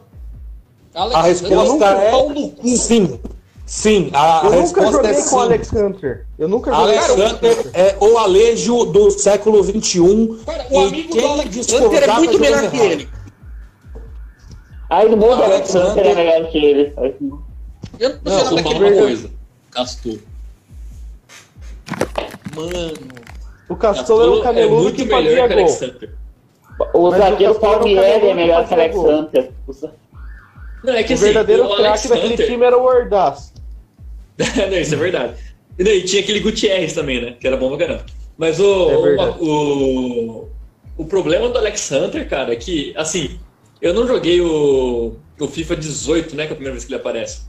Alex, 0.99 1.15
A 1.15 1.21
resposta 1.21 1.85
é 1.85 2.11
pau 2.11 2.29
no 2.29 2.49
cu. 2.49 2.67
sim. 2.77 3.19
Sim, 3.65 4.09
a, 4.13 4.41
Eu 4.45 4.49
nunca 4.49 4.81
resposta 4.81 4.91
joguei 4.91 5.11
é 5.11 5.23
com 5.29 5.35
o 5.35 5.39
Alex 5.39 5.73
Hunter. 5.73 6.25
Eu 6.39 6.47
nunca 6.47 6.71
joguei 6.73 6.97
com 6.97 6.99
o 6.99 7.03
Alex 7.03 7.09
Alex 7.11 7.33
Hunter 7.35 7.69
é 7.73 7.97
o 7.99 8.17
Alejo 8.17 8.85
do 8.85 9.11
século 9.11 9.63
XXI. 9.63 10.39
Cara, 10.43 10.65
o 10.71 10.81
e 10.81 10.87
amigo 10.87 11.11
quem 11.13 11.21
do 11.21 11.27
Alex 11.27 11.73
Hunter 11.73 12.03
é 12.03 12.13
muito 12.13 12.31
jogando 12.33 12.39
melhor 12.41 12.71
que 12.71 12.77
ele. 12.79 13.09
Aí 14.89 15.07
no 15.09 15.17
mundo 15.17 15.43
Alex 15.43 15.75
Alex 15.75 15.91
Hunter 15.91 16.07
é 16.07 16.15
melhor 16.15 16.49
que 16.49 16.57
ele. 16.57 16.93
Eu 17.99 18.09
não 18.25 18.39
sei 18.39 18.43
Não, 18.43 18.55
daquele 18.55 18.63
falar 18.63 18.79
uma 18.79 19.01
coisa. 19.01 19.31
Castor. 19.69 20.17
Mano. 22.55 22.93
O 23.69 23.75
Castor 23.75 24.21
era 24.23 24.31
um 24.31 24.39
é 24.39 24.41
caneludo 24.41 24.81
muito 24.83 24.95
que 24.95 25.07
fazia 25.07 25.47
que 25.47 25.53
gol. 25.53 25.63
Alex 25.63 25.81
Hunter. 25.83 26.09
O 26.93 27.11
zagueiro 27.11 27.53
o 27.53 27.59
Palmieri 27.59 28.27
é 28.29 28.33
melhor 28.33 28.63
que 28.63 28.69
que 28.69 28.73
Alex. 28.73 28.95
Hunter. 28.97 29.51
Não, 30.83 30.93
é 30.93 31.03
que 31.03 31.13
O 31.13 31.15
assim, 31.15 31.25
verdadeiro 31.25 31.65
o 31.65 31.75
craque 31.75 32.07
daquele 32.07 32.33
Hunter... 32.33 32.47
time 32.47 32.65
era 32.65 32.77
o 32.77 32.83
Ordaz. 32.83 33.53
não, 34.37 34.77
isso 34.77 34.93
é 34.93 34.97
verdade. 34.97 35.33
E 35.77 35.83
daí 35.83 36.03
tinha 36.03 36.21
aquele 36.21 36.39
Gutierrez 36.39 36.93
também, 36.93 37.21
né? 37.21 37.35
Que 37.39 37.47
era 37.47 37.57
bom 37.57 37.69
pra 37.69 37.85
caramba. 37.85 38.05
Mas 38.37 38.59
o, 38.59 38.89
É 38.89 38.97
o, 38.97 39.35
o, 39.39 40.49
o 40.97 41.05
problema 41.05 41.49
do 41.49 41.57
Alex 41.57 41.91
Hunter, 41.91 42.27
cara, 42.27 42.53
é 42.53 42.55
que, 42.55 42.93
assim, 42.95 43.39
eu 43.81 43.93
não 43.93 44.07
joguei 44.07 44.41
o, 44.41 45.15
o 45.39 45.47
FIFA 45.47 45.75
18, 45.75 46.35
né? 46.35 46.45
Que 46.45 46.49
é 46.49 46.53
a 46.53 46.55
primeira 46.55 46.73
vez 46.73 46.85
que 46.85 46.91
ele 46.91 46.99
aparece. 46.99 47.41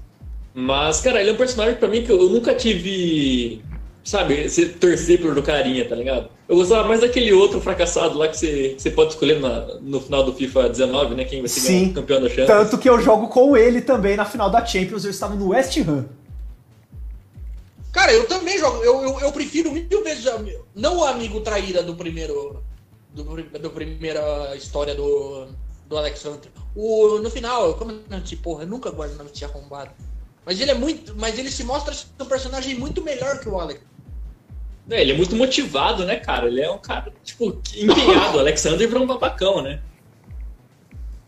Mas, 0.54 1.00
cara, 1.00 1.20
ele 1.20 1.30
é 1.30 1.32
um 1.32 1.36
personagem 1.36 1.76
pra 1.76 1.88
mim 1.88 2.02
que 2.02 2.10
eu 2.10 2.28
nunca 2.28 2.54
tive. 2.54 3.62
Sabe, 4.02 4.48
você 4.48 4.66
torcer 4.66 5.20
pelo 5.20 5.42
carinha, 5.42 5.88
tá 5.88 5.94
ligado? 5.94 6.28
Eu 6.50 6.56
gostava 6.56 6.88
mais 6.88 7.00
daquele 7.00 7.32
outro 7.32 7.60
fracassado 7.60 8.18
lá 8.18 8.26
que 8.26 8.36
você, 8.36 8.70
que 8.70 8.82
você 8.82 8.90
pode 8.90 9.10
escolher 9.12 9.38
na- 9.38 9.76
no 9.80 10.00
final 10.00 10.24
do 10.24 10.32
FIFA 10.34 10.68
19, 10.68 11.14
né? 11.14 11.24
Quem 11.24 11.38
vai 11.38 11.48
ser 11.48 11.60
Sim. 11.60 11.92
campeão 11.92 12.20
da 12.20 12.28
Champions. 12.28 12.48
Tanto 12.48 12.76
que 12.76 12.90
eu 12.90 13.00
jogo 13.00 13.28
com 13.28 13.56
ele 13.56 13.80
também 13.80 14.16
na 14.16 14.24
final 14.24 14.50
da 14.50 14.66
Champions, 14.66 15.04
eu 15.04 15.12
estava 15.12 15.36
no 15.36 15.50
West 15.50 15.76
Ham. 15.78 16.06
Cara, 17.92 18.12
eu 18.12 18.26
também 18.26 18.58
jogo. 18.58 18.82
Eu, 18.82 19.00
eu, 19.02 19.20
eu 19.20 19.32
prefiro 19.32 19.70
mil 19.70 20.02
vezes. 20.04 20.26
a- 20.26 20.40
Não 20.74 20.98
o 20.98 21.04
amigo 21.04 21.40
traíra 21.40 21.82
do 21.84 21.94
primeiro. 21.94 22.62
Do, 23.14 23.22
do 23.24 23.70
primeira 23.70 24.54
história 24.56 24.94
do, 24.94 25.46
do 25.88 25.96
Alex 25.98 26.24
Hunter. 26.24 26.50
O, 26.76 27.18
no 27.18 27.28
final, 27.30 27.74
como 27.74 27.92
eu 27.92 28.00
não 28.08 28.20
te 28.20 28.34
porra, 28.36 28.62
eu 28.62 28.68
nunca 28.68 28.90
guardo 28.90 29.14
o 29.14 29.18
nome 29.18 29.30
de 29.30 29.44
arrombado. 29.44 29.90
Mas 30.46 30.60
ele 30.60 30.70
é 30.72 30.74
muito. 30.74 31.14
Mas 31.16 31.38
ele 31.38 31.50
se 31.50 31.62
mostra 31.64 31.94
um 32.20 32.24
personagem 32.24 32.76
muito 32.76 33.02
melhor 33.02 33.38
que 33.40 33.48
o 33.48 33.58
Alex. 33.58 33.80
É, 34.90 35.00
ele 35.00 35.12
é 35.12 35.16
muito 35.16 35.37
motivado, 35.37 36.05
né, 36.05 36.16
cara? 36.16 36.46
Ele 36.48 36.61
é 36.61 36.70
um 36.70 36.79
cara, 36.79 37.12
tipo, 37.24 37.57
empenhado. 37.76 38.37
O 38.38 38.40
Alexander 38.40 38.87
virou 38.88 39.05
um 39.05 39.07
babacão, 39.07 39.62
né? 39.62 39.81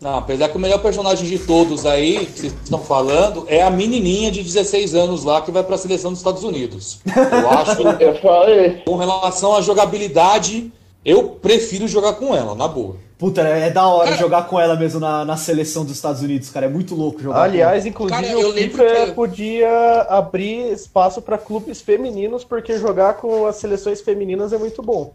Não, 0.01 0.17
apesar 0.17 0.49
que 0.49 0.57
o 0.57 0.59
melhor 0.59 0.79
personagem 0.79 1.25
de 1.25 1.39
todos 1.39 1.85
aí, 1.85 2.25
que 2.25 2.39
vocês 2.39 2.53
estão 2.61 2.79
falando, 2.79 3.45
é 3.47 3.61
a 3.63 3.69
menininha 3.69 4.29
de 4.29 4.43
16 4.43 4.93
anos 4.95 5.23
lá 5.23 5.41
que 5.41 5.49
vai 5.49 5.63
pra 5.63 5.77
seleção 5.77 6.11
dos 6.11 6.19
Estados 6.19 6.43
Unidos. 6.43 6.99
Eu 7.05 7.49
acho, 7.51 7.81
Eu 8.01 8.15
falei. 8.21 8.81
com 8.85 8.97
relação 8.97 9.55
à 9.55 9.61
jogabilidade, 9.61 10.69
eu 11.05 11.29
prefiro 11.41 11.87
jogar 11.87 12.13
com 12.13 12.35
ela, 12.35 12.55
na 12.55 12.67
boa. 12.67 12.95
Puta, 13.17 13.41
é 13.41 13.69
da 13.69 13.87
hora 13.87 14.17
jogar 14.17 14.47
com 14.47 14.59
ela 14.59 14.75
mesmo 14.75 14.99
na, 14.99 15.23
na 15.23 15.37
seleção 15.37 15.85
dos 15.85 15.93
Estados 15.95 16.21
Unidos, 16.21 16.49
cara. 16.49 16.65
É 16.65 16.69
muito 16.69 16.93
louco 16.93 17.21
jogar 17.21 17.43
Aliás, 17.43 17.85
inclusive, 17.85 18.21
Cara, 18.21 18.27
eu 18.31 18.49
o 18.49 18.51
lembro 18.51 18.83
FIFA 18.83 19.05
que- 19.05 19.11
podia 19.13 20.01
abrir 20.09 20.73
espaço 20.73 21.21
para 21.21 21.37
clubes 21.37 21.81
femininos, 21.81 22.43
porque 22.43 22.77
jogar 22.77 23.13
com 23.15 23.45
as 23.45 23.55
seleções 23.57 24.01
femininas 24.01 24.51
é 24.51 24.57
muito 24.57 24.81
bom. 24.81 25.13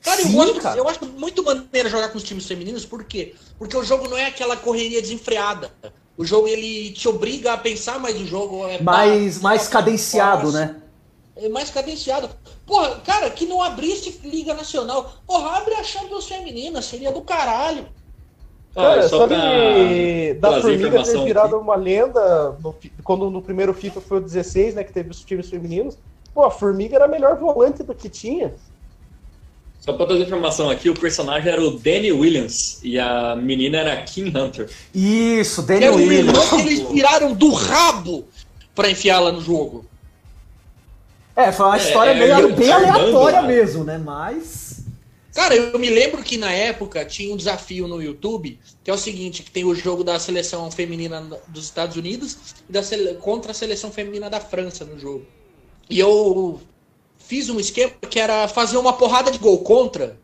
Cara, 0.00 0.22
Sim, 0.22 0.28
eu, 0.28 0.44
gosto, 0.46 0.60
cara. 0.60 0.78
eu 0.78 0.88
acho 0.88 1.04
muito 1.06 1.42
maneiro 1.42 1.88
jogar 1.88 2.08
com 2.10 2.18
os 2.18 2.22
times 2.24 2.46
femininos, 2.46 2.84
por 2.84 3.02
quê? 3.02 3.34
Porque 3.58 3.76
o 3.76 3.82
jogo 3.82 4.08
não 4.08 4.16
é 4.16 4.26
aquela 4.26 4.56
correria 4.56 5.02
desenfreada. 5.02 5.72
O 6.16 6.24
jogo 6.24 6.46
ele 6.46 6.92
te 6.92 7.08
obriga 7.08 7.52
a 7.52 7.56
pensar, 7.58 7.98
mas 7.98 8.14
o 8.20 8.24
jogo 8.26 8.64
é 8.68 8.80
mais, 8.80 9.38
pá, 9.38 9.42
mais 9.42 9.64
pá, 9.64 9.70
cadenciado, 9.70 10.52
né? 10.52 10.76
É 11.40 11.48
mais 11.48 11.70
cadenciado. 11.70 12.28
Porra, 12.66 12.96
cara, 13.04 13.30
que 13.30 13.46
não 13.46 13.62
abrisse 13.62 14.20
Liga 14.24 14.54
Nacional. 14.54 15.12
Porra, 15.26 15.58
abre 15.58 15.74
a 15.74 15.84
Champions 15.84 16.26
Feminina, 16.26 16.82
seria 16.82 17.12
do 17.12 17.20
caralho. 17.20 17.86
Cara, 18.74 19.08
só 19.08 19.20
sabe 19.20 20.34
da 20.34 20.60
Formiga 20.60 21.02
ter 21.02 21.24
virado 21.24 21.56
aqui. 21.56 21.64
uma 21.64 21.74
lenda 21.74 22.56
no 22.62 22.74
quando 23.02 23.30
no 23.30 23.40
primeiro 23.40 23.72
FIFA 23.72 24.00
foi 24.00 24.18
o 24.18 24.20
16, 24.20 24.74
né, 24.74 24.84
que 24.84 24.92
teve 24.92 25.10
os 25.10 25.24
times 25.24 25.48
femininos. 25.48 25.96
Pô, 26.34 26.44
a 26.44 26.50
Formiga 26.50 26.96
era 26.96 27.06
a 27.06 27.08
melhor 27.08 27.36
volante 27.36 27.82
do 27.82 27.94
que 27.94 28.08
tinha. 28.08 28.54
Só 29.80 29.92
pra 29.92 30.06
trazer 30.06 30.24
informação 30.24 30.68
aqui, 30.68 30.90
o 30.90 30.94
personagem 30.94 31.50
era 31.50 31.62
o 31.62 31.78
Danny 31.78 32.12
Williams 32.12 32.80
e 32.82 32.98
a 32.98 33.34
menina 33.34 33.78
era 33.78 33.92
a 33.94 34.02
Kim 34.02 34.28
Hunter. 34.36 34.68
Isso, 34.94 35.62
Daniel 35.62 35.94
um 35.94 35.96
Williams. 35.96 36.52
eles 36.52 36.88
tiraram 36.88 37.32
do 37.32 37.52
rabo 37.52 38.24
pra 38.74 38.90
enfiá-la 38.90 39.32
no 39.32 39.40
jogo. 39.40 39.86
É, 41.38 41.52
foi 41.52 41.66
uma 41.66 41.76
É, 41.76 41.80
história 41.80 42.10
é, 42.10 42.14
meio, 42.14 42.52
bem 42.56 42.72
aleatória 42.72 43.36
cara. 43.36 43.46
mesmo, 43.46 43.84
né? 43.84 43.96
Mas. 43.96 44.80
Cara, 45.32 45.54
eu 45.54 45.78
me 45.78 45.88
lembro 45.88 46.20
que 46.24 46.36
na 46.36 46.52
época 46.52 47.04
tinha 47.04 47.32
um 47.32 47.36
desafio 47.36 47.86
no 47.86 48.02
YouTube, 48.02 48.58
que 48.82 48.90
é 48.90 48.94
o 48.94 48.98
seguinte, 48.98 49.44
que 49.44 49.50
tem 49.52 49.64
o 49.64 49.72
jogo 49.72 50.02
da 50.02 50.18
seleção 50.18 50.68
feminina 50.68 51.20
dos 51.46 51.64
Estados 51.66 51.96
Unidos 51.96 52.36
e 52.68 52.72
da 52.72 52.82
sele- 52.82 53.14
contra 53.20 53.52
a 53.52 53.54
seleção 53.54 53.92
feminina 53.92 54.28
da 54.28 54.40
França 54.40 54.84
no 54.84 54.98
jogo. 54.98 55.24
E 55.88 55.96
eu 56.00 56.60
fiz 57.18 57.48
um 57.48 57.60
esquema 57.60 57.92
que 58.10 58.18
era 58.18 58.48
fazer 58.48 58.76
uma 58.78 58.92
porrada 58.94 59.30
de 59.30 59.38
gol 59.38 59.58
contra 59.58 60.18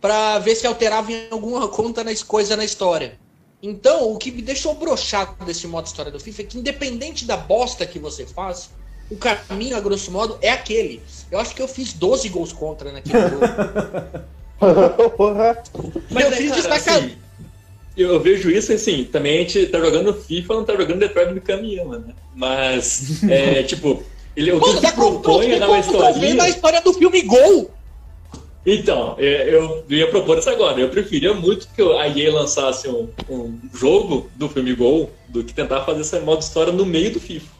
pra 0.00 0.38
ver 0.38 0.54
se 0.54 0.66
alterava 0.66 1.12
em 1.12 1.28
alguma 1.30 1.68
conta 1.68 2.02
na 2.02 2.12
coisa 2.24 2.56
na 2.56 2.64
história. 2.64 3.18
Então, 3.62 4.10
o 4.10 4.16
que 4.16 4.30
me 4.30 4.40
deixou 4.40 4.74
broxado 4.74 5.44
desse 5.44 5.66
modo 5.66 5.86
história 5.86 6.10
do 6.12 6.20
FIFA 6.20 6.42
é 6.42 6.44
que 6.46 6.58
independente 6.58 7.26
da 7.26 7.36
bosta 7.36 7.84
que 7.84 7.98
você 7.98 8.24
faz, 8.24 8.70
o 9.10 9.16
caminho, 9.16 9.76
a 9.76 9.80
grosso 9.80 10.10
modo, 10.10 10.38
é 10.40 10.50
aquele. 10.50 11.02
Eu 11.30 11.38
acho 11.38 11.54
que 11.54 11.62
eu 11.62 11.68
fiz 11.68 11.92
12 11.92 12.28
gols 12.28 12.52
contra 12.52 12.92
naquele 12.92 13.20
jogo. 13.28 13.46
Porra. 15.16 15.62
Mas 16.10 16.24
eu 16.24 16.32
fiz 16.32 16.66
cara, 16.66 16.76
assim, 16.76 17.16
eu, 17.96 18.20
vejo 18.20 18.50
isso 18.50 18.72
assim, 18.72 19.04
também 19.04 19.36
a 19.36 19.40
gente 19.40 19.66
tá 19.66 19.78
jogando 19.78 20.14
FIFA, 20.14 20.54
não 20.54 20.64
tá 20.64 20.76
jogando 20.76 20.98
Detroit 20.98 21.34
do 21.34 21.40
caminhão, 21.40 21.88
né? 21.88 22.14
Mas, 22.34 23.22
é, 23.28 23.62
tipo, 23.62 24.02
ele, 24.36 24.52
o 24.52 24.60
que 24.60 24.72
Pô, 24.72 24.78
ele 24.78 24.92
propõe 24.92 25.52
é 25.52 25.58
dar 25.58 25.68
uma 25.68 26.34
na 26.34 26.48
história 26.48 26.80
do 26.80 26.92
filme 26.92 27.22
Gol. 27.22 27.70
Então, 28.66 29.14
é, 29.18 29.54
eu 29.54 29.84
ia 29.88 30.10
propor 30.10 30.38
isso 30.38 30.50
agora. 30.50 30.80
Eu 30.80 30.88
preferia 30.88 31.32
muito 31.32 31.68
que 31.68 31.80
a 31.80 32.08
EA 32.08 32.32
lançasse 32.32 32.88
um, 32.88 33.08
um 33.30 33.58
jogo 33.72 34.28
do 34.34 34.48
filme 34.48 34.74
Gol 34.74 35.10
do 35.28 35.44
que 35.44 35.54
tentar 35.54 35.84
fazer 35.84 36.00
essa 36.00 36.20
modo 36.20 36.42
história 36.42 36.72
no 36.72 36.84
meio 36.84 37.12
do 37.12 37.20
FIFA. 37.20 37.55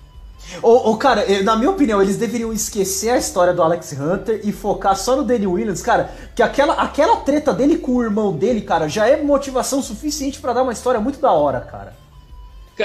Ô, 0.63 0.91
ô, 0.91 0.97
cara, 0.97 1.25
eu- 1.25 1.43
na 1.45 1.57
minha 1.57 1.71
opinião, 1.71 2.01
eles 2.01 2.17
deveriam 2.17 2.53
esquecer 2.53 3.11
a 3.11 3.17
história 3.19 3.53
do 3.53 3.63
Alex 3.63 3.93
Hunter 3.93 4.41
e 4.45 4.53
focar 4.53 4.97
só 4.97 5.17
no 5.17 5.25
Danny 5.25 5.47
Williams, 5.47 5.83
cara. 5.83 6.11
Que 6.35 6.43
aquela, 6.43 6.75
aquela 6.75 7.17
treta 7.17 7.53
dele 7.53 7.79
com 7.79 7.93
o 7.97 8.03
irmão 8.03 8.33
dele, 8.33 8.61
cara, 8.61 8.89
já 8.89 9.09
é 9.09 9.21
motivação 9.23 9.83
suficiente 9.83 10.41
pra 10.41 10.53
dar 10.53 10.63
uma 10.63 10.73
história 10.73 11.01
muito 11.01 11.21
da 11.21 11.33
hora, 11.33 11.61
cara. 11.61 11.93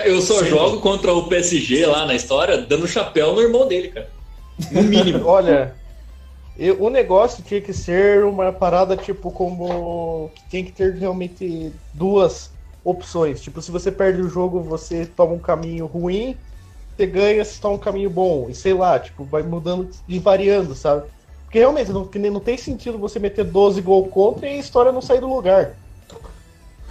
Eu 0.05 0.21
só 0.21 0.43
jogo 0.43 0.79
contra 0.79 1.13
o 1.13 1.27
PSG 1.27 1.85
lá 1.85 2.05
na 2.05 2.15
história, 2.15 2.57
dando 2.59 2.87
chapéu 2.87 3.33
no 3.33 3.41
irmão 3.41 3.67
dele, 3.67 3.89
cara. 3.89 4.09
No 4.71 4.83
mínimo. 4.83 5.25
Olha, 5.27 5.75
eu- 6.57 6.81
o 6.81 6.89
negócio 6.89 7.43
tinha 7.43 7.59
que 7.61 7.73
ser 7.73 8.23
uma 8.23 8.51
parada 8.53 8.95
tipo 8.95 9.31
como 9.31 10.29
que 10.33 10.49
tem 10.49 10.63
que 10.63 10.71
ter 10.71 10.93
realmente 10.93 11.73
duas 11.93 12.51
opções. 12.83 13.41
Tipo, 13.41 13.61
se 13.61 13.69
você 13.69 13.91
perde 13.91 14.21
o 14.21 14.29
jogo, 14.29 14.61
você 14.61 15.05
toma 15.05 15.33
um 15.33 15.39
caminho 15.39 15.85
ruim, 15.85 16.37
você 17.01 17.07
ganha, 17.07 17.43
você 17.43 17.59
toma 17.59 17.75
um 17.75 17.79
caminho 17.79 18.09
bom. 18.09 18.47
E 18.49 18.53
sei 18.53 18.73
lá, 18.73 18.99
tipo, 18.99 19.23
vai 19.23 19.41
mudando 19.41 19.89
e 20.07 20.19
variando, 20.19 20.75
sabe? 20.75 21.03
Porque 21.43 21.59
realmente 21.59 21.91
não, 21.91 22.09
não 22.31 22.39
tem 22.39 22.57
sentido 22.57 22.97
você 22.97 23.19
meter 23.19 23.43
12 23.43 23.81
gol 23.81 24.07
contra 24.07 24.47
e 24.47 24.53
a 24.53 24.57
história 24.57 24.91
não 24.91 25.01
sair 25.01 25.19
do 25.19 25.33
lugar. 25.33 25.75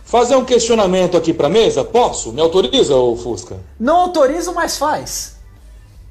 Fazer 0.04 0.34
um 0.34 0.44
questionamento 0.44 1.16
aqui 1.16 1.32
pra 1.32 1.48
mesa? 1.48 1.84
Posso? 1.84 2.32
Me 2.32 2.40
autoriza, 2.40 2.96
ô 2.96 3.16
Fusca? 3.16 3.58
Não 3.78 3.96
autorizo, 4.00 4.52
mas 4.52 4.76
faz. 4.76 5.36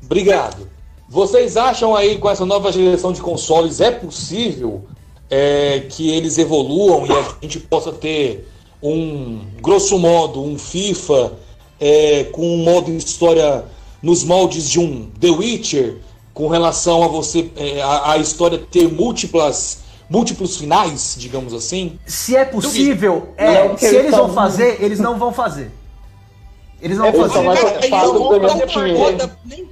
Obrigado. 0.02 0.68
Vocês 1.08 1.58
acham 1.58 1.96
aí 1.96 2.18
com 2.18 2.30
essa 2.30 2.46
nova 2.46 2.72
geração 2.72 3.12
de 3.12 3.22
consoles 3.22 3.82
é 3.82 3.92
possível 3.92 4.86
é, 5.30 5.82
que 5.90 6.10
eles 6.12 6.38
evoluam 6.38 7.06
e 7.06 7.12
a 7.12 7.36
gente 7.42 7.60
possa 7.60 7.92
ter 7.92 8.48
um, 8.82 9.42
grosso 9.62 10.00
modo, 10.00 10.42
um 10.42 10.58
FIFA 10.58 11.34
é, 11.80 12.24
com 12.26 12.42
um 12.42 12.64
modo 12.64 12.92
história 12.92 13.66
nos 14.02 14.24
moldes 14.24 14.70
de 14.70 14.80
um 14.80 15.10
The 15.20 15.30
Witcher, 15.30 15.98
com 16.34 16.48
relação 16.48 17.04
a 17.04 17.08
você 17.08 17.50
é, 17.58 17.82
a, 17.82 18.12
a 18.14 18.18
história 18.18 18.58
ter 18.58 18.88
múltiplas 18.92 19.80
múltiplos 20.10 20.58
finais, 20.58 21.16
digamos 21.20 21.54
assim? 21.54 22.00
Se 22.06 22.36
é 22.36 22.44
possível, 22.44 23.30
é, 23.38 23.68
porque 23.70 23.88
se 23.88 23.96
eles 23.96 24.12
vão 24.12 24.34
fazer, 24.34 24.82
eles 24.84 25.00
não 25.00 25.20
vão 25.20 25.32
fazer. 25.32 25.72
Eles 26.82 26.98
não 26.98 27.06
É, 27.06 27.12
vão 27.12 27.30
fazer. 27.30 27.44
nem, 29.46 29.70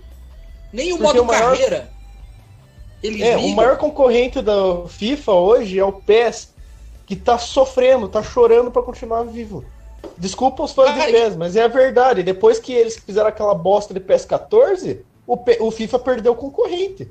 nem 0.73 0.93
o 0.93 0.97
Porque 0.97 1.03
modo 1.17 1.21
o 1.21 1.25
maior- 1.25 1.51
carreira. 1.51 1.89
Eles 3.01 3.21
É, 3.21 3.37
o 3.37 3.55
maior 3.55 3.77
concorrente 3.77 4.41
da 4.41 4.87
FIFA 4.87 5.31
hoje 5.33 5.79
é 5.79 5.85
o 5.85 5.91
PES, 5.93 6.49
que 7.05 7.15
tá 7.15 7.37
sofrendo, 7.37 8.07
tá 8.09 8.21
chorando 8.23 8.69
pra 8.71 8.81
continuar 8.81 9.23
vivo. 9.23 9.63
Desculpa 10.17 10.63
os 10.63 10.71
fãs 10.71 10.87
Cara, 10.95 11.05
de 11.05 11.11
PES, 11.11 11.35
mas 11.35 11.55
é 11.55 11.63
a 11.63 11.67
verdade. 11.67 12.23
Depois 12.23 12.59
que 12.59 12.73
eles 12.73 12.97
fizeram 12.97 13.27
aquela 13.29 13.53
bosta 13.53 13.93
de 13.93 13.99
PES 13.99 14.25
14, 14.25 15.05
o, 15.25 15.37
P- 15.37 15.57
o 15.61 15.69
FIFA 15.71 15.99
perdeu 15.99 16.35
concorrente. 16.35 17.07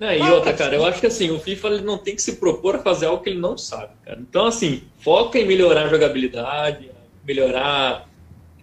É, 0.00 0.18
e 0.18 0.22
outra, 0.30 0.52
cara, 0.52 0.74
eu 0.74 0.84
acho 0.84 1.00
que 1.00 1.06
assim, 1.06 1.30
o 1.30 1.38
FIFA 1.38 1.68
ele 1.68 1.82
não 1.82 1.96
tem 1.96 2.16
que 2.16 2.22
se 2.22 2.32
propor 2.36 2.76
a 2.76 2.78
fazer 2.80 3.06
algo 3.06 3.22
que 3.22 3.30
ele 3.30 3.38
não 3.38 3.56
sabe, 3.56 3.92
cara. 4.04 4.18
Então, 4.20 4.46
assim, 4.46 4.82
foca 4.98 5.38
em 5.38 5.46
melhorar 5.46 5.84
a 5.84 5.88
jogabilidade, 5.88 6.90
melhorar 7.24 8.08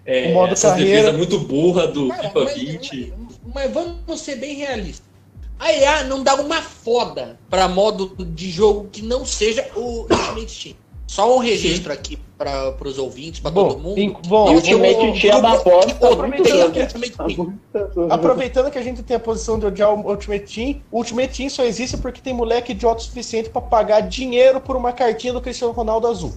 é, 0.06 0.32
O 0.32 0.34
modo 0.34 0.52
essa 0.54 0.70
carreira. 0.72 0.92
defesa 1.04 1.18
muito 1.18 1.40
burra 1.40 1.88
do 1.88 2.10
Cara, 2.10 2.24
FIFA 2.24 2.44
mas, 2.44 2.54
20. 2.58 3.14
mas- 3.18 3.40
mas 3.54 3.72
vamos 3.72 4.20
ser 4.22 4.36
bem 4.36 4.56
realistas. 4.56 5.08
A 5.58 5.72
EA 5.74 6.04
não 6.06 6.24
dá 6.24 6.36
uma 6.36 6.62
foda 6.62 7.40
pra 7.50 7.68
modo 7.68 8.16
de 8.26 8.50
jogo 8.50 8.90
que 8.92 9.02
não 9.02 9.26
seja 9.26 9.70
o 9.76 10.02
Ultimate 10.10 10.64
Team. 10.64 10.76
Só 11.10 11.36
um 11.36 11.40
registro 11.40 11.92
aqui 11.92 12.20
para 12.38 12.76
os 12.86 13.00
ouvintes, 13.00 13.40
pra 13.40 13.50
Bom, 13.50 13.70
todo 13.70 13.80
mundo. 13.82 13.98
em- 13.98 14.16
bom, 14.28 14.46
E 14.46 14.50
o 14.50 14.52
eu- 14.52 14.56
Ultimate 14.58 15.20
Team 15.20 15.34
é 15.34 15.40
uma 15.40 15.58
bosta. 15.58 16.08
Odeia 16.08 16.28
muito 16.28 16.44
grande. 16.44 16.80
Ultimate 16.82 17.18
Team. 17.18 17.60
Aproveitando 18.12 18.70
que 18.70 18.78
a 18.78 18.84
gente 18.84 19.02
tem 19.02 19.18
a 19.18 19.20
posição 19.20 19.58
de 19.58 19.66
odiar 19.66 19.92
o 19.92 20.08
Ultimate 20.08 20.46
Team, 20.54 20.82
o 20.92 20.98
Ultimate 21.00 21.36
Team 21.36 21.50
só 21.50 21.64
existe 21.64 21.98
porque 21.98 22.22
tem 22.22 22.32
moleque 22.32 22.74
idiota 22.74 23.02
o 23.02 23.04
suficiente 23.04 23.50
pra 23.50 23.60
pagar 23.60 24.02
dinheiro 24.02 24.62
por 24.62 24.76
uma 24.76 24.92
cartinha 24.94 25.34
do 25.34 25.42
Cristiano 25.42 25.74
Ronaldo 25.74 26.06
azul. 26.06 26.32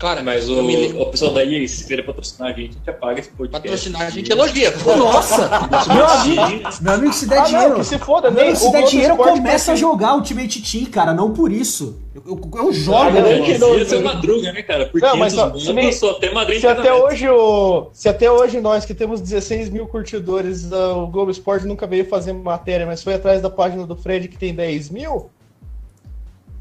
Cara, 0.00 0.22
Mas 0.22 0.48
o, 0.48 0.58
o 1.02 1.06
pessoal 1.10 1.34
da 1.34 1.44
EA, 1.44 1.68
se 1.68 1.86
querer 1.86 2.02
patrocinar 2.04 2.48
a 2.48 2.52
gente, 2.54 2.70
a 2.70 2.72
gente 2.78 2.88
apaga 2.88 3.20
esse 3.20 3.28
podcast. 3.28 3.60
patrocinar 3.68 4.02
a 4.06 4.08
gente 4.10 4.32
elogia. 4.32 4.72
Nossa! 4.96 5.50
Meu 5.94 6.06
amigo, 6.06 6.68
meu 6.80 6.92
amigo, 6.94 7.12
se 7.12 7.28
der 7.28 7.36
Ah, 7.36 7.42
não, 7.42 7.48
dinheiro. 7.50 7.74
que 7.74 7.84
se 7.84 7.98
foda, 7.98 8.30
Nem 8.30 8.56
se 8.56 8.66
o 8.66 8.70
der 8.70 8.78
Globo 8.78 8.90
dinheiro, 8.90 9.12
Esporte 9.14 9.36
começa 9.36 9.72
a 9.72 9.76
jogar 9.76 10.14
Ultimate 10.14 10.62
Team, 10.62 10.86
cara. 10.86 11.12
Não 11.12 11.34
por 11.34 11.52
isso. 11.52 12.00
Eu, 12.14 12.22
eu, 12.26 12.40
eu 12.56 12.68
Ah, 12.68 12.72
jogo. 12.72 12.98
Cara, 12.98 13.10
né? 13.20 13.54
eu 13.54 13.58
dou- 13.58 13.78
Ia 13.78 13.84
ser 13.84 14.02
madruga, 14.02 14.52
né, 14.54 14.62
cara? 14.62 14.86
Por 14.86 15.00
Não, 15.02 15.10
500 15.12 15.18
mas 15.18 15.32
só- 15.34 15.58
se 15.58 15.72
nem- 15.74 15.92
só 15.92 16.10
até 16.12 16.32
Madrid 16.32 16.60
Se 16.60 16.66
até, 16.66 16.94
hoje 16.94 17.28
o, 17.28 17.90
se 17.92 18.08
até 18.08 18.30
hoje 18.30 18.58
nós 18.58 18.86
que 18.86 18.94
temos 18.94 19.20
16 19.20 19.68
mil 19.68 19.86
curtidores, 19.86 20.72
ah, 20.72 20.94
o 20.94 21.08
Globo 21.08 21.30
Esporte 21.30 21.66
nunca 21.66 21.86
veio 21.86 22.06
fazer 22.08 22.32
matéria, 22.32 22.86
mas 22.86 23.02
foi 23.02 23.12
atrás 23.12 23.42
da 23.42 23.50
página 23.50 23.86
do 23.86 23.94
Fred 23.94 24.28
que 24.28 24.38
tem 24.38 24.54
10 24.54 24.88
mil. 24.88 25.28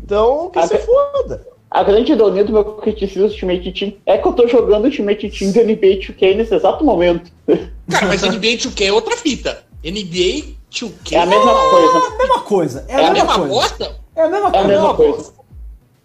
Então, 0.04 0.50
que 0.50 0.60
Ah, 0.60 0.68
se 0.68 0.78
tá. 0.78 0.80
foda. 0.86 1.48
A 1.72 1.84
grande 1.84 2.12
ironia 2.12 2.44
do 2.44 2.52
meu 2.54 2.64
criticismo 2.64 3.28
do 3.28 3.32
Ultimate 3.34 3.72
Team 3.72 3.94
é 4.06 4.18
que 4.18 4.28
eu 4.28 4.34
tô 4.34 4.48
jogando 4.48 4.86
Ultimate 4.86 5.30
Team 5.30 5.52
do 5.52 5.60
NBA 5.64 6.00
2K 6.00 6.36
nesse 6.36 6.56
exato 6.56 6.84
momento. 6.84 7.32
Cara, 7.90 8.08
mas 8.08 8.22
NBA 8.24 8.58
2K 8.58 8.88
é 8.88 8.92
outra 8.94 9.16
fita. 9.16 9.64
NBA 9.84 10.56
2K 10.72 11.12
É 11.14 11.18
a 11.20 11.26
mesma 11.28 11.52
É 11.52 11.70
coisa. 11.70 11.98
a 11.98 12.18
mesma 12.18 12.40
coisa. 12.42 12.86
É 12.88 12.94
é 12.94 12.96
a 12.96 13.08
a 13.10 13.14
mesma 13.14 13.14
mesma 13.14 13.36
coisa. 13.38 13.54
bosta? 13.54 14.00
É 14.16 14.22
a 14.24 14.28
mesma 14.30 14.46
É 14.48 14.50
a 14.50 14.52
coisa. 14.52 14.68
mesma 14.68 14.94
coisa. 14.96 15.34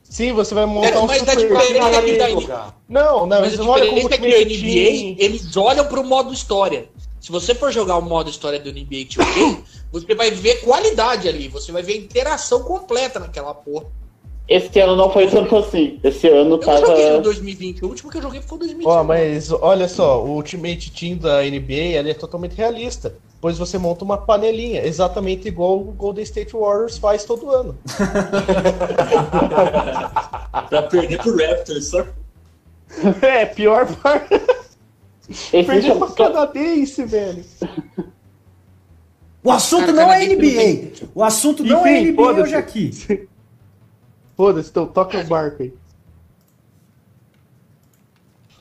Sim, 0.03 0.33
você 0.33 0.55
vai 0.55 0.67
montar 0.67 1.01
um 1.01 1.07
mas 1.07 1.19
super... 1.19 1.37
diferente 1.37 1.79
Cara, 1.81 1.99
aqui 1.99 2.17
da 2.19 2.29
NBA. 2.29 2.41
jogar. 2.43 2.79
Não, 2.89 3.27
não, 3.27 3.41
Mas 3.41 3.59
não 3.59 3.69
olha 3.69 3.87
como 3.87 3.99
é 3.99 4.03
que 4.03 4.07
o 4.07 4.11
Ultimate 4.27 4.61
Team... 4.61 5.13
NBA, 5.15 5.25
eles 5.25 5.57
olham 5.57 5.87
pro 5.87 6.05
modo 6.05 6.33
história. 6.33 6.89
Se 7.21 7.33
você 7.33 7.55
for 7.55 7.73
jogar 7.73 7.97
o 7.97 8.03
modo 8.03 8.29
história 8.29 8.61
do 8.61 8.71
NBA 8.71 9.07
2K, 9.09 9.59
você 9.91 10.15
vai 10.15 10.31
ver 10.31 10.57
qualidade 10.61 11.27
ali, 11.27 11.49
você 11.49 11.73
vai 11.73 11.83
ver 11.83 11.97
interação 11.97 12.63
completa 12.63 13.19
naquela 13.19 13.55
porra. 13.55 13.87
Esse 14.47 14.79
ano 14.79 14.95
não 14.95 15.11
foi 15.11 15.27
tanto 15.27 15.57
assim. 15.57 15.99
Esse 16.05 16.29
ano 16.29 16.57
Eu 16.57 16.59
tava. 16.59 16.87
joguei 16.87 17.11
no 17.13 17.23
2020, 17.23 17.83
o 17.85 17.89
último 17.89 18.11
que 18.11 18.19
eu 18.19 18.23
joguei 18.23 18.43
foi 18.43 18.57
o 18.57 18.59
2020. 18.59 18.87
Ó, 18.87 19.03
mas 19.03 19.51
olha 19.51 19.89
só, 19.89 20.23
o 20.23 20.33
Ultimate 20.35 20.93
Team 20.93 21.17
da 21.17 21.41
NBA 21.43 21.73
ele 21.99 22.11
é 22.11 22.15
totalmente 22.15 22.55
realista. 22.55 23.15
Pois 23.41 23.57
você 23.59 23.79
monta 23.79 24.05
uma 24.05 24.19
panelinha, 24.19 24.85
exatamente 24.87 25.49
igual 25.49 25.79
o 25.79 25.93
Golden 25.93 26.23
State 26.25 26.53
Warriors 26.55 26.99
faz 26.99 27.25
todo 27.25 27.51
ano. 27.51 27.77
Pra 30.69 30.83
perder 30.83 31.19
pro 31.19 31.37
Raptors, 31.37 31.87
só 31.89 32.05
É, 33.23 33.47
pior 33.47 33.87
parte. 33.97 34.41
Perder 35.51 35.97
pra 35.99 36.09
canadense, 36.11 37.05
velho. 37.05 37.45
O 39.43 39.51
assunto 39.51 39.87
Cara, 39.87 39.93
não 39.93 40.13
é 40.13 40.27
NBA. 40.27 41.09
O 41.15 41.23
assunto 41.23 41.63
não 41.65 41.87
é 41.87 42.01
NBA 42.01 42.23
hoje 42.23 42.55
aqui. 42.55 42.91
Foda-se, 44.37 44.71
então 44.71 44.87
toca 44.87 45.19
o 45.21 45.25
barco 45.25 45.63
aí. 45.63 45.73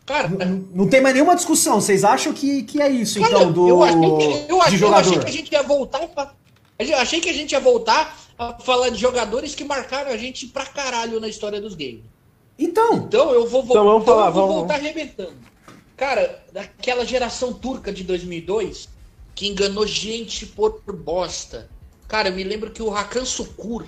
Cara, 0.06 0.28
Não, 0.28 0.66
não 0.74 0.90
tem 0.90 1.02
mais 1.02 1.16
nenhuma 1.16 1.36
discussão. 1.36 1.80
Vocês 1.80 2.04
acham 2.04 2.34
que, 2.34 2.64
que 2.64 2.82
é 2.82 2.90
isso, 2.90 3.20
cara, 3.22 3.34
então, 3.36 3.52
do 3.54 3.70
eu, 3.70 3.82
achei 3.84 4.00
que, 4.00 4.52
eu, 4.52 4.62
achei, 4.62 4.78
de 4.78 4.84
eu 4.84 4.94
achei 4.94 5.20
que 5.20 5.28
a 5.28 5.32
gente 5.32 5.52
ia 5.54 5.64
voltar 5.64 6.08
pra, 6.10 6.34
eu 6.80 6.98
achei 6.98 7.22
que 7.22 7.30
a 7.30 7.34
gente 7.34 7.52
ia 7.54 7.60
voltar 7.60 8.18
a 8.38 8.54
falar 8.60 8.90
de 8.90 8.98
jogadores 9.00 9.56
que 9.56 9.64
marcaram 9.64 10.12
a 10.12 10.18
gente 10.18 10.48
pra 10.48 10.66
caralho 10.66 11.20
na 11.22 11.28
história 11.30 11.62
dos 11.62 11.74
games. 11.74 12.02
Então, 12.60 12.96
Então 12.96 13.32
eu 13.32 13.48
vou, 13.48 13.64
vo- 13.64 13.72
Então 13.74 13.86
vamos 13.86 14.04
então 14.04 14.16
falar, 14.16 14.28
eu 14.28 14.34
vou 14.34 14.42
vamos- 14.48 14.56
voltar 14.62 14.76
arrebentando. 14.76 15.34
Cara, 15.96 16.44
daquela 16.52 17.06
geração 17.06 17.54
turca 17.54 17.92
de 17.94 18.04
2002 18.04 18.90
que 19.34 19.48
enganou 19.48 19.88
gente 19.88 20.46
por 20.46 20.82
bosta. 20.94 21.70
Cara, 22.10 22.28
eu 22.30 22.36
me 22.36 22.44
lembro 22.44 22.72
que 22.72 22.84
o 22.84 22.94
Hakan 22.94 23.24
Sukur, 23.26 23.86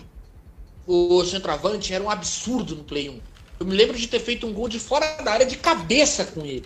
o 0.87 1.23
centroavante, 1.23 1.93
era 1.93 2.03
um 2.03 2.09
absurdo 2.09 2.75
no 2.75 2.83
Play 2.83 3.09
1. 3.09 3.19
Eu 3.59 3.65
me 3.65 3.75
lembro 3.75 3.97
de 3.97 4.07
ter 4.07 4.19
feito 4.19 4.45
um 4.45 4.53
gol 4.53 4.67
de 4.67 4.79
fora 4.79 5.17
da 5.23 5.31
área 5.31 5.45
de 5.45 5.57
cabeça 5.57 6.25
com 6.25 6.41
ele. 6.41 6.65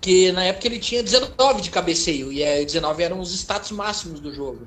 Que 0.00 0.30
na 0.32 0.44
época 0.44 0.68
ele 0.68 0.78
tinha 0.78 1.02
19 1.02 1.60
de 1.60 1.70
cabeceio 1.70 2.32
e 2.32 2.42
é, 2.42 2.64
19 2.64 3.02
eram 3.02 3.20
os 3.20 3.34
status 3.34 3.72
máximos 3.72 4.20
do 4.20 4.32
jogo. 4.32 4.66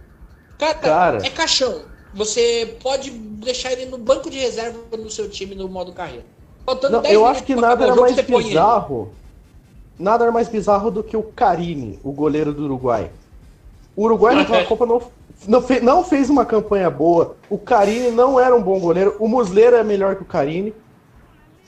Cara, 0.57 0.73
Cara. 0.75 1.25
é 1.25 1.29
caixão. 1.29 1.83
Você 2.13 2.77
pode 2.81 3.11
deixar 3.11 3.71
ele 3.71 3.85
no 3.85 3.97
banco 3.97 4.29
de 4.29 4.37
reserva 4.37 4.79
no 4.97 5.09
seu 5.09 5.29
time 5.29 5.55
no 5.55 5.69
modo 5.69 5.93
carreira. 5.93 6.25
Faltando 6.65 6.93
Não, 6.93 7.01
10 7.01 7.13
eu 7.13 7.25
acho 7.25 7.43
que 7.43 7.55
nada 7.55 7.85
era 7.85 7.95
mais 7.95 8.15
bizarro. 8.19 9.13
Nada 9.97 10.25
era 10.25 10.31
mais 10.31 10.49
bizarro 10.49 10.91
do 10.91 11.03
que 11.03 11.15
o 11.15 11.23
Carini, 11.23 11.99
o 12.03 12.11
goleiro 12.11 12.53
do 12.53 12.65
Uruguai. 12.65 13.11
O 13.95 14.05
Uruguai 14.05 14.35
naquela 14.35 14.63
Copa 14.67 14.85
não, 14.85 15.01
não, 15.47 15.61
fe- 15.61 15.79
não 15.81 16.03
fez 16.03 16.29
uma 16.29 16.45
campanha 16.45 16.89
boa. 16.89 17.35
O 17.49 17.57
Carini 17.57 18.11
não 18.11 18.39
era 18.39 18.55
um 18.55 18.61
bom 18.61 18.79
goleiro. 18.79 19.15
O 19.19 19.27
Muslera 19.27 19.77
é 19.77 19.83
melhor 19.83 20.15
que 20.15 20.21
o 20.23 20.25
Carini. 20.25 20.73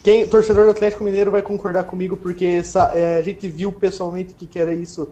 Quem, 0.03 0.25
torcedor 0.27 0.65
do 0.65 0.71
Atlético 0.71 1.03
Mineiro 1.03 1.29
vai 1.29 1.41
concordar 1.43 1.83
comigo, 1.83 2.17
porque 2.17 2.45
essa- 2.45 2.91
é, 2.95 3.17
a 3.17 3.21
gente 3.21 3.47
viu 3.47 3.71
pessoalmente 3.71 4.33
que, 4.33 4.47
que 4.47 4.59
era 4.59 4.73
isso. 4.73 5.09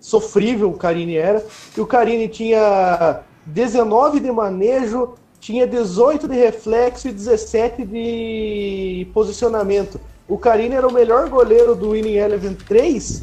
Sofrível 0.00 0.68
o 0.70 0.74
Carini 0.76 1.16
era. 1.16 1.44
E 1.76 1.80
o 1.80 1.86
Carini 1.86 2.28
tinha 2.28 3.20
19 3.46 4.20
de 4.20 4.30
manejo, 4.30 5.14
tinha 5.40 5.66
18 5.66 6.26
de 6.28 6.34
reflexo 6.34 7.08
e 7.08 7.12
17 7.12 7.84
de 7.84 9.06
posicionamento. 9.14 10.00
O 10.28 10.36
Carini 10.36 10.74
era 10.74 10.86
o 10.86 10.92
melhor 10.92 11.28
goleiro 11.28 11.74
do 11.74 11.90
Winning 11.90 12.16
Eleven 12.16 12.54
3 12.54 13.22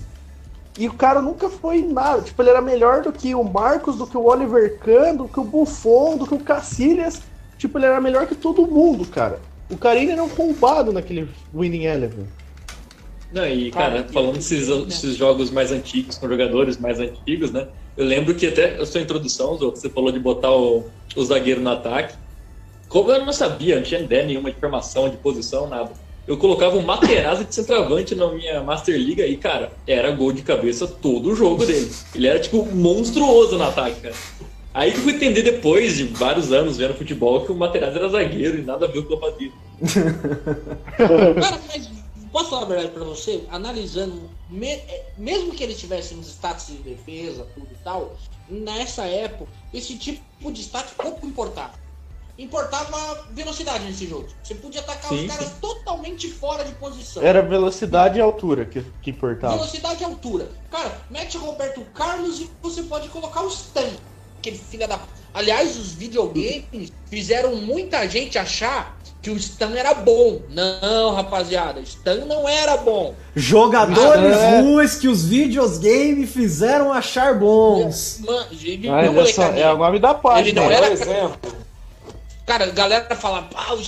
e 0.78 0.88
o 0.88 0.94
cara 0.94 1.22
nunca 1.22 1.50
foi 1.50 1.82
nada. 1.82 2.22
Tipo, 2.22 2.42
ele 2.42 2.50
era 2.50 2.62
melhor 2.62 3.02
do 3.02 3.12
que 3.12 3.36
o 3.36 3.44
Marcos, 3.44 3.98
do 3.98 4.08
que 4.08 4.18
o 4.18 4.26
Oliver 4.26 4.78
Kahn, 4.80 5.16
do 5.16 5.28
que 5.28 5.40
o 5.40 5.44
Buffon, 5.44 6.18
do 6.18 6.26
que 6.26 6.34
o 6.34 6.40
Cacilhas. 6.40 7.22
Tipo, 7.58 7.78
ele 7.78 7.86
era 7.86 8.00
melhor 8.00 8.26
que 8.26 8.36
todo 8.36 8.66
mundo, 8.66 9.06
cara. 9.06 9.40
O 9.70 9.78
Carini 9.78 10.12
era 10.12 10.24
um 10.24 10.28
roubado 10.28 10.92
naquele 10.92 11.30
Winning 11.54 11.86
Eleven. 11.86 12.26
Não, 13.32 13.48
e 13.48 13.72
cara, 13.72 14.06
falando 14.12 14.34
desses, 14.34 14.68
desses 14.86 15.16
jogos 15.16 15.50
mais 15.52 15.72
antigos, 15.72 16.18
com 16.18 16.28
jogadores 16.28 16.78
mais 16.78 17.00
antigos, 17.00 17.52
né? 17.52 17.68
Eu 17.96 18.06
lembro 18.06 18.36
que 18.36 18.48
até 18.48 18.76
a 18.76 18.86
sua 18.86 19.02
introdução, 19.02 19.58
você 19.58 19.90
falou 19.90 20.12
de 20.12 20.20
botar 20.20 20.52
o, 20.52 20.86
o 21.16 21.24
zagueiro 21.24 21.62
no 21.62 21.70
ataque. 21.70 22.16
Como 22.90 23.10
eu 23.10 23.26
não 23.26 23.32
sabia, 23.32 23.78
não 23.78 23.84
tinha 23.84 24.02
ideia 24.02 24.26
nenhuma 24.26 24.52
de 24.52 24.60
formação, 24.60 25.08
de 25.08 25.16
posição, 25.18 25.68
nada. 25.68 25.92
Eu 26.28 26.38
colocava 26.38 26.78
um 26.78 26.82
Materazzi 26.82 27.46
de 27.46 27.56
centroavante 27.56 28.14
na 28.16 28.32
minha 28.32 28.62
Master 28.62 28.96
League 28.96 29.22
aí, 29.22 29.38
cara, 29.38 29.72
era 29.88 30.12
gol 30.12 30.32
de 30.32 30.44
cabeça 30.44 30.88
todo 30.88 31.32
o 31.32 31.36
jogo 31.36 31.66
dele. 31.66 31.92
Ele 32.14 32.28
era, 32.28 32.40
tipo, 32.40 32.66
monstruoso 32.66 33.58
no 33.58 33.64
ataque, 33.64 34.02
cara. 34.02 34.16
Aí 34.74 34.92
que 34.92 34.98
eu 35.00 35.04
fui 35.04 35.14
entender 35.14 35.42
depois 35.42 35.98
de 35.98 36.06
vários 36.06 36.54
anos 36.54 36.78
vendo 36.78 36.94
futebol 36.94 37.44
que 37.44 37.52
o 37.52 37.56
Materazzi 37.56 37.98
era 37.98 38.08
zagueiro 38.08 38.58
e 38.58 38.62
nada 38.62 38.86
a 38.86 38.90
ver 38.90 39.06
com 39.06 39.14
o. 39.14 39.22
Cara, 41.42 41.60
mas 41.68 41.90
posso 42.32 42.52
falar 42.52 42.62
a 42.62 42.66
verdade 42.66 42.92
pra 42.92 43.04
você? 43.04 43.44
Analisando, 43.50 44.30
é, 44.62 45.06
mesmo 45.18 45.52
que 45.52 45.64
eles 45.64 45.78
tivessem 45.78 46.18
os 46.20 46.28
status 46.28 46.68
de 46.68 46.76
defesa, 46.76 47.46
tudo 47.54 47.68
e 47.72 47.84
tal, 47.84 48.16
nessa 48.48 49.04
época, 49.06 49.52
esse 49.74 49.98
tipo 49.98 50.52
de 50.52 50.62
status 50.62 50.94
pouco 50.94 51.26
importava. 51.26 51.81
Importava 52.42 53.24
velocidade 53.32 53.84
nesse 53.86 54.08
jogo. 54.08 54.28
Você 54.44 54.56
podia 54.56 54.82
atacar 54.82 55.10
Sim, 55.10 55.26
os 55.28 55.32
caras 55.32 55.48
sim. 55.48 55.54
totalmente 55.62 56.28
fora 56.32 56.64
de 56.66 56.74
posição. 56.74 57.22
Era 57.22 57.42
velocidade 57.42 58.18
e 58.18 58.22
altura 58.22 58.66
que, 58.66 58.84
que 59.02 59.12
importava. 59.12 59.54
Velocidade 59.56 60.02
e 60.02 60.06
altura. 60.06 60.50
Cara, 60.72 60.92
mete 61.10 61.38
Roberto 61.38 61.82
Carlos 61.94 62.40
e 62.40 62.50
você 62.62 62.82
pode 62.84 63.10
colocar 63.10 63.42
o 63.44 63.48
Stan. 63.48 63.90
Aquele 64.40 64.58
filho 64.58 64.88
da. 64.88 65.00
Aliás, 65.34 65.78
os 65.78 65.92
videogames 65.94 66.92
fizeram 67.06 67.56
muita 67.58 68.10
gente 68.10 68.40
achar 68.40 68.98
que 69.22 69.30
o 69.30 69.38
Stan 69.38 69.72
era 69.78 69.94
bom. 69.94 70.42
Não, 70.50 71.14
rapaziada, 71.14 71.80
Stan 71.82 72.26
não 72.26 72.50
era 72.50 72.76
bom. 72.78 73.14
jogadores 73.36 74.36
Ah, 74.36 74.42
é. 74.56 74.62
ruins 74.62 74.96
que 74.96 75.08
os 75.08 75.24
videogames 75.26 76.32
fizeram 76.32 76.92
achar 76.92 77.38
bons. 77.38 78.20
Mano, 78.26 78.48
Ah, 78.90 79.10
olha 79.16 79.26
só, 79.32 79.44
é 79.44 79.72
o 79.72 79.78
nome 79.78 80.00
da 80.00 80.10
Ele 80.10 80.20
página. 80.20 80.62
não 80.62 80.70
né? 80.70 80.76
era- 80.76 80.88
Por 80.88 80.92
exemplo, 80.94 81.40
Cara, 82.46 82.66
a 82.66 82.72
galera 82.72 83.16
fala, 83.16 83.48
ah, 83.56 83.74
o 83.74 83.84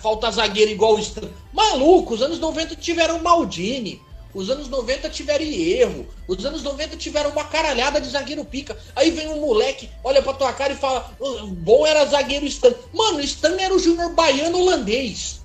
falta 0.00 0.30
zagueiro 0.30 0.70
igual 0.70 0.94
o 0.94 0.98
Stan. 0.98 1.28
Maluco, 1.52 2.14
os 2.14 2.22
anos 2.22 2.38
90 2.38 2.76
tiveram 2.76 3.18
Maldini. 3.20 4.00
Os 4.34 4.50
anos 4.50 4.68
90 4.68 5.08
tiveram 5.08 5.44
erro. 5.46 6.06
Os 6.28 6.44
anos 6.44 6.62
90 6.62 6.94
tiveram 6.96 7.30
uma 7.30 7.44
caralhada 7.44 7.98
de 7.98 8.08
zagueiro 8.10 8.44
pica. 8.44 8.76
Aí 8.94 9.10
vem 9.10 9.28
um 9.28 9.40
moleque, 9.40 9.88
olha 10.04 10.22
pra 10.22 10.34
tua 10.34 10.52
cara 10.52 10.74
e 10.74 10.76
fala: 10.76 11.10
"O 11.18 11.46
bom 11.46 11.86
era 11.86 12.04
zagueiro 12.04 12.44
Stan. 12.44 12.74
Mano, 12.92 13.16
o 13.16 13.22
Stan 13.22 13.56
era 13.58 13.74
o 13.74 13.78
Júnior 13.78 14.12
Baiano 14.12 14.58
holandês. 14.58 15.40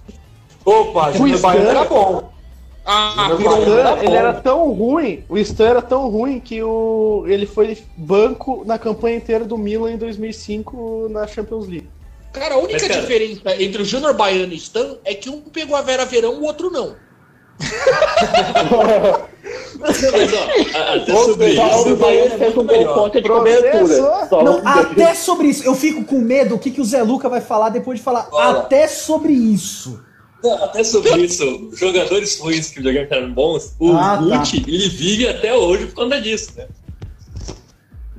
Opa, 0.66 1.14
Júnior 1.14 1.40
Baiano 1.40 1.70
era 1.70 1.86
bom. 1.86 2.32
Ah, 2.86 3.30
O 3.32 3.40
Stan, 3.40 3.80
era 3.80 3.96
bom. 3.96 4.04
ele 4.04 4.16
era 4.16 4.34
tão 4.34 4.74
ruim, 4.74 5.24
o 5.30 5.38
Stan 5.38 5.68
era 5.68 5.82
tão 5.82 6.10
ruim 6.10 6.40
que 6.40 6.62
o, 6.62 7.24
ele 7.28 7.46
foi 7.46 7.78
banco 7.96 8.64
na 8.66 8.78
campanha 8.78 9.16
inteira 9.16 9.46
do 9.46 9.58
Milan 9.58 9.94
em 9.94 9.98
2005 9.98 11.08
na 11.10 11.26
Champions 11.28 11.68
League. 11.68 11.88
Cara, 12.34 12.56
a 12.56 12.58
única 12.58 12.74
Mas, 12.74 12.88
cara- 12.88 13.02
diferença 13.02 13.62
entre 13.64 13.82
o 13.82 13.86
Júnior 13.86 14.14
Baiano 14.14 14.54
e 14.54 14.56
o 14.56 14.58
Stan 14.58 14.98
é 15.06 15.14
que 15.14 15.30
um 15.30 15.42
pegou 15.42 15.76
a 15.76 15.82
Vera 15.82 16.06
Verão, 16.06 16.34
o 16.40 16.44
outro 16.44 16.70
não. 16.72 16.96
Mas, 19.80 20.04
ó, 20.34 20.94
até 20.94 21.14
Ou 21.14 21.26
sobre 21.26 21.50
isso. 21.54 21.90
o 21.90 21.96
Baiano 21.96 22.38
fez 22.38 22.58
um 22.58 22.66
gol 22.66 22.86
contra 22.94 23.22
de 23.22 23.28
cobertura. 23.30 24.28
Não, 24.44 24.68
até 24.68 25.14
sobre 25.16 25.48
isso. 25.48 25.64
Eu 25.64 25.76
fico 25.76 26.04
com 26.06 26.20
medo 26.20 26.56
o 26.56 26.60
que, 26.60 26.72
que 26.72 26.82
o 26.82 26.86
Zé 26.86 27.02
Luca 27.04 27.28
vai 27.30 27.42
falar 27.42 27.70
depois 27.70 28.00
de 28.00 28.04
falar 28.06 28.24
Fala. 28.24 28.60
até 28.60 28.88
sobre 28.88 29.34
isso. 29.34 30.00
Não, 30.44 30.64
Até 30.64 30.84
sobre 30.84 31.22
isso, 31.22 31.70
jogadores 31.74 32.40
ruins 32.40 32.72
que 32.72 32.80
eram 33.12 33.32
bons, 33.32 33.76
o 33.80 33.92
Ah, 33.92 34.18
tá. 34.28 34.38
Gucci, 34.40 34.58
ele 34.68 34.90
vive 34.90 35.28
até 35.28 35.54
hoje 35.54 35.86
por 35.86 35.94
conta 35.94 36.20
disso, 36.20 36.54
né? 36.58 36.66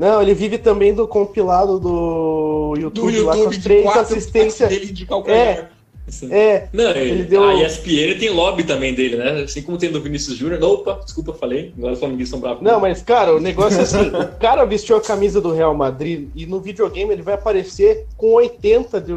Não, 0.03 0.21
ele 0.21 0.35
vive 0.35 0.59
também 0.59 0.93
do 0.93 1.07
compilado 1.07 1.79
do 1.79 2.75
YouTube, 2.77 3.13
Do 3.13 3.25
lá 3.25 3.33
com 3.35 3.39
YouTube 3.39 3.51
as 3.53 3.57
de 3.59 3.63
três 3.63 3.87
assistências. 3.87 4.69
dele 4.69 4.87
de 4.93 5.07
calcanhar. 5.07 5.71
Assim. 6.09 6.33
É, 6.33 6.69
Não, 6.73 6.91
Ele 6.91 7.11
ele 7.11 7.23
deu- 7.23 7.45
a 7.45 7.55
ESPN 7.63 8.19
tem 8.19 8.29
lobby 8.31 8.65
também 8.65 8.93
dele, 8.93 9.17
né? 9.17 9.43
Assim 9.45 9.63
como 9.63 9.79
tem 9.79 9.93
do 9.93 10.01
Vinícius 10.01 10.37
Júnior. 10.37 10.61
Opa, 10.61 11.01
desculpa, 11.05 11.33
falei. 11.33 11.73
Agora 11.79 11.93
os 11.93 12.01
flamenguistas 12.01 12.37
estão 12.37 12.41
bravos. 12.41 12.61
Não, 12.65 12.81
mas, 12.81 13.01
cara, 13.01 13.33
o 13.37 13.39
negócio 13.41 13.79
é 13.79 13.83
assim: 13.83 14.09
o 14.09 14.39
cara 14.41 14.65
vestiu 14.65 14.97
a 14.97 15.01
camisa 15.01 15.41
do 15.41 15.53
Real 15.53 15.73
Madrid 15.77 16.29
e 16.35 16.45
no 16.47 16.61
videogame 16.61 17.13
ele 17.13 17.23
vai 17.23 17.35
aparecer 17.35 18.05
com 18.17 18.33
80 18.33 19.01
de, 19.01 19.15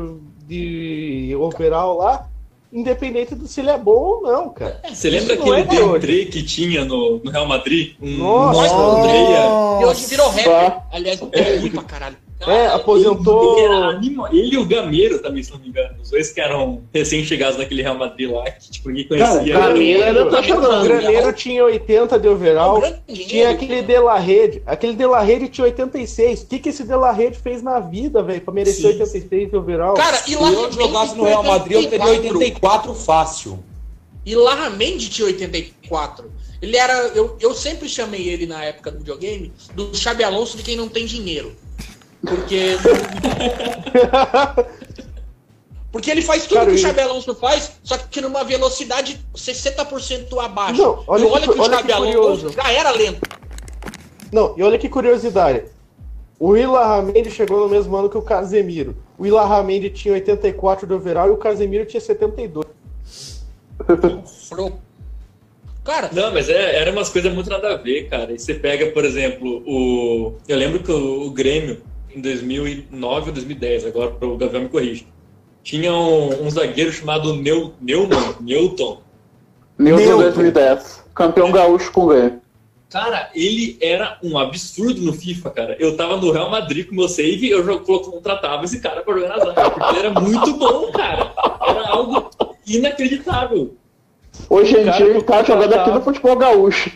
de 0.48 1.36
overall 1.36 1.98
lá, 1.98 2.30
independente 2.76 3.34
de 3.34 3.48
se 3.48 3.62
ele 3.62 3.70
é 3.70 3.78
bom 3.78 3.92
ou 3.92 4.22
não, 4.22 4.50
cara. 4.50 4.82
Você 4.92 5.10
lembra 5.10 5.36
aquele 5.36 5.62
é 5.62 5.64
de 5.64 5.78
hoje. 5.78 5.94
Dentre 5.94 6.26
que 6.26 6.44
tinha 6.44 6.84
no, 6.84 7.22
no 7.24 7.32
Real 7.32 7.48
Madrid? 7.48 7.96
Nossa. 8.00 8.60
monstro 8.60 9.02
meia. 9.08 9.82
E 9.82 9.86
hoje 9.86 10.06
virou 10.08 10.30
rapper. 10.30 10.82
Aliás, 10.92 11.22
é 11.32 11.58
ruim 11.58 11.72
pra 11.72 11.84
caralho. 11.84 12.18
É, 12.42 12.68
aposentou. 12.68 13.58
Ele, 14.02 14.16
ele 14.32 14.56
e 14.56 14.58
o 14.58 14.66
Gameiro 14.66 15.20
também, 15.20 15.42
se 15.42 15.52
não 15.52 15.60
me 15.60 15.70
engano. 15.70 15.96
Os 16.02 16.10
dois 16.10 16.32
que 16.32 16.42
eram 16.42 16.84
recém-chegados 16.94 17.58
naquele 17.58 17.82
Real 17.82 17.98
Madrid 17.98 18.30
lá, 18.30 18.44
que 18.52 18.72
tipo, 18.72 18.90
ninguém 18.90 19.08
Cara, 19.08 19.32
conhecia. 19.40 19.58
Gameiro 19.58 20.04
era 20.04 20.26
O 20.26 20.28
apaixonante. 20.28 20.88
Graneiro 20.88 21.34
tinha 21.34 21.64
80 21.64 22.20
de 22.20 22.28
overall. 22.28 22.84
Tinha 23.08 23.52
aquele 23.52 23.82
De 23.82 24.00
La 24.00 24.20
Rede. 24.20 24.62
Aquele 24.66 24.94
De 24.94 25.06
La 25.06 25.22
Rede 25.22 25.48
tinha 25.48 25.66
86. 25.66 26.42
O 26.42 26.46
que, 26.48 26.60
que 26.60 26.70
esse 26.70 26.84
De 26.84 26.96
La 26.96 27.12
Rede 27.12 27.38
fez 27.38 27.64
na 27.64 27.80
vida, 27.80 28.22
velho, 28.22 28.42
pra 28.42 28.54
merecer 28.54 28.82
Sim. 28.82 29.00
86 29.00 29.50
de 29.50 29.56
overall? 29.56 29.94
Cara, 29.96 30.18
e 30.28 30.32
Se 30.32 30.36
lá 30.36 30.52
eu 30.52 30.72
jogasse 30.72 31.16
no 31.16 31.24
Real 31.24 31.44
Madrid, 31.44 31.84
eu 31.84 31.90
teria 31.90 32.06
84 32.06 32.94
fácil. 32.94 33.64
E 34.26 34.36
Larra 34.36 34.72
Mendy 34.72 35.10
tinha 35.10 35.28
84. 35.28 36.30
Ele 36.62 36.76
era. 36.76 36.94
Eu, 37.10 37.38
eu 37.40 37.54
sempre 37.54 37.88
chamei 37.88 38.28
ele 38.28 38.46
na 38.46 38.64
época 38.64 38.92
do 38.92 38.98
videogame 38.98 39.54
do 39.74 39.96
Xabi 39.96 40.24
Alonso 40.24 40.58
de 40.58 40.64
quem 40.64 40.76
não 40.76 40.90
tem 40.90 41.06
dinheiro. 41.06 41.56
Porque. 42.26 42.78
Porque 45.92 46.12
ele 46.12 46.22
faz 46.22 46.44
tudo 46.46 46.56
Cara, 46.58 46.70
que 46.72 46.76
o 46.76 46.78
Xabi 46.78 47.00
Alonso 47.00 47.34
faz, 47.36 47.72
só 47.82 47.98
que 47.98 48.20
numa 48.20 48.44
velocidade 48.44 49.18
60% 49.34 50.38
abaixo. 50.44 50.82
Não, 50.82 51.04
olha 51.08 51.24
e 51.24 51.26
olha 51.26 51.48
que- 51.48 51.54
que, 51.54 51.60
o 51.60 51.62
olha 51.62 51.76
Xabi 51.78 51.88
que 51.88 51.94
Alonso 51.94 52.12
curioso. 52.20 52.50
já 52.50 52.70
era 52.72 52.92
lento. 52.92 53.22
Não, 54.32 54.54
e 54.58 54.64
olha 54.64 54.78
que 54.78 54.90
curiosidade. 54.90 55.64
O 56.38 56.58
Ilharramendi 56.58 57.32
chegou 57.32 57.62
no 57.62 57.70
mesmo 57.70 57.96
ano 57.96 58.10
que 58.10 58.18
o 58.18 58.22
Casemiro. 58.22 58.98
O 59.18 59.26
Ilharramendi 59.26 59.90
tinha 59.90 60.14
84 60.16 60.86
de 60.86 60.94
overall 60.94 61.30
e 61.30 61.32
o 61.32 61.38
Casemiro 61.38 61.86
tinha 61.86 62.02
72. 62.02 62.66
Pro- 64.50 64.74
Cara, 65.86 66.10
Não, 66.12 66.34
mas 66.34 66.50
é, 66.50 66.76
era 66.78 66.92
umas 66.92 67.08
coisas 67.10 67.32
muito 67.34 67.50
nada 67.50 67.74
a 67.74 67.78
ver, 67.78 68.10
cara. 68.10 68.34
E 68.34 68.40
você 68.40 68.54
pega, 68.56 68.88
por 68.92 69.06
exemplo, 69.06 69.64
o. 69.66 70.34
Eu 70.48 70.58
lembro 70.58 70.80
que 70.84 70.92
o, 70.92 71.28
o 71.28 71.32
Grêmio, 71.32 71.82
em 72.16 72.22
2009 72.22 73.28
ou 73.30 73.34
2010, 73.34 73.86
agora 73.86 74.16
o 74.22 74.38
Gabriel 74.38 74.64
me 74.64 74.70
corrige, 74.70 75.08
tinha 75.64 75.92
um, 75.94 76.46
um 76.46 76.50
zagueiro 76.50 76.92
chamado 76.92 77.36
Neu, 77.36 77.74
Neumann, 77.82 78.36
Newton. 78.40 79.02
Newton. 79.78 80.18
2010. 80.18 81.04
Campeão 81.14 81.52
gaúcho 81.52 81.92
com 81.92 82.08
Grêmio. 82.08 82.42
Cara, 82.90 83.30
ele 83.36 83.78
era 83.82 84.18
um 84.24 84.38
absurdo 84.38 85.02
no 85.02 85.12
FIFA, 85.12 85.50
cara. 85.50 85.76
Eu 85.80 85.98
tava 85.98 86.16
no 86.18 86.32
Real 86.32 86.50
Madrid 86.50 86.88
com 86.88 86.96
meu 86.96 87.10
save, 87.10 87.50
eu 87.50 87.80
contratava 87.82 88.64
esse 88.64 88.80
cara 88.80 89.02
pra 89.02 89.14
jogar 89.16 89.30
na 89.30 89.44
zaga, 89.44 89.70
porque 89.72 89.90
ele 89.90 90.00
era 90.08 90.20
muito 90.22 90.54
bom, 90.54 90.92
cara. 90.92 91.34
Era 91.68 91.90
algo 91.90 92.30
inacreditável. 92.66 93.76
Hoje 94.50 94.78
em 94.78 94.84
dia 94.84 95.06
ele 95.08 95.20
que 95.20 95.26
tá 95.26 95.44
jogando 95.44 95.74
aqui 95.74 95.92
no 95.92 96.02
futebol 96.02 96.36
gaúcho. 96.38 96.92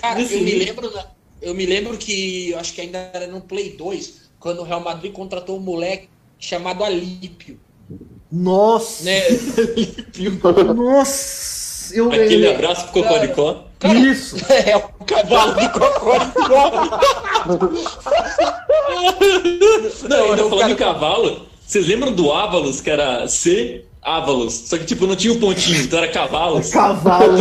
Cara, 0.00 0.20
eu 0.20 0.40
me 0.40 0.54
lembro, 0.54 0.90
da- 0.90 1.11
eu 1.42 1.54
me 1.54 1.66
lembro 1.66 1.96
que 1.98 2.50
eu 2.50 2.58
acho 2.58 2.72
que 2.72 2.80
ainda 2.80 3.10
era 3.12 3.26
no 3.26 3.40
Play 3.40 3.76
2, 3.76 4.30
quando 4.40 4.60
o 4.60 4.64
Real 4.64 4.80
Madrid 4.80 5.12
contratou 5.12 5.56
um 5.56 5.60
moleque 5.60 6.08
chamado 6.38 6.82
Alípio, 6.84 7.58
Nossa! 8.30 9.04
né? 9.04 9.20
Nossa! 10.74 11.94
Eu, 11.94 12.10
Aquele 12.10 12.48
abraço 12.48 12.84
pro 12.88 13.02
Cocoricó. 13.02 13.64
Cara, 13.78 13.98
Isso! 13.98 14.36
É 14.48 14.76
o 14.76 14.82
cavalo 15.04 15.54
de 15.60 15.68
Cocoricó. 15.68 16.70
Não, 20.08 20.30
ainda 20.30 20.48
falando 20.48 20.70
em 20.70 20.76
cara- 20.76 20.94
cavalo, 20.94 21.46
vocês 21.66 21.86
lembram 21.86 22.12
do 22.12 22.32
Ávalos, 22.32 22.80
que 22.80 22.90
era 22.90 23.26
C 23.28 23.84
Ávalos? 24.00 24.54
Só 24.54 24.78
que 24.78 24.84
tipo, 24.84 25.06
não 25.06 25.16
tinha 25.16 25.32
o 25.32 25.38
pontinho, 25.40 25.82
então 25.82 25.98
era 25.98 26.08
cavalos. 26.08 26.70
Cavalo! 26.70 27.38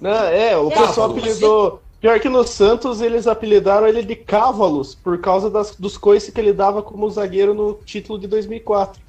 Não, 0.00 0.10
é, 0.10 0.56
o 0.56 0.68
Cávalos. 0.70 0.88
pessoal 0.88 1.10
apelidou. 1.10 1.82
Pior 2.00 2.18
que 2.18 2.28
no 2.28 2.46
Santos 2.46 3.00
eles 3.02 3.26
apelidaram 3.26 3.86
ele 3.86 4.02
de 4.02 4.16
Cávalos 4.16 4.94
por 4.94 5.18
causa 5.20 5.50
das, 5.50 5.74
dos 5.76 5.98
coices 5.98 6.32
que 6.32 6.40
ele 6.40 6.52
dava 6.52 6.82
como 6.82 7.10
zagueiro 7.10 7.52
no 7.52 7.74
título 7.84 8.18
de 8.18 8.26
2004. 8.26 9.00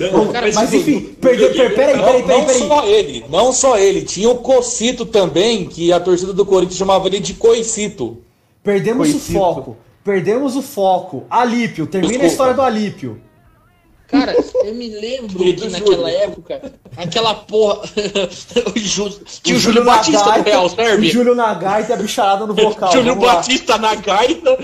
Não, 0.00 0.32
Cara, 0.32 0.50
Mas 0.52 0.72
enfim, 0.72 1.14
perdeu, 1.20 1.52
per, 1.52 1.74
peraí, 1.74 1.96
Não, 1.96 2.04
peraí, 2.04 2.22
peraí, 2.22 2.38
não 2.38 2.46
peraí. 2.46 2.68
só 2.68 2.86
ele, 2.86 3.24
não 3.28 3.52
só 3.52 3.78
ele. 3.78 4.02
Tinha 4.02 4.28
o 4.28 4.38
Cocito 4.38 5.06
também, 5.06 5.66
que 5.66 5.92
a 5.92 6.00
torcida 6.00 6.32
do 6.32 6.44
Corinthians 6.44 6.78
chamava 6.78 7.06
ele 7.06 7.20
de 7.20 7.34
Coicito. 7.34 8.18
Perdemos 8.62 9.08
o 9.08 9.12
Coicito. 9.12 9.38
foco. 9.38 9.76
Perdemos 10.02 10.56
o 10.56 10.62
foco. 10.62 11.24
Alípio, 11.30 11.86
termina 11.86 12.14
a 12.14 12.26
Desculpa. 12.26 12.32
história 12.32 12.54
do 12.54 12.62
Alípio. 12.62 13.20
Cara, 14.06 14.34
eu 14.64 14.74
me 14.74 14.88
lembro 14.88 15.38
que 15.38 15.68
naquela 15.68 16.10
época, 16.10 16.72
aquela 16.96 17.34
porra. 17.34 17.82
o. 18.66 19.10
Tinha 19.42 19.56
o 19.56 19.58
Júlio 19.58 19.84
Batista 19.84 20.32
do 20.32 20.42
Real, 20.42 20.68
o? 20.68 21.10
Júlio 21.10 21.34
na 21.34 21.54
gaita 21.54 21.92
e 21.92 21.94
a 21.94 21.96
bicharada 21.96 22.46
no 22.46 22.54
vocal. 22.54 22.92
Júlio 22.92 23.14
vamos 23.14 23.26
lá. 23.26 23.34
Batista 23.36 23.78
na 23.78 23.94
gaita. 23.94 24.58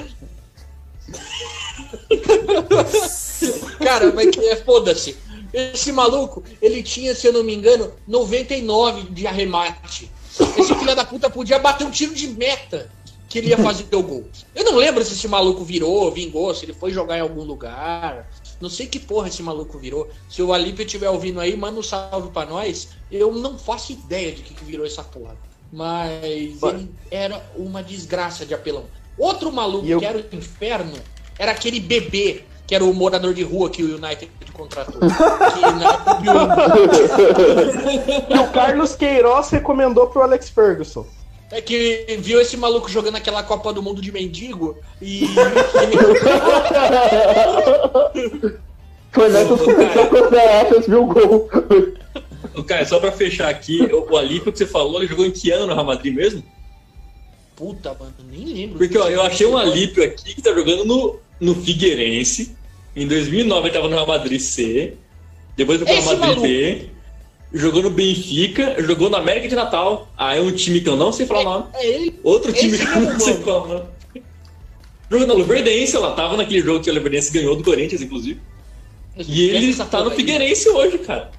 Cara, 3.82 4.12
mas 4.14 4.30
que 4.30 4.40
é 4.40 4.56
foda-se. 4.56 5.16
Esse 5.52 5.90
maluco, 5.90 6.44
ele 6.62 6.82
tinha, 6.82 7.14
se 7.14 7.26
eu 7.26 7.32
não 7.32 7.42
me 7.42 7.54
engano, 7.54 7.92
99 8.06 9.10
de 9.10 9.26
arremate. 9.26 10.10
Esse 10.56 10.74
filho 10.74 10.94
da 10.94 11.04
puta 11.04 11.28
podia 11.28 11.58
bater 11.58 11.84
um 11.84 11.90
tiro 11.90 12.14
de 12.14 12.28
meta 12.28 12.88
que 13.28 13.38
ele 13.38 13.48
ia 13.48 13.58
fazer 13.58 13.86
o 13.92 14.02
gol. 14.02 14.24
Eu 14.54 14.64
não 14.64 14.76
lembro 14.76 15.04
se 15.04 15.12
esse 15.12 15.28
maluco 15.28 15.64
virou, 15.64 16.10
vingou, 16.10 16.54
se 16.54 16.64
ele 16.64 16.72
foi 16.72 16.92
jogar 16.92 17.18
em 17.18 17.20
algum 17.20 17.42
lugar. 17.42 18.28
Não 18.60 18.68
sei 18.68 18.86
que 18.86 18.98
porra 18.98 19.28
esse 19.28 19.42
maluco 19.42 19.78
virou. 19.78 20.08
Se 20.28 20.42
o 20.42 20.52
Alípio 20.52 20.84
estiver 20.84 21.08
ouvindo 21.08 21.40
aí, 21.40 21.56
manda 21.56 21.80
um 21.80 21.82
salve 21.82 22.28
pra 22.30 22.44
nós. 22.44 22.88
Eu 23.10 23.32
não 23.32 23.58
faço 23.58 23.92
ideia 23.92 24.32
de 24.32 24.42
que, 24.42 24.52
que 24.54 24.64
virou 24.64 24.84
essa 24.86 25.02
porra. 25.02 25.34
Mas 25.72 26.62
ele 26.62 26.90
era 27.10 27.42
uma 27.56 27.82
desgraça 27.82 28.44
de 28.44 28.52
apelão. 28.52 28.84
Outro 29.16 29.50
maluco 29.52 29.86
eu- 29.86 29.98
que 29.98 30.04
era 30.04 30.18
o 30.18 30.36
inferno 30.36 30.92
era 31.38 31.52
aquele 31.52 31.80
bebê, 31.80 32.44
que 32.66 32.74
era 32.74 32.84
o 32.84 32.92
morador 32.92 33.32
de 33.32 33.42
rua 33.42 33.70
que 33.70 33.82
o 33.82 33.94
United 33.96 34.30
contratou. 34.52 35.00
que 35.00 35.00
E 38.34 38.38
o 38.38 38.48
Carlos 38.52 38.94
Queiroz 38.94 39.48
recomendou 39.50 40.08
pro 40.08 40.20
Alex 40.22 40.50
Ferguson. 40.50 41.06
É 41.50 41.60
que 41.60 42.18
viu 42.20 42.40
esse 42.40 42.56
maluco 42.56 42.88
jogando 42.88 43.16
aquela 43.16 43.42
Copa 43.42 43.72
do 43.72 43.82
Mundo 43.82 44.00
de 44.00 44.12
mendigo 44.12 44.78
e. 45.02 45.26
Foi 49.12 49.28
nessa 49.28 49.56
suspensão 49.56 50.06
contra 50.06 50.40
a 50.40 50.60
Athens, 50.60 50.86
viu 50.86 51.02
o 51.02 51.06
gol. 51.06 51.50
Cara, 52.66 52.86
só 52.86 53.00
pra 53.00 53.10
fechar 53.10 53.48
aqui, 53.48 53.80
o 53.92 54.16
Alípio 54.16 54.52
que 54.52 54.58
você 54.58 54.66
falou, 54.66 54.98
ele 54.98 55.08
jogou 55.08 55.26
em 55.26 55.32
que 55.32 55.50
ano 55.50 55.66
no 55.66 55.74
Real 55.74 55.84
Madrid 55.84 56.14
mesmo? 56.14 56.44
Puta, 57.56 57.94
mano, 57.98 58.14
nem 58.30 58.44
lembro. 58.44 58.78
Porque 58.78 58.96
ó, 58.96 59.08
eu 59.08 59.20
achei 59.22 59.46
um 59.46 59.56
Alípio 59.56 60.04
aqui 60.04 60.34
que 60.34 60.42
tá 60.42 60.54
jogando 60.54 60.84
no, 60.84 61.18
no 61.40 61.54
Figueirense. 61.54 62.56
Em 62.94 63.06
2009 63.06 63.66
ele 63.66 63.74
tava 63.74 63.88
no 63.88 63.94
Real 63.94 64.06
Madrid 64.06 64.40
C. 64.40 64.94
Depois 65.56 65.78
foi 65.78 65.86
pro 65.86 65.94
Real 65.94 66.06
Madrid 66.06 66.20
maluco. 66.20 66.42
B. 66.42 66.89
Jogou 67.52 67.82
no 67.82 67.90
Benfica. 67.90 68.76
Jogou 68.82 69.10
no 69.10 69.16
América 69.16 69.48
de 69.48 69.54
Natal. 69.54 70.08
Aí 70.16 70.38
é 70.38 70.42
um 70.42 70.52
time 70.52 70.80
que 70.80 70.88
eu 70.88 70.96
não 70.96 71.12
sei 71.12 71.26
falar 71.26 71.40
o 71.40 71.44
nome. 71.44 71.66
É 71.74 71.86
ele. 71.86 72.20
Outro 72.22 72.52
time 72.52 72.74
Esse 72.74 72.86
que 72.86 72.96
eu 72.96 73.00
não 73.00 73.20
sei 73.20 73.32
mano. 73.34 73.44
falar 73.44 73.62
o 73.62 73.68
nome. 73.68 73.84
Jogou 75.10 75.26
na 75.26 75.34
Luverdense, 75.34 75.96
ela 75.96 76.14
tava 76.14 76.36
naquele 76.36 76.60
jogo 76.60 76.80
que 76.82 76.88
a 76.88 76.92
Luverdense 76.92 77.32
ganhou 77.32 77.56
do 77.56 77.64
Corinthians, 77.64 78.00
inclusive. 78.00 78.40
E 79.16 79.50
ele 79.50 79.74
tá 79.74 80.04
no 80.04 80.10
aí. 80.10 80.16
Figueirense 80.16 80.68
hoje, 80.68 80.98
cara. 80.98 81.30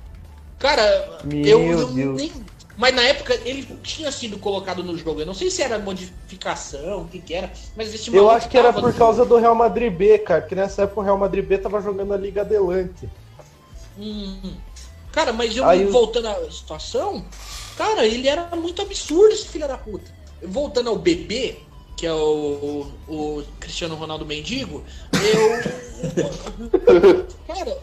Cara, 0.59 1.22
Meu 1.24 1.59
eu, 1.62 1.80
eu 1.80 1.88
Deus. 1.88 2.18
nem. 2.18 2.32
Mas 2.78 2.95
na 2.95 3.01
época 3.03 3.39
ele 3.45 3.68
tinha 3.84 4.12
sido 4.12 4.38
colocado 4.38 4.84
no 4.84 4.97
jogo. 4.97 5.22
Eu 5.22 5.26
não 5.26 5.34
sei 5.34 5.49
se 5.49 5.62
era 5.62 5.78
modificação, 5.80 7.01
o 7.01 7.07
que, 7.07 7.20
que 7.20 7.34
era, 7.34 7.51
mas 7.76 7.93
esse 7.93 8.14
Eu 8.14 8.30
acho 8.30 8.49
que 8.49 8.57
era 8.57 8.74
por 8.74 8.93
causa 8.93 9.26
do 9.26 9.38
Real 9.38 9.55
Madrid 9.55 9.91
B, 9.91 10.18
cara, 10.20 10.41
porque 10.41 10.55
nessa 10.55 10.84
época 10.84 11.01
o 11.01 11.03
Real 11.03 11.18
Madrid 11.18 11.45
B 11.45 11.57
tava 11.57 11.82
jogando 11.82 12.14
a 12.14 12.18
Liga 12.18 12.41
Adelante. 12.41 13.09
Hum. 13.97 14.53
Cara, 15.12 15.34
mas 15.34 15.55
eu 15.55 15.66
Aí 15.66 15.86
o- 15.86 15.91
voltando 15.91 16.28
à 16.28 16.51
situação, 16.51 17.26
cara, 17.78 18.05
ele 18.05 18.28
era 18.28 18.55
muito 18.55 18.82
absurdo 18.82 19.34
esse 19.34 19.47
filho 19.47 19.68
da 19.68 19.78
puta. 19.78 20.12
Voltando 20.43 20.89
ao 20.89 20.97
BP, 20.97 21.59
que 21.97 22.07
é 22.07 22.14
o, 22.14 22.88
o 23.07 23.43
Cristiano 23.59 23.95
Ronaldo 23.95 24.26
Mendigo, 24.26 24.84
eu. 25.14 25.51
cara, 27.47 27.78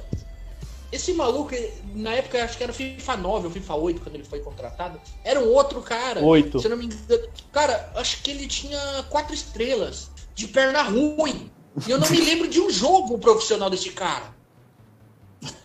esse 0.91 1.13
maluco, 1.13 1.51
na 1.95 2.15
época 2.15 2.43
acho 2.43 2.57
que 2.57 2.65
era 2.65 2.73
FIFA 2.73 3.17
9 3.19 3.47
ou 3.47 3.53
FIFA 3.53 3.75
8 3.75 4.01
quando 4.01 4.15
ele 4.15 4.25
foi 4.25 4.41
contratado, 4.41 4.99
era 5.23 5.39
um 5.39 5.53
outro 5.53 5.83
cara. 5.83 6.21
Oito. 6.25 6.59
Se 6.59 6.67
eu 6.67 6.71
não 6.71 6.79
me 6.79 6.87
engano. 6.87 7.29
Cara, 7.53 7.93
acho 7.97 8.23
que 8.23 8.31
ele 8.31 8.47
tinha 8.47 9.05
quatro 9.11 9.35
estrelas, 9.35 10.11
de 10.35 10.49
perna 10.49 10.83
ruim. 10.83 11.51
E 11.87 11.91
eu 11.91 11.99
não 11.99 12.09
me 12.11 12.21
lembro 12.21 12.49
de 12.49 12.61
um 12.61 12.71
jogo 12.71 13.19
profissional 13.19 13.69
desse 13.71 13.91
cara. 13.91 14.35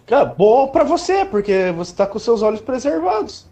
Cara, 0.06 0.26
bom 0.26 0.68
pra 0.68 0.84
você, 0.84 1.26
porque 1.26 1.72
você 1.76 1.94
tá 1.96 2.06
com 2.06 2.20
seus 2.20 2.42
olhos 2.42 2.62
preservados. 2.62 3.46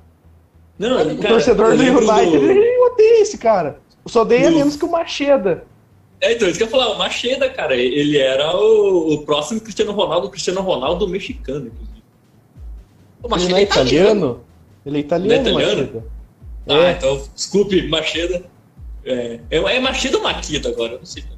Não, 0.78 0.98
O 0.98 1.14
O 1.14 1.18
cara, 1.18 1.30
torcedor 1.30 1.76
do 1.78 1.82
United, 1.84 2.36
ele 2.36 2.78
odeia 2.80 3.22
esse 3.22 3.38
cara. 3.38 3.80
Só 4.08 4.22
odeia 4.24 4.50
Do- 4.50 4.58
menos 4.58 4.76
que 4.76 4.86
o 4.86 4.92
Macheda. 4.92 5.64
É, 6.20 6.34
então, 6.34 6.48
isso 6.48 6.58
que 6.58 6.64
eu 6.64 6.68
ia 6.68 6.72
falar, 6.72 6.90
o 6.90 6.98
Macheda, 6.98 7.50
cara, 7.50 7.76
ele 7.76 8.18
era 8.18 8.56
o, 8.56 9.14
o 9.14 9.26
próximo 9.26 9.60
Cristiano 9.62 9.92
Ronaldo, 9.92 10.28
o 10.28 10.30
Cristiano 10.30 10.62
Ronaldo 10.62 11.08
mexicano, 11.08 11.68
inclusive. 11.68 12.02
O 13.24 13.26
Ele 13.28 13.30
Machida 13.32 13.50
não 13.52 13.58
é 13.58 13.62
é 13.62 13.64
italiano. 13.64 14.10
italiano? 14.10 14.44
Ele 14.86 14.98
é 14.98 15.00
italiano, 15.00 15.44
Não 15.44 15.50
é 15.60 15.64
italiano? 15.64 15.82
Macheda. 15.84 16.06
Ah, 16.68 16.88
É. 16.88 16.92
então, 16.92 17.28
desculpe, 17.36 17.88
Macheda. 17.88 18.44
É, 19.06 19.40
é, 19.50 19.58
é 19.58 19.80
Macheda 19.80 20.18
ou 20.18 20.24
Maquida 20.24 20.70
agora? 20.70 20.94
Eu 20.94 21.00
não 21.00 21.06
sei. 21.06 21.24
De- 21.24 21.30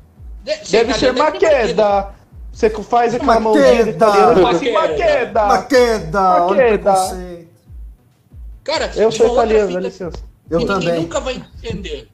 Deve 0.43 0.93
ser 0.93 1.13
deve 1.13 1.19
Maqueda. 1.19 2.13
Você 2.53 2.69
que 2.69 2.83
faz 2.83 3.15
aquela 3.15 3.39
Maqueda. 3.39 3.59
mãozinha 3.59 3.83
de 3.83 3.89
italiano, 3.89 4.35
fala 4.35 4.51
assim, 4.51 4.71
Maqueda. 4.71 5.45
Maqueda. 5.45 6.21
Maqueda. 6.39 6.93
Cara, 8.63 8.91
Eu 8.95 9.11
sou 9.11 9.33
italiano, 9.33 9.67
fita 9.67 9.81
dá 9.81 9.87
licença. 9.87 10.23
Eu 10.49 10.59
ninguém 10.59 10.75
também. 10.79 11.01
nunca 11.01 11.19
vai 11.19 11.35
entender. 11.63 12.07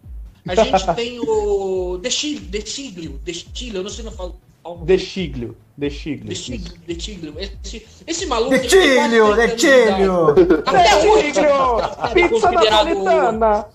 A 0.48 0.56
gente 0.56 0.86
tem 0.96 1.20
o 1.20 2.00
De 2.02 2.10
Chig- 2.10 2.40
De 2.50 2.66
Chiglio, 2.66 3.20
De 3.24 3.34
Chiglio, 3.34 3.80
eu 3.80 3.84
não 3.84 3.90
sei 3.90 4.06
não 4.06 4.12
falo. 4.12 4.36
De 4.84 4.98
Chiglio. 4.98 5.58
De 5.78 5.90
Chiglio. 5.90 6.26
De 6.28 6.34
isso. 6.34 6.44
Chiglio, 6.44 6.74
De 6.88 7.00
Chiglio. 7.00 7.34
Esse, 7.38 7.86
esse 8.08 8.26
maluco. 8.26 8.58
De 8.58 8.58
ele 8.58 8.70
tem 8.70 8.96
quase 8.98 9.10
Tilho, 9.10 9.36
30 9.36 9.56
de 9.56 9.62
anos 9.62 9.62
de 9.62 9.68
idade. 9.68 10.46
Tilho. 10.46 10.64
Até 10.66 10.96
hoje, 11.08 11.40
é 11.40 12.14
Pizza 12.14 12.52
napolitana. 12.52 13.66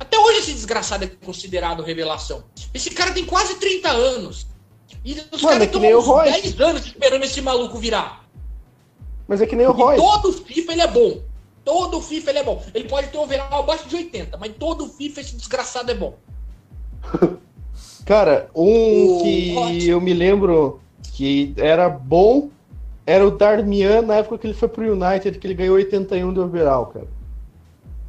Até 0.00 0.18
hoje 0.18 0.38
esse 0.38 0.52
desgraçado 0.52 1.04
é 1.04 1.08
considerado 1.24 1.82
revelação. 1.82 2.44
Esse 2.72 2.90
cara 2.90 3.10
tem 3.12 3.24
quase 3.24 3.54
30 3.56 3.88
anos. 3.88 4.46
E 5.04 5.12
os 5.32 5.42
Mano, 5.42 5.62
é 5.62 5.66
caras 5.66 5.70
que 5.70 5.78
nem 5.80 5.94
o 5.94 5.98
estão 6.00 6.14
uns 6.14 6.20
Royce. 6.22 6.42
10 6.42 6.60
anos 6.60 6.86
esperando 6.86 7.24
esse 7.24 7.40
maluco 7.40 7.78
virar. 7.78 8.24
Mas 9.26 9.40
é 9.40 9.46
que 9.46 9.54
nem 9.56 9.66
o 9.66 9.70
E 9.70 9.74
Roy. 9.74 9.96
todo 9.96 10.32
FIFA 10.32 10.72
ele 10.72 10.80
é 10.82 10.86
bom. 10.86 11.20
Todo 11.64 12.00
FIFA 12.00 12.30
ele 12.30 12.38
é 12.38 12.44
bom. 12.44 12.62
Ele 12.74 12.88
pode 12.88 13.08
ter 13.08 13.18
um 13.18 13.22
overall 13.22 13.60
abaixo 13.60 13.88
de 13.88 13.94
80, 13.96 14.36
mas 14.38 14.52
todo 14.58 14.88
FIFA 14.88 15.20
esse 15.20 15.36
desgraçado 15.36 15.90
é 15.90 15.94
bom. 15.94 16.14
Cara, 18.04 18.48
um 18.54 19.18
O 19.18 19.22
que 19.22 19.54
Hot. 19.56 19.88
eu 19.88 20.00
me 20.00 20.14
lembro 20.14 20.80
que 21.12 21.52
era 21.58 21.88
bom 21.88 22.48
era 23.06 23.26
o 23.26 23.30
Darmian 23.30 24.02
na 24.02 24.16
época 24.16 24.38
que 24.38 24.46
ele 24.46 24.54
foi 24.54 24.68
pro 24.68 24.92
United, 24.92 25.38
que 25.38 25.46
ele 25.46 25.54
ganhou 25.54 25.76
81 25.76 26.32
de 26.32 26.40
overall, 26.40 26.86
cara. 26.86 27.06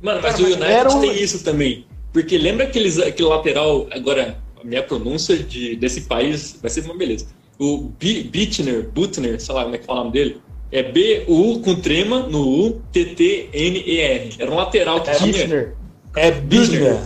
Mano, 0.02 0.22
mas 0.22 0.32
Cara, 0.36 0.44
o 0.44 0.50
mas 0.50 0.56
United 0.56 0.72
era 0.74 0.90
um- 0.92 1.02
tem 1.02 1.22
isso 1.22 1.44
também. 1.44 1.86
Porque 2.12 2.38
lembra 2.38 2.66
aqueles, 2.66 2.98
aquele 3.00 3.30
lateral, 3.30 3.88
agora, 3.92 4.38
minha 4.64 4.84
pronúncia 4.84 5.38
de, 5.38 5.76
desse 5.76 6.02
país 6.02 6.58
vai 6.62 6.70
ser 6.70 6.82
uma 6.86 6.96
beleza. 6.96 7.28
O 7.58 7.90
Bi- 8.00 8.24
Bittner, 8.24 8.88
Butner, 8.90 9.40
sei 9.42 9.54
lá 9.54 9.64
como 9.64 9.76
é 9.76 9.78
que 9.78 9.86
fala 9.86 10.02
o 10.02 10.04
nome 10.06 10.14
dele. 10.14 10.42
É 10.72 10.84
B-U 10.84 11.60
com 11.62 11.76
trema 11.76 12.20
no 12.28 12.42
U, 12.48 12.82
T-T-N-E-R. 12.92 14.36
Era 14.38 14.52
um 14.52 14.56
lateral 14.56 15.02
que 15.02 15.12
tinha. 15.18 15.34
Kirchner. 15.34 15.76
É 16.16 16.32
Bisner. 16.32 17.00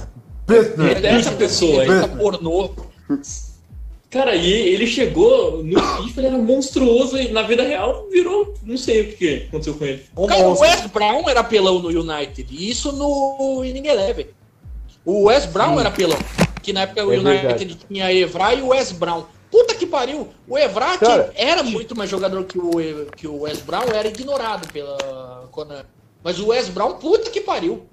É 0.49 0.95
dessa 0.95 1.32
pessoa. 1.32 1.84
Essa 1.84 2.08
pornô. 2.10 2.70
Cara, 4.10 4.36
e 4.36 4.51
ele 4.51 4.86
chegou 4.86 5.64
no 5.64 5.80
FIFA, 6.04 6.20
ele 6.22 6.28
era 6.28 6.38
monstruoso 6.38 7.18
e 7.18 7.32
na 7.32 7.41
vida 7.41 7.64
real 7.64 8.08
virou. 8.12 8.54
Não 8.64 8.78
sei 8.78 9.01
o 9.01 9.14
que 9.18 9.45
aconteceu 9.47 9.74
com 9.74 9.86
ele. 9.86 10.04
Um 10.16 10.28
Cara, 10.28 10.47
o. 10.49 10.60
Wes 10.60 10.86
Brown 10.88 11.28
era 11.28 11.43
pelão 11.43 11.80
no 11.80 11.89
United. 11.89 12.45
E 12.51 12.70
isso 12.70 12.91
no 12.91 13.64
Inning 13.66 13.88
Eleven. 13.88 14.28
O 15.04 15.24
Wes 15.24 15.45
Brown 15.45 15.80
era 15.80 15.89
pelão. 15.89 16.20
Que 16.64 16.74
na 16.74 16.82
época 16.82 17.05
o 17.05 17.14
É 17.14 17.18
United 17.18 17.47
verdade. 17.47 17.78
tinha 17.88 18.11
Evra 18.11 18.53
e 18.55 18.61
o 18.61 18.70
Wes 18.70 18.91
Brown. 18.91 19.26
Puta 19.51 19.76
que 19.76 19.86
pariu! 19.86 20.30
O 20.47 20.57
Evra 20.57 20.97
que 20.97 21.05
Cara, 21.05 21.32
era 21.36 21.61
muito 21.61 21.95
mais 21.95 22.09
jogador 22.09 22.43
que 22.45 22.57
o, 22.57 22.72
que 23.16 23.28
o 23.28 23.41
Wes 23.41 23.59
Brown, 23.59 23.86
era 23.93 24.07
ignorado 24.07 24.68
pela 24.74 25.47
Konami. 25.51 25.86
Mas 26.24 26.39
o 26.39 26.47
Wes 26.47 26.70
Brown, 26.70 26.93
puta 26.93 27.30
que 27.30 27.41
pariu! 27.41 27.84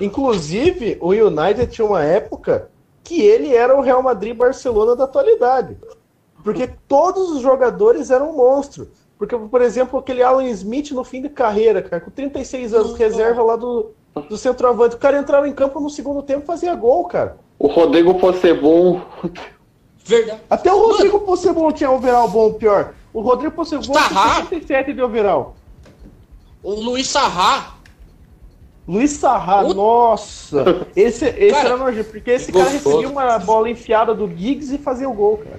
Inclusive, 0.00 0.96
o 1.00 1.10
United 1.10 1.66
tinha 1.66 1.86
uma 1.86 2.02
época 2.02 2.70
que 3.02 3.20
ele 3.20 3.54
era 3.54 3.76
o 3.76 3.80
Real 3.80 4.02
Madrid 4.02 4.34
Barcelona 4.34 4.96
da 4.96 5.04
atualidade. 5.04 5.76
Porque 6.42 6.70
todos 6.88 7.30
os 7.32 7.40
jogadores 7.40 8.10
eram 8.10 8.30
um 8.30 8.36
monstro. 8.36 8.88
Porque, 9.18 9.36
por 9.36 9.62
exemplo, 9.62 9.98
aquele 9.98 10.22
Alan 10.22 10.44
Smith 10.48 10.90
no 10.92 11.04
fim 11.04 11.22
de 11.22 11.28
carreira, 11.28 11.82
cara, 11.82 12.02
com 12.02 12.10
36 12.10 12.74
anos, 12.74 12.94
reserva 12.94 13.42
lá 13.42 13.56
do, 13.56 13.92
do 14.28 14.36
centroavante. 14.36 14.96
O 14.96 14.98
cara 14.98 15.18
entrava 15.18 15.48
em 15.48 15.52
campo 15.52 15.80
no 15.80 15.88
segundo 15.88 16.22
tempo 16.22 16.42
e 16.42 16.46
fazia 16.46 16.74
gol, 16.74 17.04
cara. 17.06 17.38
O 17.58 17.68
Rodrigo 17.68 18.14
Possebon. 18.18 19.00
Verdade. 20.04 20.40
Até 20.48 20.72
o 20.72 20.78
Rodrigo 20.88 21.20
Possebon 21.20 21.72
tinha 21.72 21.90
overall 21.90 22.28
bom, 22.28 22.52
pior. 22.52 22.94
O 23.12 23.20
Rodrigo 23.20 23.54
Possebon 23.54 23.82
tinha 23.82 23.98
Starra. 23.98 24.34
67 24.44 24.92
de 24.92 25.02
overall. 25.02 25.56
O 26.62 26.74
Luiz 26.74 27.08
Sarra. 27.08 27.74
Luiz 28.86 29.10
Sarra, 29.12 29.62
Puta. 29.62 29.74
nossa! 29.74 30.86
Esse, 30.94 31.26
esse 31.26 31.50
Cara, 31.50 31.68
era 31.70 31.76
nojento, 31.76 32.10
porque 32.10 32.30
esse 32.30 32.52
cara 32.52 32.68
recebia 32.70 33.08
uma 33.08 33.36
bola 33.40 33.68
enfiada 33.68 34.14
do 34.14 34.28
Giggs 34.28 34.72
e 34.72 34.78
fazia 34.78 35.08
o 35.08 35.12
gol, 35.12 35.38
cara. 35.38 35.58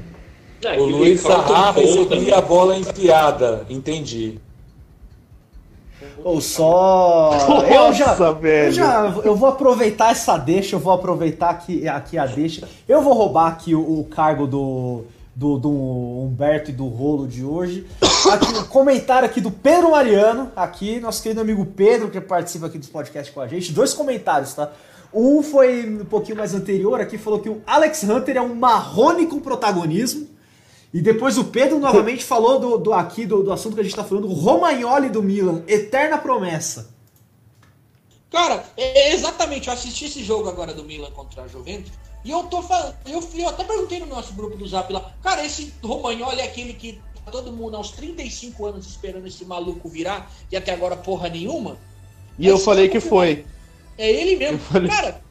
É, 0.63 0.79
O 0.79 0.85
Luiz 0.85 1.19
Sarra 1.21 1.71
recebia 1.71 2.37
a 2.37 2.41
bola 2.41 2.77
enfiada. 2.77 3.65
Entendi. 3.69 4.39
Ou 6.23 6.41
só. 6.41 7.31
eu 7.69 7.93
já. 7.93 8.07
Nossa, 8.07 8.33
velho. 8.33 8.67
Eu 8.67 8.71
já 8.71 9.13
eu 9.23 9.35
vou 9.35 9.49
aproveitar 9.49 10.11
essa 10.11 10.37
deixa, 10.37 10.75
eu 10.75 10.79
vou 10.79 10.93
aproveitar 10.93 11.49
aqui, 11.49 11.87
aqui 11.87 12.17
a 12.17 12.25
deixa. 12.25 12.67
Eu 12.87 13.01
vou 13.01 13.13
roubar 13.13 13.47
aqui 13.47 13.75
o, 13.75 13.99
o 13.99 14.03
cargo 14.05 14.47
do, 14.47 15.03
do, 15.35 15.57
do 15.57 15.69
Humberto 15.69 16.71
e 16.71 16.73
do 16.73 16.87
Rolo 16.87 17.27
de 17.27 17.43
hoje. 17.43 17.85
Aqui, 18.31 18.57
um 18.57 18.63
comentário 18.63 19.27
aqui 19.27 19.39
do 19.39 19.51
Pedro 19.51 19.91
Mariano, 19.91 20.51
aqui, 20.55 20.99
nosso 20.99 21.21
querido 21.21 21.41
amigo 21.41 21.65
Pedro, 21.65 22.09
que 22.09 22.19
participa 22.19 22.67
aqui 22.67 22.77
dos 22.77 22.89
podcasts 22.89 23.33
com 23.33 23.39
a 23.39 23.47
gente. 23.47 23.71
Dois 23.71 23.93
comentários, 23.93 24.53
tá? 24.53 24.71
Um 25.13 25.41
foi 25.41 25.99
um 26.01 26.05
pouquinho 26.05 26.37
mais 26.37 26.53
anterior 26.53 26.99
aqui, 26.99 27.17
falou 27.17 27.39
que 27.39 27.49
o 27.49 27.61
Alex 27.65 28.03
Hunter 28.03 28.37
é 28.37 28.41
um 28.41 28.53
marrone 28.55 29.27
com 29.27 29.39
protagonismo. 29.39 30.27
E 30.97 31.01
depois 31.01 31.37
o 31.37 31.43
Pedro 31.45 31.77
novamente 31.77 32.23
falou 32.23 32.59
do, 32.59 32.75
do 32.79 32.91
aqui 32.91 33.23
do, 33.23 33.43
do 33.43 33.53
assunto 33.53 33.75
que 33.75 33.81
a 33.81 33.83
gente 33.83 33.95
tá 33.95 34.03
falando, 34.03 34.27
o 34.27 34.33
Romagnoli 34.33 35.09
do 35.11 35.21
Milan, 35.21 35.61
eterna 35.67 36.17
promessa. 36.17 36.89
Cara, 38.31 38.65
é 38.75 39.13
exatamente, 39.13 39.67
eu 39.67 39.73
assisti 39.75 40.05
esse 40.05 40.23
jogo 40.23 40.49
agora 40.49 40.73
do 40.73 40.83
Milan 40.83 41.11
contra 41.11 41.43
a 41.43 41.47
Juventus 41.47 41.91
e 42.25 42.31
eu 42.31 42.41
tô 42.45 42.63
falando, 42.63 42.95
eu, 43.05 43.23
eu 43.35 43.47
até 43.47 43.63
perguntei 43.63 43.99
no 43.99 44.07
nosso 44.07 44.33
grupo 44.33 44.57
do 44.57 44.67
Zap 44.67 44.91
lá, 44.91 45.13
cara, 45.21 45.45
esse 45.45 45.71
Romagnoli 45.83 46.39
é 46.39 46.45
aquele 46.45 46.73
que 46.73 46.99
tá 47.23 47.29
todo 47.29 47.51
mundo 47.51 47.77
aos 47.77 47.91
35 47.91 48.65
anos 48.65 48.87
esperando 48.87 49.27
esse 49.27 49.45
maluco 49.45 49.87
virar 49.87 50.31
e 50.51 50.57
até 50.57 50.73
agora 50.73 50.95
porra 50.95 51.29
nenhuma? 51.29 51.77
E 52.39 52.47
eu 52.47 52.57
falei 52.57 52.89
que 52.89 52.99
foi. 52.99 53.45
É 53.99 54.11
ele 54.11 54.35
mesmo. 54.35 54.55
Eu 54.55 54.59
falei- 54.61 54.89
Cara, 54.89 55.21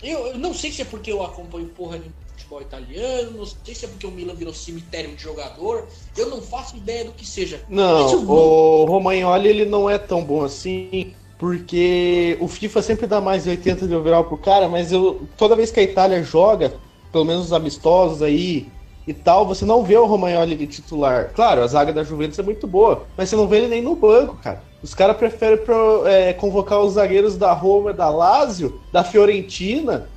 eu, 0.00 0.28
eu 0.28 0.38
não 0.38 0.54
sei 0.54 0.70
se 0.70 0.80
é 0.82 0.84
porque 0.84 1.10
eu 1.10 1.24
acompanho 1.24 1.66
porra 1.70 1.96
nenhuma 1.98 2.27
futebol 2.48 2.62
italiano, 2.62 3.38
não 3.38 3.44
sei 3.44 3.74
se 3.74 3.84
é 3.84 3.88
porque 3.88 4.06
o 4.06 4.10
Milan 4.10 4.34
virou 4.34 4.54
cemitério 4.54 5.14
de 5.14 5.22
jogador, 5.22 5.86
eu 6.16 6.30
não 6.30 6.40
faço 6.40 6.76
ideia 6.76 7.04
do 7.04 7.12
que 7.12 7.26
seja. 7.26 7.62
Não, 7.68 8.06
o- 8.24 8.82
o 8.82 8.84
Romagnoli 8.86 9.48
ele 9.48 9.64
não 9.64 9.88
é 9.88 9.98
tão 9.98 10.24
bom 10.24 10.42
assim, 10.44 11.14
porque 11.38 12.36
o 12.40 12.48
FIFA 12.48 12.82
sempre 12.82 13.06
dá 13.06 13.20
mais 13.20 13.44
de 13.44 13.50
80 13.50 13.86
de 13.86 13.94
overall 13.94 14.24
pro 14.24 14.38
cara, 14.38 14.68
mas 14.68 14.90
eu 14.90 15.28
toda 15.36 15.54
vez 15.54 15.70
que 15.70 15.80
a 15.80 15.82
Itália 15.82 16.22
joga, 16.22 16.80
pelo 17.12 17.24
menos 17.24 17.46
os 17.46 17.52
amistosos 17.52 18.22
aí, 18.22 18.72
e 19.06 19.14
tal, 19.14 19.46
você 19.46 19.64
não 19.64 19.82
vê 19.82 19.96
o 19.96 20.04
Romagnoli 20.04 20.54
de 20.54 20.66
titular. 20.66 21.32
Claro, 21.32 21.62
a 21.62 21.66
zaga 21.66 21.92
da 21.94 22.04
Juventus 22.04 22.38
é 22.38 22.42
muito 22.42 22.66
boa, 22.66 23.06
mas 23.16 23.28
você 23.30 23.36
não 23.36 23.48
vê 23.48 23.58
ele 23.58 23.68
nem 23.68 23.82
no 23.82 23.96
banco, 23.96 24.36
cara. 24.36 24.62
Os 24.82 24.94
caras 24.94 25.16
preferem 25.16 25.58
pro, 25.64 26.06
é, 26.06 26.32
convocar 26.34 26.80
os 26.80 26.92
zagueiros 26.94 27.36
da 27.36 27.52
Roma, 27.52 27.92
da 27.92 28.10
Lazio, 28.10 28.80
da 28.92 29.02
Fiorentina. 29.02 30.10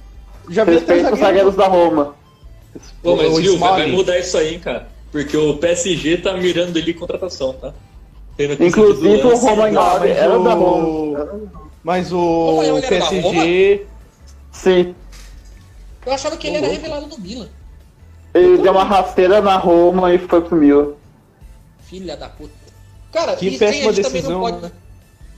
Já 0.49 0.65
vi 0.65 0.75
até 0.77 0.95
os 1.13 1.19
zagueiros 1.19 1.55
da 1.55 1.67
Roma. 1.67 2.20
Pô, 3.03 3.15
mas 3.15 3.28
O 3.34 3.41
viu, 3.41 3.57
vai 3.57 3.88
mudar 3.91 4.17
isso 4.19 4.38
aí, 4.38 4.53
hein, 4.53 4.59
cara. 4.59 4.88
Porque 5.11 5.36
o 5.36 5.57
PSG 5.57 6.17
tá 6.17 6.34
mirando 6.34 6.78
ele 6.78 6.91
em 6.91 6.93
contratação, 6.93 7.53
tá? 7.53 7.74
Inclusive 8.59 9.22
o. 9.28 9.36
Romagnoli 9.36 10.09
mas 10.09 10.17
era 10.17 10.39
o- 10.39 10.43
da 10.43 10.53
Roma. 10.53 11.30
Mas 11.84 12.13
o 12.13 12.80
PSG. 12.88 13.86
Sim. 14.51 14.95
Eu 16.05 16.13
achava 16.13 16.38
que 16.38 16.47
ele 16.47 16.57
era 16.57 16.67
revelado 16.67 17.07
do 17.07 17.19
Milan. 17.19 17.49
Ele 18.34 18.57
deu 18.59 18.72
uma 18.72 18.84
rasteira 18.84 19.41
na 19.41 19.57
Roma 19.57 20.13
e 20.13 20.17
foi 20.17 20.41
pro 20.41 20.55
Milan. 20.55 20.93
Filha 21.84 22.15
da 22.15 22.30
puta. 22.30 22.53
Cara, 23.11 23.36
Que 23.36 23.47
e 23.49 23.57
péssima 23.59 23.89
a 23.89 23.93
gente 23.93 24.05
também 24.05 24.22
decisão, 24.22 24.39
não 24.41 24.49
pode. 24.49 24.61
né? 24.61 24.72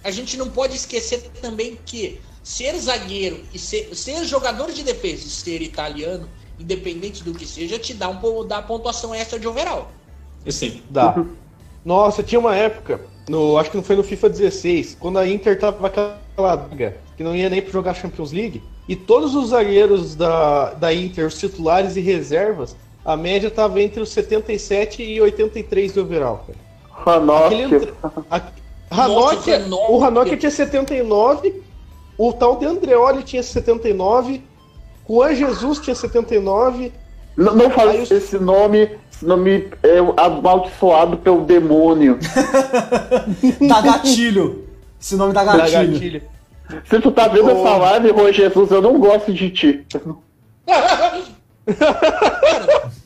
A 0.03 0.11
gente 0.11 0.37
não 0.37 0.49
pode 0.49 0.75
esquecer 0.75 1.23
também 1.41 1.77
que 1.85 2.21
ser 2.43 2.77
zagueiro 2.77 3.39
e 3.53 3.57
ser, 3.57 3.95
ser 3.95 4.23
jogador 4.25 4.71
de 4.71 4.83
defesa 4.83 5.25
e 5.25 5.29
ser 5.29 5.61
italiano, 5.61 6.29
independente 6.59 7.23
do 7.23 7.33
que 7.33 7.45
seja, 7.45 7.77
te 7.79 7.93
dá, 7.93 8.09
um, 8.09 8.45
dá 8.47 8.61
pontuação 8.61 9.13
extra 9.13 9.39
de 9.39 9.47
overall. 9.47 9.87
Sim. 10.47 10.81
Dá. 10.89 11.23
Nossa, 11.83 12.23
tinha 12.23 12.39
uma 12.39 12.55
época, 12.55 13.01
no, 13.27 13.57
acho 13.57 13.71
que 13.71 13.77
não 13.77 13.83
foi 13.83 13.95
no 13.95 14.03
FIFA 14.03 14.29
16, 14.29 14.97
quando 14.99 15.19
a 15.19 15.27
Inter 15.27 15.59
tava 15.59 15.87
aquela 15.87 16.17
draga, 16.37 16.97
que 17.17 17.23
não 17.23 17.35
ia 17.35 17.49
nem 17.49 17.61
pra 17.61 17.71
jogar 17.71 17.93
Champions 17.93 18.31
League, 18.31 18.61
e 18.87 18.95
todos 18.95 19.35
os 19.35 19.49
zagueiros 19.49 20.15
da, 20.15 20.73
da 20.73 20.93
Inter, 20.93 21.25
os 21.27 21.37
titulares 21.39 21.95
e 21.95 22.01
reservas, 22.01 22.75
a 23.05 23.17
média 23.17 23.49
tava 23.51 23.81
entre 23.81 24.01
os 24.01 24.09
77 24.09 25.03
e 25.03 25.19
83 25.21 25.93
de 25.93 25.99
overall. 25.99 26.45
Cara. 26.47 27.17
Aquele 27.45 27.63
Ranocchio. 27.63 27.75
entra- 27.75 27.93
a- 28.31 28.41
Ranocchia- 28.91 29.57
Ranocchia. 29.59 29.91
o 29.91 29.97
Ranocchia 29.97 30.37
tinha 30.37 30.51
79, 30.51 31.61
o 32.17 32.31
tal 32.31 32.57
de 32.57 32.65
Andreoli 32.65 33.23
tinha 33.23 33.41
79, 33.43 34.41
Juan 35.07 35.35
Jesus 35.35 35.79
tinha 35.79 35.95
79, 35.95 36.91
Não, 37.35 37.55
não 37.55 37.69
fale 37.69 37.99
os- 38.01 38.11
esse 38.11 38.37
nome, 38.39 38.89
esse 39.11 39.25
nome 39.25 39.69
é 39.83 39.97
amaldiçoado 40.17 41.17
pelo 41.17 41.43
demônio. 41.45 42.17
Dá 43.67 43.81
gatilho. 43.81 44.67
Esse 45.01 45.15
nome 45.15 45.33
dá 45.33 45.43
da 45.43 45.57
gatilho. 45.57 45.91
Gatilho. 45.93 46.21
Se 46.89 46.99
tu 47.01 47.11
tá 47.11 47.27
vendo 47.27 47.47
Ô. 47.47 47.51
essa 47.51 47.75
live, 47.77 48.11
Rô 48.11 48.31
Jesus, 48.31 48.71
eu 48.71 48.81
não 48.81 48.97
gosto 48.99 49.33
de 49.33 49.49
ti. 49.49 49.85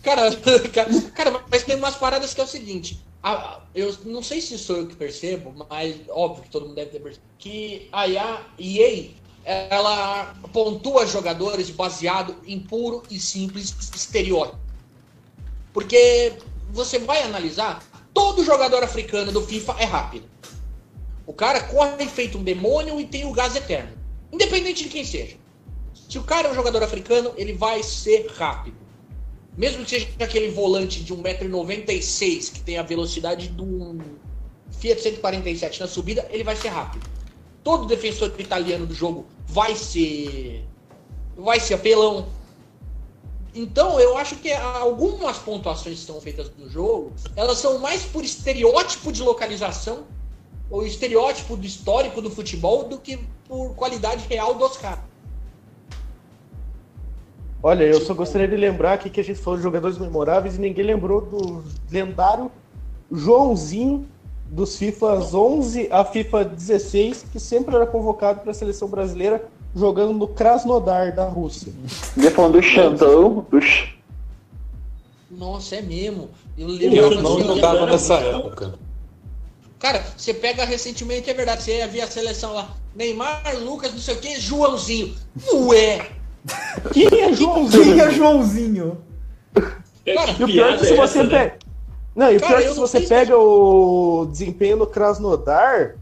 Cara, 0.03 0.31
cara, 0.73 0.89
cara, 1.13 1.41
mas 1.51 1.63
tem 1.63 1.75
umas 1.75 1.95
paradas 1.95 2.33
que 2.33 2.41
é 2.41 2.43
o 2.43 2.47
seguinte. 2.47 2.99
a- 3.21 3.31
a- 3.33 3.59
eu 3.75 3.93
não 4.05 4.23
sei 4.23 4.39
se 4.41 4.57
sou 4.57 4.77
eu 4.77 4.87
que 4.87 4.95
percebo, 4.95 5.53
mas 5.69 5.95
óbvio 6.09 6.43
que 6.43 6.49
todo 6.49 6.65
mundo 6.65 6.75
deve 6.75 6.91
ter 6.91 6.99
percebido. 6.99 7.27
Que 7.37 7.87
a 7.91 8.07
EA, 8.07 9.09
ela 9.47 10.35
pontua 10.51 11.07
jogadores 11.07 11.69
baseado 11.69 12.35
em 12.45 12.59
puro 12.59 13.01
e 13.09 13.17
simples 13.17 13.73
estereótipo. 13.95 14.59
Porque 15.73 16.33
você 16.69 16.99
vai 16.99 17.23
analisar, 17.23 17.81
todo 18.13 18.43
jogador 18.43 18.83
africano 18.83 19.31
do 19.31 19.41
FIFA 19.41 19.75
é 19.79 19.85
rápido. 19.85 20.27
O 21.25 21.31
cara 21.31 21.61
corre 21.61 22.05
feito 22.07 22.37
um 22.37 22.43
demônio 22.43 22.99
e 22.99 23.05
tem 23.05 23.25
o 23.25 23.31
gás 23.31 23.55
eterno. 23.55 23.97
Independente 24.33 24.83
de 24.83 24.89
quem 24.89 25.05
seja. 25.05 25.37
Se 26.09 26.17
o 26.17 26.23
cara 26.23 26.49
é 26.49 26.51
um 26.51 26.55
jogador 26.55 26.83
africano, 26.83 27.31
ele 27.37 27.53
vai 27.53 27.81
ser 27.83 28.27
rápido. 28.35 28.75
Mesmo 29.55 29.85
que 29.85 29.91
seja 29.91 30.07
aquele 30.19 30.51
volante 30.51 31.01
de 31.01 31.15
1,96m 31.15 32.51
que 32.51 32.59
tem 32.59 32.77
a 32.77 32.83
velocidade 32.83 33.47
de 33.47 33.61
um 33.61 33.97
Fiat 34.71 35.01
147 35.01 35.79
na 35.79 35.87
subida, 35.87 36.27
ele 36.29 36.43
vai 36.43 36.55
ser 36.55 36.67
rápido. 36.67 37.16
Todo 37.67 37.85
defensor 37.85 38.31
italiano 38.39 38.85
do 38.85 38.93
jogo 38.93 39.25
vai 39.45 39.75
ser 39.75 40.63
vai 41.35 41.59
ser 41.59 41.73
apelão. 41.73 42.27
Então, 43.53 43.99
eu 43.99 44.17
acho 44.17 44.37
que 44.37 44.53
algumas 44.53 45.37
pontuações 45.39 45.99
que 45.99 46.05
são 46.05 46.21
feitas 46.21 46.49
no 46.57 46.69
jogo, 46.69 47.11
elas 47.35 47.57
são 47.57 47.77
mais 47.79 48.03
por 48.03 48.23
estereótipo 48.23 49.11
de 49.11 49.21
localização 49.21 50.05
ou 50.69 50.87
estereótipo 50.87 51.57
do 51.57 51.65
histórico 51.65 52.21
do 52.21 52.31
futebol 52.31 52.85
do 52.85 52.99
que 52.99 53.19
por 53.49 53.75
qualidade 53.75 54.25
real 54.29 54.53
dos 54.53 54.77
caras. 54.77 55.03
Olha, 57.61 57.83
eu 57.83 57.99
só 57.99 58.13
gostaria 58.13 58.47
de 58.47 58.55
lembrar 58.55 58.93
aqui 58.93 59.09
que 59.09 59.19
a 59.19 59.23
gente 59.25 59.39
falou 59.39 59.57
de 59.57 59.63
jogadores 59.63 59.97
memoráveis 59.97 60.55
e 60.55 60.61
ninguém 60.61 60.85
lembrou 60.85 61.19
do 61.19 61.65
lendário 61.91 62.49
Joãozinho 63.11 64.07
dos 64.49 64.77
FIFAs 64.77 65.33
11 65.33 65.87
a 65.91 66.03
FIFA 66.05 66.45
16, 66.45 67.25
que 67.31 67.39
sempre 67.39 67.75
era 67.75 67.85
convocado 67.85 68.39
para 68.41 68.51
a 68.51 68.53
seleção 68.53 68.87
brasileira 68.87 69.45
jogando 69.75 70.13
no 70.13 70.27
Krasnodar 70.27 71.13
da 71.15 71.25
Rússia. 71.25 71.71
Ele 72.17 72.29
falando 72.31 72.53
do 72.53 72.61
Xandão, 72.63 73.45
do 73.49 73.59
Nossa, 75.29 75.75
é 75.75 75.81
mesmo. 75.81 76.29
Eu 76.57 76.69
Eu 76.69 76.75
lembro 76.75 77.21
não 77.21 77.37
assim, 77.37 77.47
jogava 77.47 77.77
eu- 77.79 77.85
nessa 77.87 78.13
época. 78.15 78.73
Cara, 79.79 80.03
você 80.17 80.33
pega 80.33 80.65
recentemente, 80.65 81.29
é 81.29 81.33
verdade, 81.33 81.61
você 81.63 81.77
ia 81.77 81.87
ver 81.87 82.01
a 82.01 82.07
seleção 82.07 82.53
lá. 82.53 82.69
Neymar, 82.95 83.43
Lucas, 83.63 83.91
não 83.91 83.99
sei 83.99 84.15
o 84.15 84.17
que, 84.17 84.39
Joãozinho. 84.39 85.13
Ué! 85.53 86.09
Quem 86.93 87.07
é 87.21 87.33
Joãozinho? 87.33 87.83
Quem 87.83 87.99
é 87.99 88.11
Joãozinho? 88.11 88.97
Cara, 89.53 90.31
E 90.39 90.43
o 90.43 90.47
pior 90.47 90.73
é 90.73 90.77
que 90.77 90.85
se 90.85 90.95
você 90.95 91.19
essa, 91.19 91.23
né? 91.25 91.53
Não, 92.17 92.31
e 92.31 92.37
o 92.37 92.39
pior 92.39 92.59
é 92.59 92.63
que 92.63 92.73
se 92.73 92.79
você 92.79 92.99
se- 93.01 93.07
pega 93.07 93.37
o 93.37 94.25
desempenho 94.31 94.75
no 94.75 94.87
Krasnodar, 94.87 95.95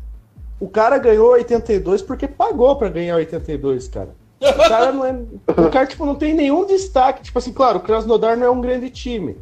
o 0.59 0.69
cara 0.69 0.97
ganhou 0.97 1.31
82 1.33 2.01
porque 2.01 2.25
pagou 2.25 2.73
pra 2.77 2.87
ganhar 2.87 3.17
82, 3.17 3.89
cara. 3.89 4.15
O 4.41 4.69
cara 4.69 4.91
não 4.93 5.05
é. 5.05 5.13
O 5.49 5.69
cara, 5.69 5.85
tipo, 5.85 6.05
não 6.05 6.15
tem 6.15 6.33
nenhum 6.33 6.65
destaque. 6.65 7.21
Tipo 7.23 7.37
assim, 7.39 7.51
claro, 7.51 7.79
o 7.79 7.81
Krasnodar 7.81 8.37
não 8.37 8.45
é 8.47 8.49
um 8.49 8.61
grande 8.61 8.89
time. 8.89 9.35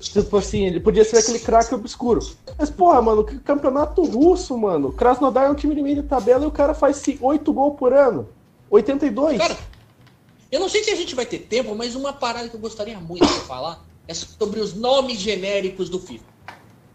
Tipo 0.00 0.36
assim, 0.36 0.66
ele 0.66 0.80
podia 0.80 1.02
ser 1.02 1.16
aquele 1.16 1.38
craque 1.38 1.74
obscuro. 1.74 2.20
Mas, 2.58 2.68
porra, 2.68 3.00
mano, 3.00 3.24
que 3.24 3.38
campeonato 3.38 4.04
russo, 4.04 4.56
mano. 4.58 4.92
Krasnodar 4.92 5.44
é 5.46 5.50
um 5.50 5.54
time 5.54 5.74
de 5.74 5.80
meio 5.82 5.96
de 5.96 6.02
tabela 6.02 6.44
e 6.44 6.46
o 6.46 6.50
cara 6.50 6.74
faz 6.74 7.02
8 7.20 7.52
gols 7.54 7.78
por 7.78 7.94
ano. 7.94 8.28
82. 8.70 9.38
Cara, 9.38 9.56
eu 10.52 10.60
não 10.60 10.68
sei 10.68 10.84
se 10.84 10.90
a 10.90 10.94
gente 10.96 11.14
vai 11.14 11.24
ter 11.24 11.38
tempo, 11.38 11.74
mas 11.74 11.94
uma 11.94 12.12
parada 12.12 12.48
que 12.50 12.54
eu 12.54 12.60
gostaria 12.60 12.98
muito 13.00 13.24
de 13.26 13.40
falar 13.40 13.82
é 14.08 14.14
sobre 14.14 14.58
os 14.58 14.74
nomes 14.74 15.18
genéricos 15.18 15.90
do 15.90 16.00
FIFA. 16.00 16.24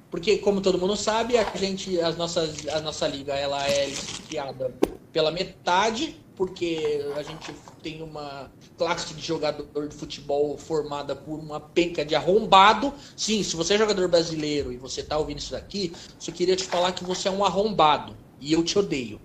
Porque, 0.09 0.37
como 0.37 0.61
todo 0.61 0.77
mundo 0.77 0.95
sabe, 0.95 1.37
a 1.37 1.43
gente, 1.55 1.99
as 1.99 2.17
nossas, 2.17 2.67
a 2.67 2.81
nossa 2.81 3.07
liga 3.07 3.33
ela 3.33 3.65
é 3.67 3.85
licenciada 3.85 4.73
pela 5.11 5.31
metade, 5.31 6.19
porque 6.35 7.03
a 7.15 7.23
gente 7.23 7.53
tem 7.81 8.01
uma 8.01 8.51
classe 8.77 9.13
de 9.13 9.21
jogador 9.21 9.87
de 9.87 9.95
futebol 9.95 10.57
formada 10.57 11.15
por 11.15 11.39
uma 11.39 11.59
penca 11.59 12.03
de 12.03 12.15
arrombado. 12.15 12.93
Sim, 13.15 13.41
se 13.43 13.55
você 13.55 13.75
é 13.75 13.77
jogador 13.77 14.07
brasileiro 14.07 14.71
e 14.71 14.77
você 14.77 15.01
tá 15.01 15.17
ouvindo 15.17 15.39
isso 15.39 15.51
daqui, 15.51 15.93
só 16.17 16.31
queria 16.31 16.55
te 16.55 16.63
falar 16.63 16.91
que 16.91 17.03
você 17.03 17.27
é 17.27 17.31
um 17.31 17.45
arrombado. 17.45 18.15
E 18.39 18.53
eu 18.53 18.63
te 18.63 18.77
odeio. 18.77 19.19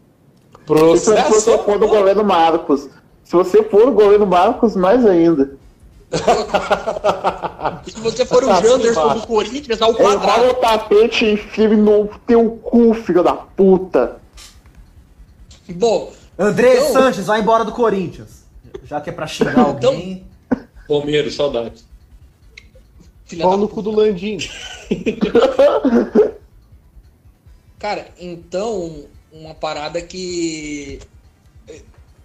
Se 0.99 1.11
você 1.29 1.59
for 1.59 1.79
do 1.79 1.89
goleiro 1.89 2.25
Marcos. 2.25 2.89
Se 3.25 3.35
você 3.35 3.63
for 3.63 3.89
o 3.89 3.93
goleiro 3.93 4.27
Marcos, 4.27 4.75
mais 4.77 5.05
ainda. 5.05 5.59
Se 7.85 8.01
você 8.01 8.25
for 8.25 8.43
o 8.45 8.47
Janderson 8.63 9.15
do 9.15 9.27
Corinthians, 9.27 9.83
ao 9.83 9.95
quadrado. 9.95 10.49
o 10.51 10.55
tapete 10.55 11.25
e 11.27 11.33
enfia 11.33 11.69
no 11.69 12.09
teu 12.27 12.51
cu, 12.63 12.95
filho 12.95 13.23
da 13.23 13.35
puta. 13.35 14.19
Bom, 15.69 16.13
André 16.39 16.77
Então- 16.77 16.93
Sanches, 16.93 17.27
vai 17.27 17.41
embora 17.41 17.65
do 17.65 17.73
Corinthians. 17.73 18.45
Já 18.85 19.01
que 19.01 19.11
é 19.11 19.13
pra 19.13 19.27
xingar 19.27 19.53
Então- 19.77 19.91
alguém. 19.93 20.25
Palmeiras, 20.87 21.35
saudade. 21.35 21.85
filha 23.27 23.43
Pau 23.43 23.51
da 23.53 23.57
no 23.59 23.69
cu 23.69 23.83
do 23.83 23.91
Landim. 23.91 24.39
Cara, 27.79 28.09
então, 28.19 29.05
uma 29.31 29.55
parada 29.55 30.01
que 30.01 30.99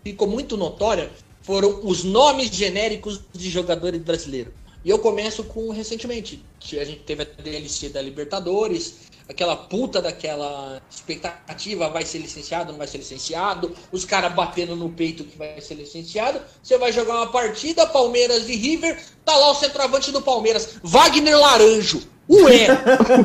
ficou 0.03 0.27
muito 0.27 0.55
notória 0.57 1.09
foram 1.43 1.81
os 1.83 2.03
nomes 2.03 2.49
genéricos 2.49 3.19
de 3.31 3.49
jogadores 3.49 4.01
brasileiros. 4.01 4.53
E 4.83 4.89
eu 4.89 4.99
começo 4.99 5.43
com 5.45 5.69
recentemente, 5.71 6.43
que 6.59 6.77
a 6.77 6.83
gente 6.83 6.99
teve 7.01 7.23
a 7.23 7.41
DLC 7.41 7.87
da 7.87 8.01
Libertadores, 8.01 8.95
aquela 9.29 9.55
puta 9.55 10.01
daquela 10.01 10.81
expectativa, 10.89 11.89
vai 11.89 12.03
ser 12.03 12.17
licenciado, 12.17 12.71
não 12.71 12.79
vai 12.79 12.87
ser 12.87 12.97
licenciado, 12.97 13.73
os 13.93 14.03
caras 14.03 14.33
batendo 14.33 14.75
no 14.75 14.89
peito 14.89 15.23
que 15.23 15.37
vai 15.37 15.61
ser 15.61 15.75
licenciado, 15.75 16.41
você 16.61 16.77
vai 16.77 16.91
jogar 16.91 17.15
uma 17.15 17.31
partida, 17.31 17.87
Palmeiras 17.87 18.49
e 18.49 18.55
River, 18.55 19.01
tá 19.23 19.35
lá 19.37 19.51
o 19.51 19.55
centroavante 19.55 20.11
do 20.11 20.21
Palmeiras, 20.21 20.75
Wagner 20.83 21.39
Laranjo. 21.39 22.01
Ué! 22.29 22.67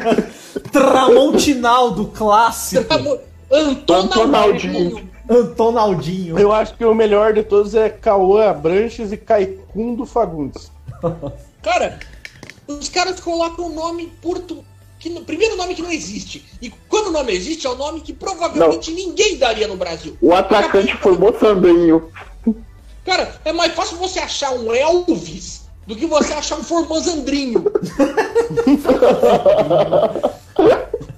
Tramontinaldo 0.70 2.06
clássico. 2.06 2.84
Antonaldinho. 3.50 5.07
Antonaldinho. 5.28 6.38
Eu 6.38 6.52
acho 6.52 6.74
que 6.74 6.84
o 6.84 6.94
melhor 6.94 7.32
de 7.32 7.42
todos 7.42 7.74
é 7.74 7.88
Cauã 7.88 8.48
Abranches 8.50 9.12
e 9.12 9.16
Caicundo 9.16 10.06
Fagundes. 10.06 10.70
Cara, 11.62 11.98
Os 12.66 12.88
caras 12.88 13.20
colocam 13.20 13.66
um 13.66 13.74
nome 13.74 14.12
porto. 14.22 14.64
Que, 14.98 15.08
no- 15.10 15.20
primeiro 15.20 15.54
nome 15.56 15.74
que 15.76 15.82
não 15.82 15.92
existe. 15.92 16.44
E 16.60 16.70
quando 16.88 17.08
o 17.08 17.12
nome 17.12 17.32
existe, 17.32 17.66
é 17.66 17.70
o 17.70 17.76
nome 17.76 18.00
que 18.00 18.12
provavelmente 18.12 18.90
ninguém 18.90 19.38
daria 19.38 19.68
no 19.68 19.76
Brasil. 19.76 20.16
O 20.20 20.34
atacante 20.34 20.96
foi 20.96 21.16
Moçandrinho. 21.16 22.10
Cara, 23.04 23.32
é 23.44 23.52
mais 23.52 23.72
fácil 23.74 23.96
você 23.96 24.18
achar 24.18 24.50
um 24.52 24.72
Elvis 24.74 25.68
do 25.86 25.94
que 25.94 26.04
você 26.04 26.32
achar 26.32 26.58
um 26.58 26.64
Formosandrinho. 26.64 27.64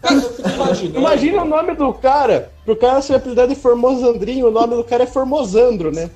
Cara, 0.03 0.15
eu 0.15 0.23
fico 0.23 0.49
imaginando. 0.49 0.99
Imagina 0.99 1.43
o 1.43 1.45
nome 1.45 1.75
do 1.75 1.93
cara. 1.93 2.51
Pro 2.65 2.77
cara 2.77 3.03
ser 3.03 3.15
apelidado 3.15 3.53
de 3.53 3.61
Formosandrinho, 3.61 4.49
o 4.49 4.51
nome 4.51 4.77
do 4.77 4.85
cara 4.85 5.05
é 5.05 5.07
Formosandro, 5.07 5.91
né? 5.93 6.11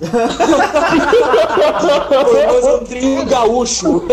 Formosandrinho 2.25 3.27
Gaúcho. 3.27 4.05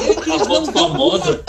Ele 0.00 0.14
quis 0.16 0.42
A 0.42 0.44
foto 0.44 0.72
famosa 0.72 1.40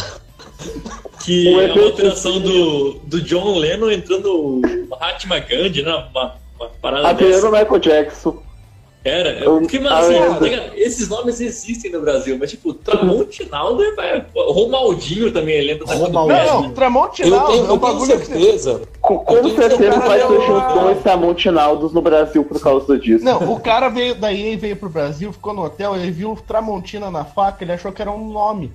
que 1.23 1.53
O 1.53 1.61
é 1.61 1.73
uma 1.73 1.83
alteração 1.83 2.39
do, 2.39 2.93
do 3.03 3.21
John 3.21 3.57
Lennon 3.57 3.91
entrando 3.91 4.61
no 4.61 4.87
Mahatma 4.87 5.39
Gandhi, 5.39 5.83
né? 5.83 5.93
Uma, 6.11 6.35
uma 6.57 6.69
parada 6.81 7.13
Michael 7.51 7.79
Jackson. 7.79 8.46
Era. 9.07 9.29
Eu- 9.39 9.59
Porque, 9.59 9.79
mano, 9.79 9.95
assim, 9.95 10.15
Ah, 10.15 10.71
esses 10.75 11.07
nomes 11.07 11.39
existem 11.39 11.89
no 11.91 12.01
Brasil, 12.01 12.37
mas 12.39 12.51
tipo, 12.51 12.73
Tramontinaldo 12.73 13.81
é. 13.83 13.87
é- 14.17 14.25
Romaldinho 14.35 15.31
também, 15.31 15.55
ele 15.55 15.71
entra 15.73 15.85
na 15.87 15.93
Romaldinho. 15.93 16.45
Não, 16.45 16.63
não, 16.63 16.65
Eu 16.65 17.11
tenho, 17.11 17.27
é 17.27 17.29
eu 17.29 17.63
um 17.63 17.67
tenho 17.67 17.77
bagulho 17.77 18.19
que 18.19 18.25
certeza. 18.25 18.81
Com, 19.01 19.19
com 19.19 19.49
certeza 19.55 19.99
vai 19.99 20.19
que 20.19 20.25
eu- 20.33 20.41
uns 20.41 20.73
dois 20.73 21.01
Tramontinaldos 21.01 21.93
no 21.93 22.01
Brasil 22.01 22.43
por 22.43 22.59
causa 22.59 22.97
disso. 22.99 23.23
Não, 23.23 23.53
o 23.53 23.59
cara 23.59 23.87
veio 23.89 24.13
daí 24.15 24.55
veio 24.57 24.75
pro 24.75 24.89
Brasil, 24.89 25.31
ficou 25.31 25.53
no 25.53 25.63
hotel, 25.63 25.95
ele 25.95 26.11
viu 26.11 26.37
Tramontina 26.47 27.09
na 27.09 27.23
faca, 27.23 27.63
ele 27.63 27.71
achou 27.71 27.91
que 27.91 28.01
era 28.01 28.11
um 28.11 28.31
nome. 28.31 28.71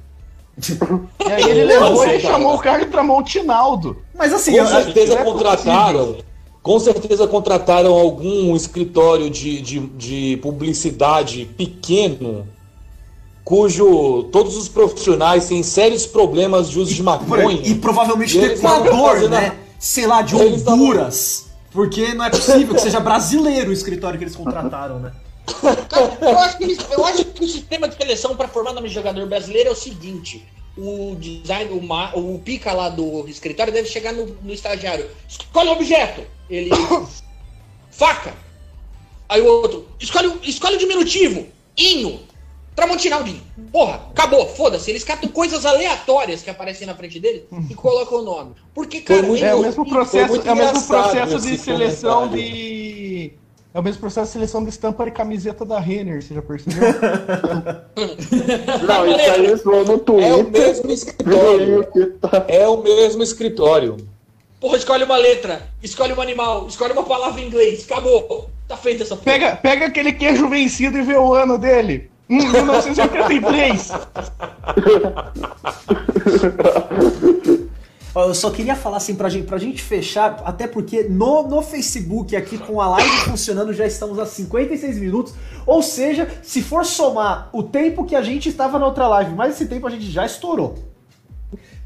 E 1.26 1.32
aí 1.32 1.42
ele 1.50 1.64
levou 1.64 1.90
Nossa, 1.90 2.14
e 2.14 2.20
cara. 2.20 2.34
chamou 2.34 2.54
o 2.54 2.58
cara 2.58 2.78
de 2.84 2.86
Tramontinaldo. 2.86 3.96
Mas 4.14 4.32
assim, 4.32 4.56
Com 4.58 4.66
certeza 4.66 5.14
é 5.18 5.24
contrataram. 5.24 6.16
Com 6.62 6.78
certeza 6.78 7.26
contrataram 7.26 7.92
algum 7.92 8.54
escritório 8.54 9.28
de, 9.28 9.60
de, 9.60 9.80
de 9.80 10.36
publicidade 10.40 11.44
pequeno, 11.56 12.46
cujo 13.44 14.24
todos 14.30 14.56
os 14.56 14.68
profissionais 14.68 15.48
têm 15.48 15.62
sérios 15.62 16.06
problemas 16.06 16.70
de 16.70 16.78
uso 16.78 16.94
de 16.94 17.02
maconha. 17.02 17.60
e 17.64 17.74
provavelmente 17.74 18.36
E 18.36 18.40
do 18.40 18.46
Equador, 18.46 19.14
fazendo 19.14 19.34
a- 19.34 19.40
né? 19.40 19.56
Sei 19.78 20.06
lá, 20.06 20.22
de 20.22 20.36
Eles 20.36 20.64
Honduras. 20.66 21.46
Porque 21.72 22.14
não 22.14 22.24
é 22.26 22.30
possível 22.30 22.74
que 22.74 22.80
seja 22.80 23.00
brasileiro 23.00 23.70
o 23.70 23.72
escritório 23.72 24.18
que 24.18 24.24
eles 24.24 24.36
contrataram, 24.36 25.00
né? 25.00 25.12
Cara, 25.88 26.18
eu 26.20 26.38
acho 26.38 26.58
que, 26.58 26.64
eles- 26.64 26.78
eu 26.90 27.04
acho 27.04 27.24
que 27.24 27.44
o 27.44 27.48
sistema 27.48 27.88
de 27.88 27.96
seleção 27.96 28.36
para 28.36 28.46
formar 28.46 28.72
nome 28.72 28.88
de 28.88 28.94
jogador 28.94 29.26
brasileiro 29.26 29.70
é 29.70 29.72
o 29.72 29.74
seguinte: 29.74 30.46
o 30.78 31.16
design, 31.18 31.72
o, 31.72 31.82
ma- 31.82 32.12
o 32.14 32.38
pica 32.38 32.72
lá 32.72 32.88
do 32.88 33.26
escritório 33.26 33.72
deve 33.72 33.88
chegar 33.88 34.12
no, 34.12 34.26
no 34.42 34.52
estagiário. 34.52 35.06
Escolhe 35.28 35.68
o 35.70 35.72
objeto. 35.72 36.22
Ele. 36.54 36.70
Faca. 37.90 38.32
Aí 39.28 39.40
o 39.40 39.46
outro. 39.46 39.86
Escolhe, 39.98 40.28
o- 40.28 40.38
escolhe 40.42 40.76
o 40.76 40.78
diminutivo. 40.78 41.46
Inho. 41.76 42.20
Tramontinaldinho. 42.74 43.42
Porra, 43.70 43.96
acabou, 44.10 44.46
foda-se. 44.48 44.90
Eles 44.90 45.04
catam 45.04 45.28
coisas 45.28 45.66
aleatórias 45.66 46.42
que 46.42 46.48
aparecem 46.50 46.86
na 46.86 46.94
frente 46.94 47.20
dele 47.20 47.44
e 47.68 47.74
colocam 47.74 48.18
o 48.20 48.22
nome. 48.22 48.52
Porque, 48.74 49.00
cara, 49.02 49.22
muito- 49.22 49.44
É 49.44 49.54
o 49.54 49.60
mesmo 49.60 49.86
processo, 49.88 50.36
é 50.36 50.52
o 50.52 50.56
mesmo 50.56 50.82
processo 50.86 51.38
de 51.40 51.58
seleção 51.58 52.28
comentário. 52.28 52.44
de. 52.54 53.32
É 53.74 53.80
o 53.80 53.82
mesmo 53.82 54.00
processo 54.00 54.26
de 54.26 54.32
seleção 54.32 54.62
de 54.62 54.68
estampa 54.70 55.04
de 55.04 55.10
camiseta 55.12 55.64
da 55.64 55.78
Renner, 55.78 56.22
você 56.22 56.34
já 56.34 56.42
percebeu? 56.42 56.82
Não, 58.86 59.06
isso 59.06 59.30
aí 59.30 59.54
vão 59.56 59.84
no 59.84 59.92
É 59.92 59.94
o 59.94 60.44
Twitter. 60.44 60.50
mesmo 60.50 60.90
escritório. 60.92 61.88
É 62.48 62.68
o 62.68 62.82
mesmo 62.82 63.22
escritório. 63.22 63.96
Porra, 64.62 64.76
escolhe 64.76 65.02
uma 65.02 65.16
letra, 65.16 65.60
escolhe 65.82 66.12
um 66.12 66.20
animal, 66.20 66.68
escolhe 66.68 66.92
uma 66.92 67.02
palavra 67.02 67.40
em 67.40 67.48
inglês. 67.48 67.84
Acabou. 67.90 68.48
Tá 68.68 68.76
feita 68.76 69.02
essa 69.02 69.16
porra. 69.16 69.24
Pega, 69.24 69.56
pega 69.56 69.86
aquele 69.86 70.12
queijo 70.12 70.48
vencido 70.48 70.96
e 70.98 71.02
vê 71.02 71.16
o 71.16 71.34
ano 71.34 71.58
dele. 71.58 72.10
Hum, 72.30 72.50
1983. 72.50 73.90
Ó, 78.14 78.28
Eu 78.28 78.34
só 78.34 78.50
queria 78.50 78.74
falar 78.74 78.98
assim 78.98 79.14
pra 79.14 79.28
gente, 79.28 79.44
pra 79.44 79.58
gente 79.58 79.82
fechar, 79.82 80.40
até 80.44 80.66
porque 80.66 81.02
no, 81.02 81.42
no 81.42 81.60
Facebook, 81.60 82.34
aqui 82.34 82.56
com 82.56 82.80
a 82.80 82.88
live 82.88 83.10
funcionando, 83.28 83.74
já 83.74 83.84
estamos 83.84 84.18
a 84.18 84.24
56 84.24 84.98
minutos. 84.98 85.34
Ou 85.66 85.82
seja, 85.82 86.26
se 86.42 86.62
for 86.62 86.86
somar 86.86 87.50
o 87.52 87.62
tempo 87.62 88.06
que 88.06 88.16
a 88.16 88.22
gente 88.22 88.48
estava 88.48 88.78
na 88.78 88.86
outra 88.86 89.08
live, 89.08 89.34
mais 89.34 89.56
esse 89.56 89.66
tempo 89.66 89.86
a 89.86 89.90
gente 89.90 90.10
já 90.10 90.24
estourou. 90.24 90.78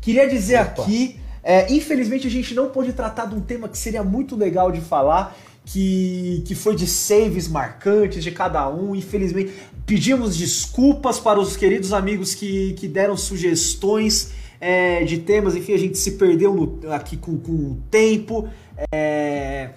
Queria 0.00 0.28
dizer 0.28 0.56
aqui, 0.56 1.18
é, 1.48 1.72
infelizmente 1.72 2.26
a 2.26 2.30
gente 2.30 2.52
não 2.54 2.68
pôde 2.70 2.92
tratar 2.92 3.26
de 3.26 3.36
um 3.36 3.40
tema 3.40 3.68
que 3.68 3.78
seria 3.78 4.02
muito 4.02 4.34
legal 4.34 4.72
de 4.72 4.80
falar, 4.80 5.36
que, 5.64 6.42
que 6.46 6.54
foi 6.54 6.74
de 6.74 6.86
saves 6.86 7.46
marcantes 7.48 8.22
de 8.22 8.30
cada 8.30 8.68
um. 8.68 8.94
Infelizmente, 8.94 9.52
pedimos 9.84 10.36
desculpas 10.36 11.18
para 11.20 11.38
os 11.40 11.56
queridos 11.56 11.92
amigos 11.92 12.34
que, 12.34 12.72
que 12.74 12.88
deram 12.88 13.16
sugestões 13.16 14.32
é, 14.60 15.04
de 15.04 15.18
temas. 15.18 15.54
Enfim, 15.54 15.74
a 15.74 15.78
gente 15.78 15.98
se 15.98 16.12
perdeu 16.12 16.52
no- 16.54 16.92
aqui 16.92 17.16
com, 17.16 17.38
com 17.38 17.52
o 17.52 17.82
tempo. 17.90 18.48
É, 18.92 19.70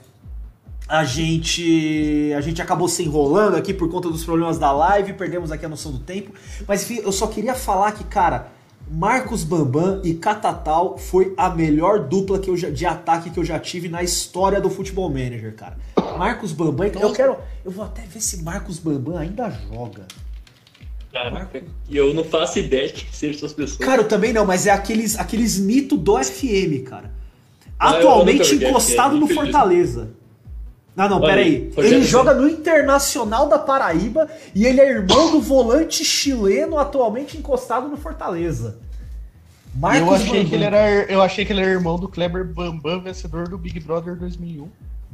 a 0.88 1.04
gente 1.04 2.34
a 2.36 2.42
gente 2.42 2.62
acabou 2.62 2.88
se 2.88 3.04
enrolando 3.04 3.56
aqui 3.56 3.74
por 3.74 3.90
conta 3.90 4.10
dos 4.10 4.26
problemas 4.26 4.58
da 4.58 4.72
live, 4.72 5.14
perdemos 5.14 5.52
aqui 5.52 5.66
a 5.66 5.70
noção 5.70 5.92
do 5.92 6.00
tempo. 6.00 6.32
Mas 6.68 6.82
enfim, 6.84 7.02
eu 7.04 7.12
só 7.12 7.28
queria 7.28 7.54
falar 7.54 7.92
que, 7.92 8.04
cara, 8.04 8.52
Marcos 8.92 9.44
Bambam 9.44 10.02
e 10.04 10.16
Catatal 10.16 10.98
foi 10.98 11.34
a 11.38 11.50
melhor 11.50 12.08
dupla 12.08 12.40
que 12.40 12.50
eu 12.50 12.58
já- 12.58 12.70
de 12.72 12.86
ataque 12.86 13.30
que 13.30 13.40
eu 13.40 13.46
já 13.46 13.60
tive 13.60 13.88
na 13.88 14.02
história 14.02 14.60
do 14.60 14.70
Futebol 14.70 15.10
Manager, 15.10 15.54
cara. 15.56 15.78
Marcos 16.18 16.52
Bambam, 16.54 16.88
eu 17.00 17.14
quero, 17.14 17.38
eu 17.64 17.72
vou 17.72 17.86
até 17.86 18.02
ver 18.02 18.20
se 18.22 18.42
Marcos 18.44 18.80
Bambam 18.80 19.16
ainda 19.18 19.50
joga. 19.52 20.08
Caraca, 21.12 21.64
E 21.90 21.98
eu 21.98 22.14
não 22.14 22.24
faço 22.24 22.60
ideia 22.60 22.88
de 22.88 23.06
que 23.06 23.16
sejam 23.16 23.38
essas 23.38 23.54
pessoas. 23.54 23.80
Cara, 23.80 24.02
eu 24.02 24.08
também 24.08 24.32
não, 24.32 24.46
mas 24.46 24.68
é 24.68 24.72
aqueles 24.72 25.18
aqueles 25.18 25.58
mito 25.60 25.98
do 25.98 26.18
FM, 26.24 26.84
cara. 26.86 27.12
Ah, 27.80 27.94
eu 27.94 27.98
Atualmente 28.10 28.44
joguei 28.44 28.70
encostado 28.70 29.16
FM, 29.16 29.20
no. 29.22 29.28
Fortaleza. 29.28 30.10
Não, 31.00 31.08
não, 31.08 31.22
peraí. 31.22 31.72
Ele 31.78 32.04
joga 32.04 32.34
no 32.34 32.50
Internacional 32.50 33.48
da 33.48 33.58
Paraíba 33.58 34.28
e 34.54 34.66
ele 34.66 34.82
é 34.82 34.90
irmão 34.90 35.32
do 35.32 35.40
volante 35.40 36.04
chileno 36.04 36.78
atualmente 36.78 37.38
encostado 37.38 37.88
no 37.88 37.96
Fortaleza. 37.96 38.80
Marcos 39.74 40.02
Eu 40.02 40.14
achei, 40.14 40.28
Bambam. 40.28 40.46
que 40.50 40.56
ele 40.56 40.64
era, 40.66 41.04
eu 41.04 41.22
achei 41.22 41.46
que 41.46 41.54
ele 41.54 41.62
era 41.62 41.70
irmão 41.72 41.98
do 41.98 42.10
Kleber 42.10 42.44
Bambam, 42.44 43.00
vencedor 43.02 43.48
do 43.48 43.58
Big 43.58 43.80
Brother 43.80 44.18
2001. 44.18 44.68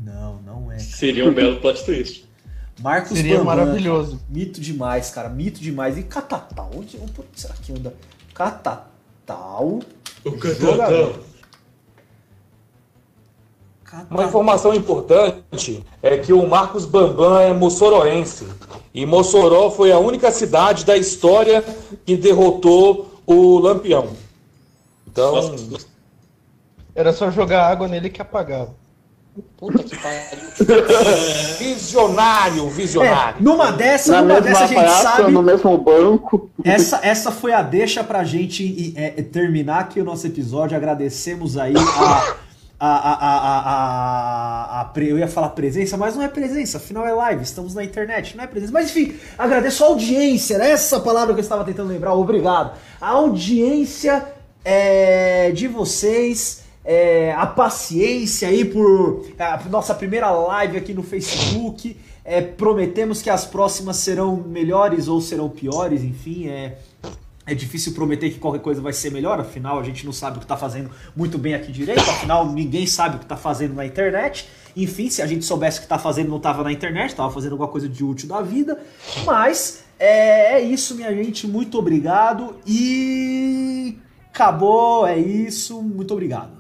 Não, 0.04 0.42
não 0.42 0.72
é. 0.72 0.80
Seria 0.80 1.30
um 1.30 1.34
belo 1.34 1.60
plot 1.60 1.86
twist. 1.86 2.26
Marcos 2.82 3.16
Seria 3.16 3.38
Bambam. 3.38 3.56
maravilhoso. 3.56 4.20
Mito 4.28 4.60
demais, 4.60 5.12
cara. 5.12 5.30
Mito 5.30 5.60
demais. 5.62 6.00
E 6.00 6.04
Catatal? 6.04 6.72
Onde, 6.76 6.98
onde 6.98 7.12
será 7.36 7.54
que 7.62 7.72
anda? 7.72 7.94
Catatal. 8.34 9.82
Jogador. 10.60 11.20
Uma 14.10 14.24
informação 14.26 14.74
importante 14.74 15.84
é 16.02 16.18
que 16.18 16.34
o 16.34 16.48
Marcos 16.48 16.86
Bambam 16.86 17.40
é 17.40 17.54
moçoroense. 17.54 18.46
E 18.94 19.06
Mossoró 19.06 19.70
foi 19.70 19.92
a 19.92 20.00
única 20.00 20.32
cidade 20.32 20.86
da 20.86 20.96
história 20.96 21.64
que 22.06 22.16
derrotou 22.16 23.22
o 23.26 23.60
Lampião. 23.60 24.10
Então, 25.08 25.56
Era 26.94 27.12
só 27.12 27.30
jogar 27.30 27.68
água 27.70 27.88
nele 27.88 28.10
que 28.10 28.22
apagava. 28.22 28.74
Puta 29.58 29.84
que 29.84 29.98
pariu. 29.98 30.20
visionário, 31.60 32.68
É, 32.68 32.70
visionário. 32.70 33.44
numa 33.44 33.72
dessa, 33.72 34.14
Na 34.14 34.22
numa 34.22 34.40
dessa 34.42 34.64
a 34.64 34.68
gente 34.68 34.80
praça, 34.80 35.02
sabe. 35.04 35.32
no 35.32 35.42
mesmo 35.42 35.78
banco. 35.78 36.50
Essa, 36.64 37.00
essa 37.04 37.32
foi 37.32 37.52
a 37.52 37.62
deixa 37.62 38.02
pra 38.04 38.24
gente 38.24 38.94
é, 38.96 39.10
terminar 39.22 39.80
aqui 39.82 40.00
o 40.00 40.06
nosso 40.06 40.26
episódio. 40.26 40.78
Agradecemos 40.78 41.58
aí 41.58 41.74
a. 41.78 42.36
A, 42.78 42.88
a, 42.88 43.14
a, 44.82 44.82
a, 44.82 45.00
eu 45.00 45.18
ia 45.18 45.28
falar 45.28 45.50
presença, 45.50 45.96
mas 45.96 46.16
não 46.16 46.22
é 46.22 46.28
presença, 46.28 46.78
afinal 46.78 47.08
é 47.08 47.14
live, 47.14 47.42
estamos 47.44 47.74
na 47.74 47.84
internet, 47.84 48.36
não 48.36 48.44
é 48.44 48.48
presença. 48.48 48.74
Mas 48.74 48.90
enfim, 48.90 49.16
agradeço 49.38 49.84
a 49.84 49.88
audiência, 49.88 50.56
era 50.56 50.68
essa 50.68 51.00
palavra 51.00 51.34
que 51.34 51.40
eu 51.40 51.44
estava 51.44 51.64
tentando 51.64 51.90
lembrar, 51.90 52.14
obrigado. 52.14 52.78
A 53.00 53.10
audiência 53.10 54.26
é, 54.66 55.52
de 55.52 55.68
vocês, 55.68 56.64
é, 56.84 57.34
a 57.34 57.46
paciência 57.46 58.48
aí 58.48 58.66
por 58.66 59.26
a 59.40 59.58
nossa 59.70 59.94
primeira 59.94 60.30
live 60.30 60.78
aqui 60.78 60.94
no 60.94 61.04
Facebook. 61.04 61.96
É, 62.28 62.42
prometemos 62.42 63.22
que 63.22 63.30
as 63.30 63.46
próximas 63.46 63.98
serão 63.98 64.36
melhores 64.38 65.08
ou 65.08 65.22
serão 65.22 65.48
piores, 65.48 66.02
enfim, 66.02 66.48
é, 66.48 66.80
é 67.46 67.54
difícil 67.54 67.94
prometer 67.94 68.32
que 68.32 68.40
qualquer 68.40 68.62
coisa 68.62 68.82
vai 68.82 68.94
ser 68.94 69.12
melhor, 69.12 69.40
afinal 69.40 69.80
a 69.80 69.84
gente 69.84 70.06
não 70.06 70.14
sabe 70.14 70.38
o 70.38 70.40
que 70.40 70.46
está 70.46 70.58
fazendo 70.58 70.90
muito 71.16 71.38
bem 71.38 71.54
aqui 71.54 71.72
direito, 71.72 72.02
afinal 72.02 72.52
ninguém 72.52 72.88
sabe 72.88 73.16
o 73.16 73.20
que 73.20 73.26
está 73.26 73.38
fazendo 73.38 73.76
na 73.76 73.86
internet. 73.86 74.48
Enfim, 74.76 75.10
se 75.10 75.22
a 75.22 75.28
gente 75.28 75.46
soubesse 75.46 75.78
o 75.78 75.82
que 75.82 75.86
está 75.86 75.98
fazendo 75.98 76.30
não 76.30 76.38
estava 76.38 76.64
na 76.64 76.72
internet, 76.72 77.12
estava 77.12 77.32
fazendo 77.32 77.54
alguma 77.54 77.70
coisa 77.70 77.88
de 77.88 78.04
útil 78.04 78.28
da 78.28 78.42
vida. 78.42 78.78
Mas 79.26 79.86
É, 79.98 80.56
é 80.56 80.62
isso, 80.62 80.96
minha 80.96 81.14
gente. 81.14 81.48
Muito 81.48 81.78
obrigado. 81.80 82.58
E. 82.68 83.98
Acabou, 84.28 85.08
é 85.08 85.18
isso. 85.18 85.82
Muito 85.82 86.14
obrigado. 86.14 86.52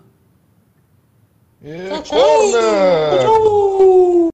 É, 1.62 1.90
corna! 2.08 3.16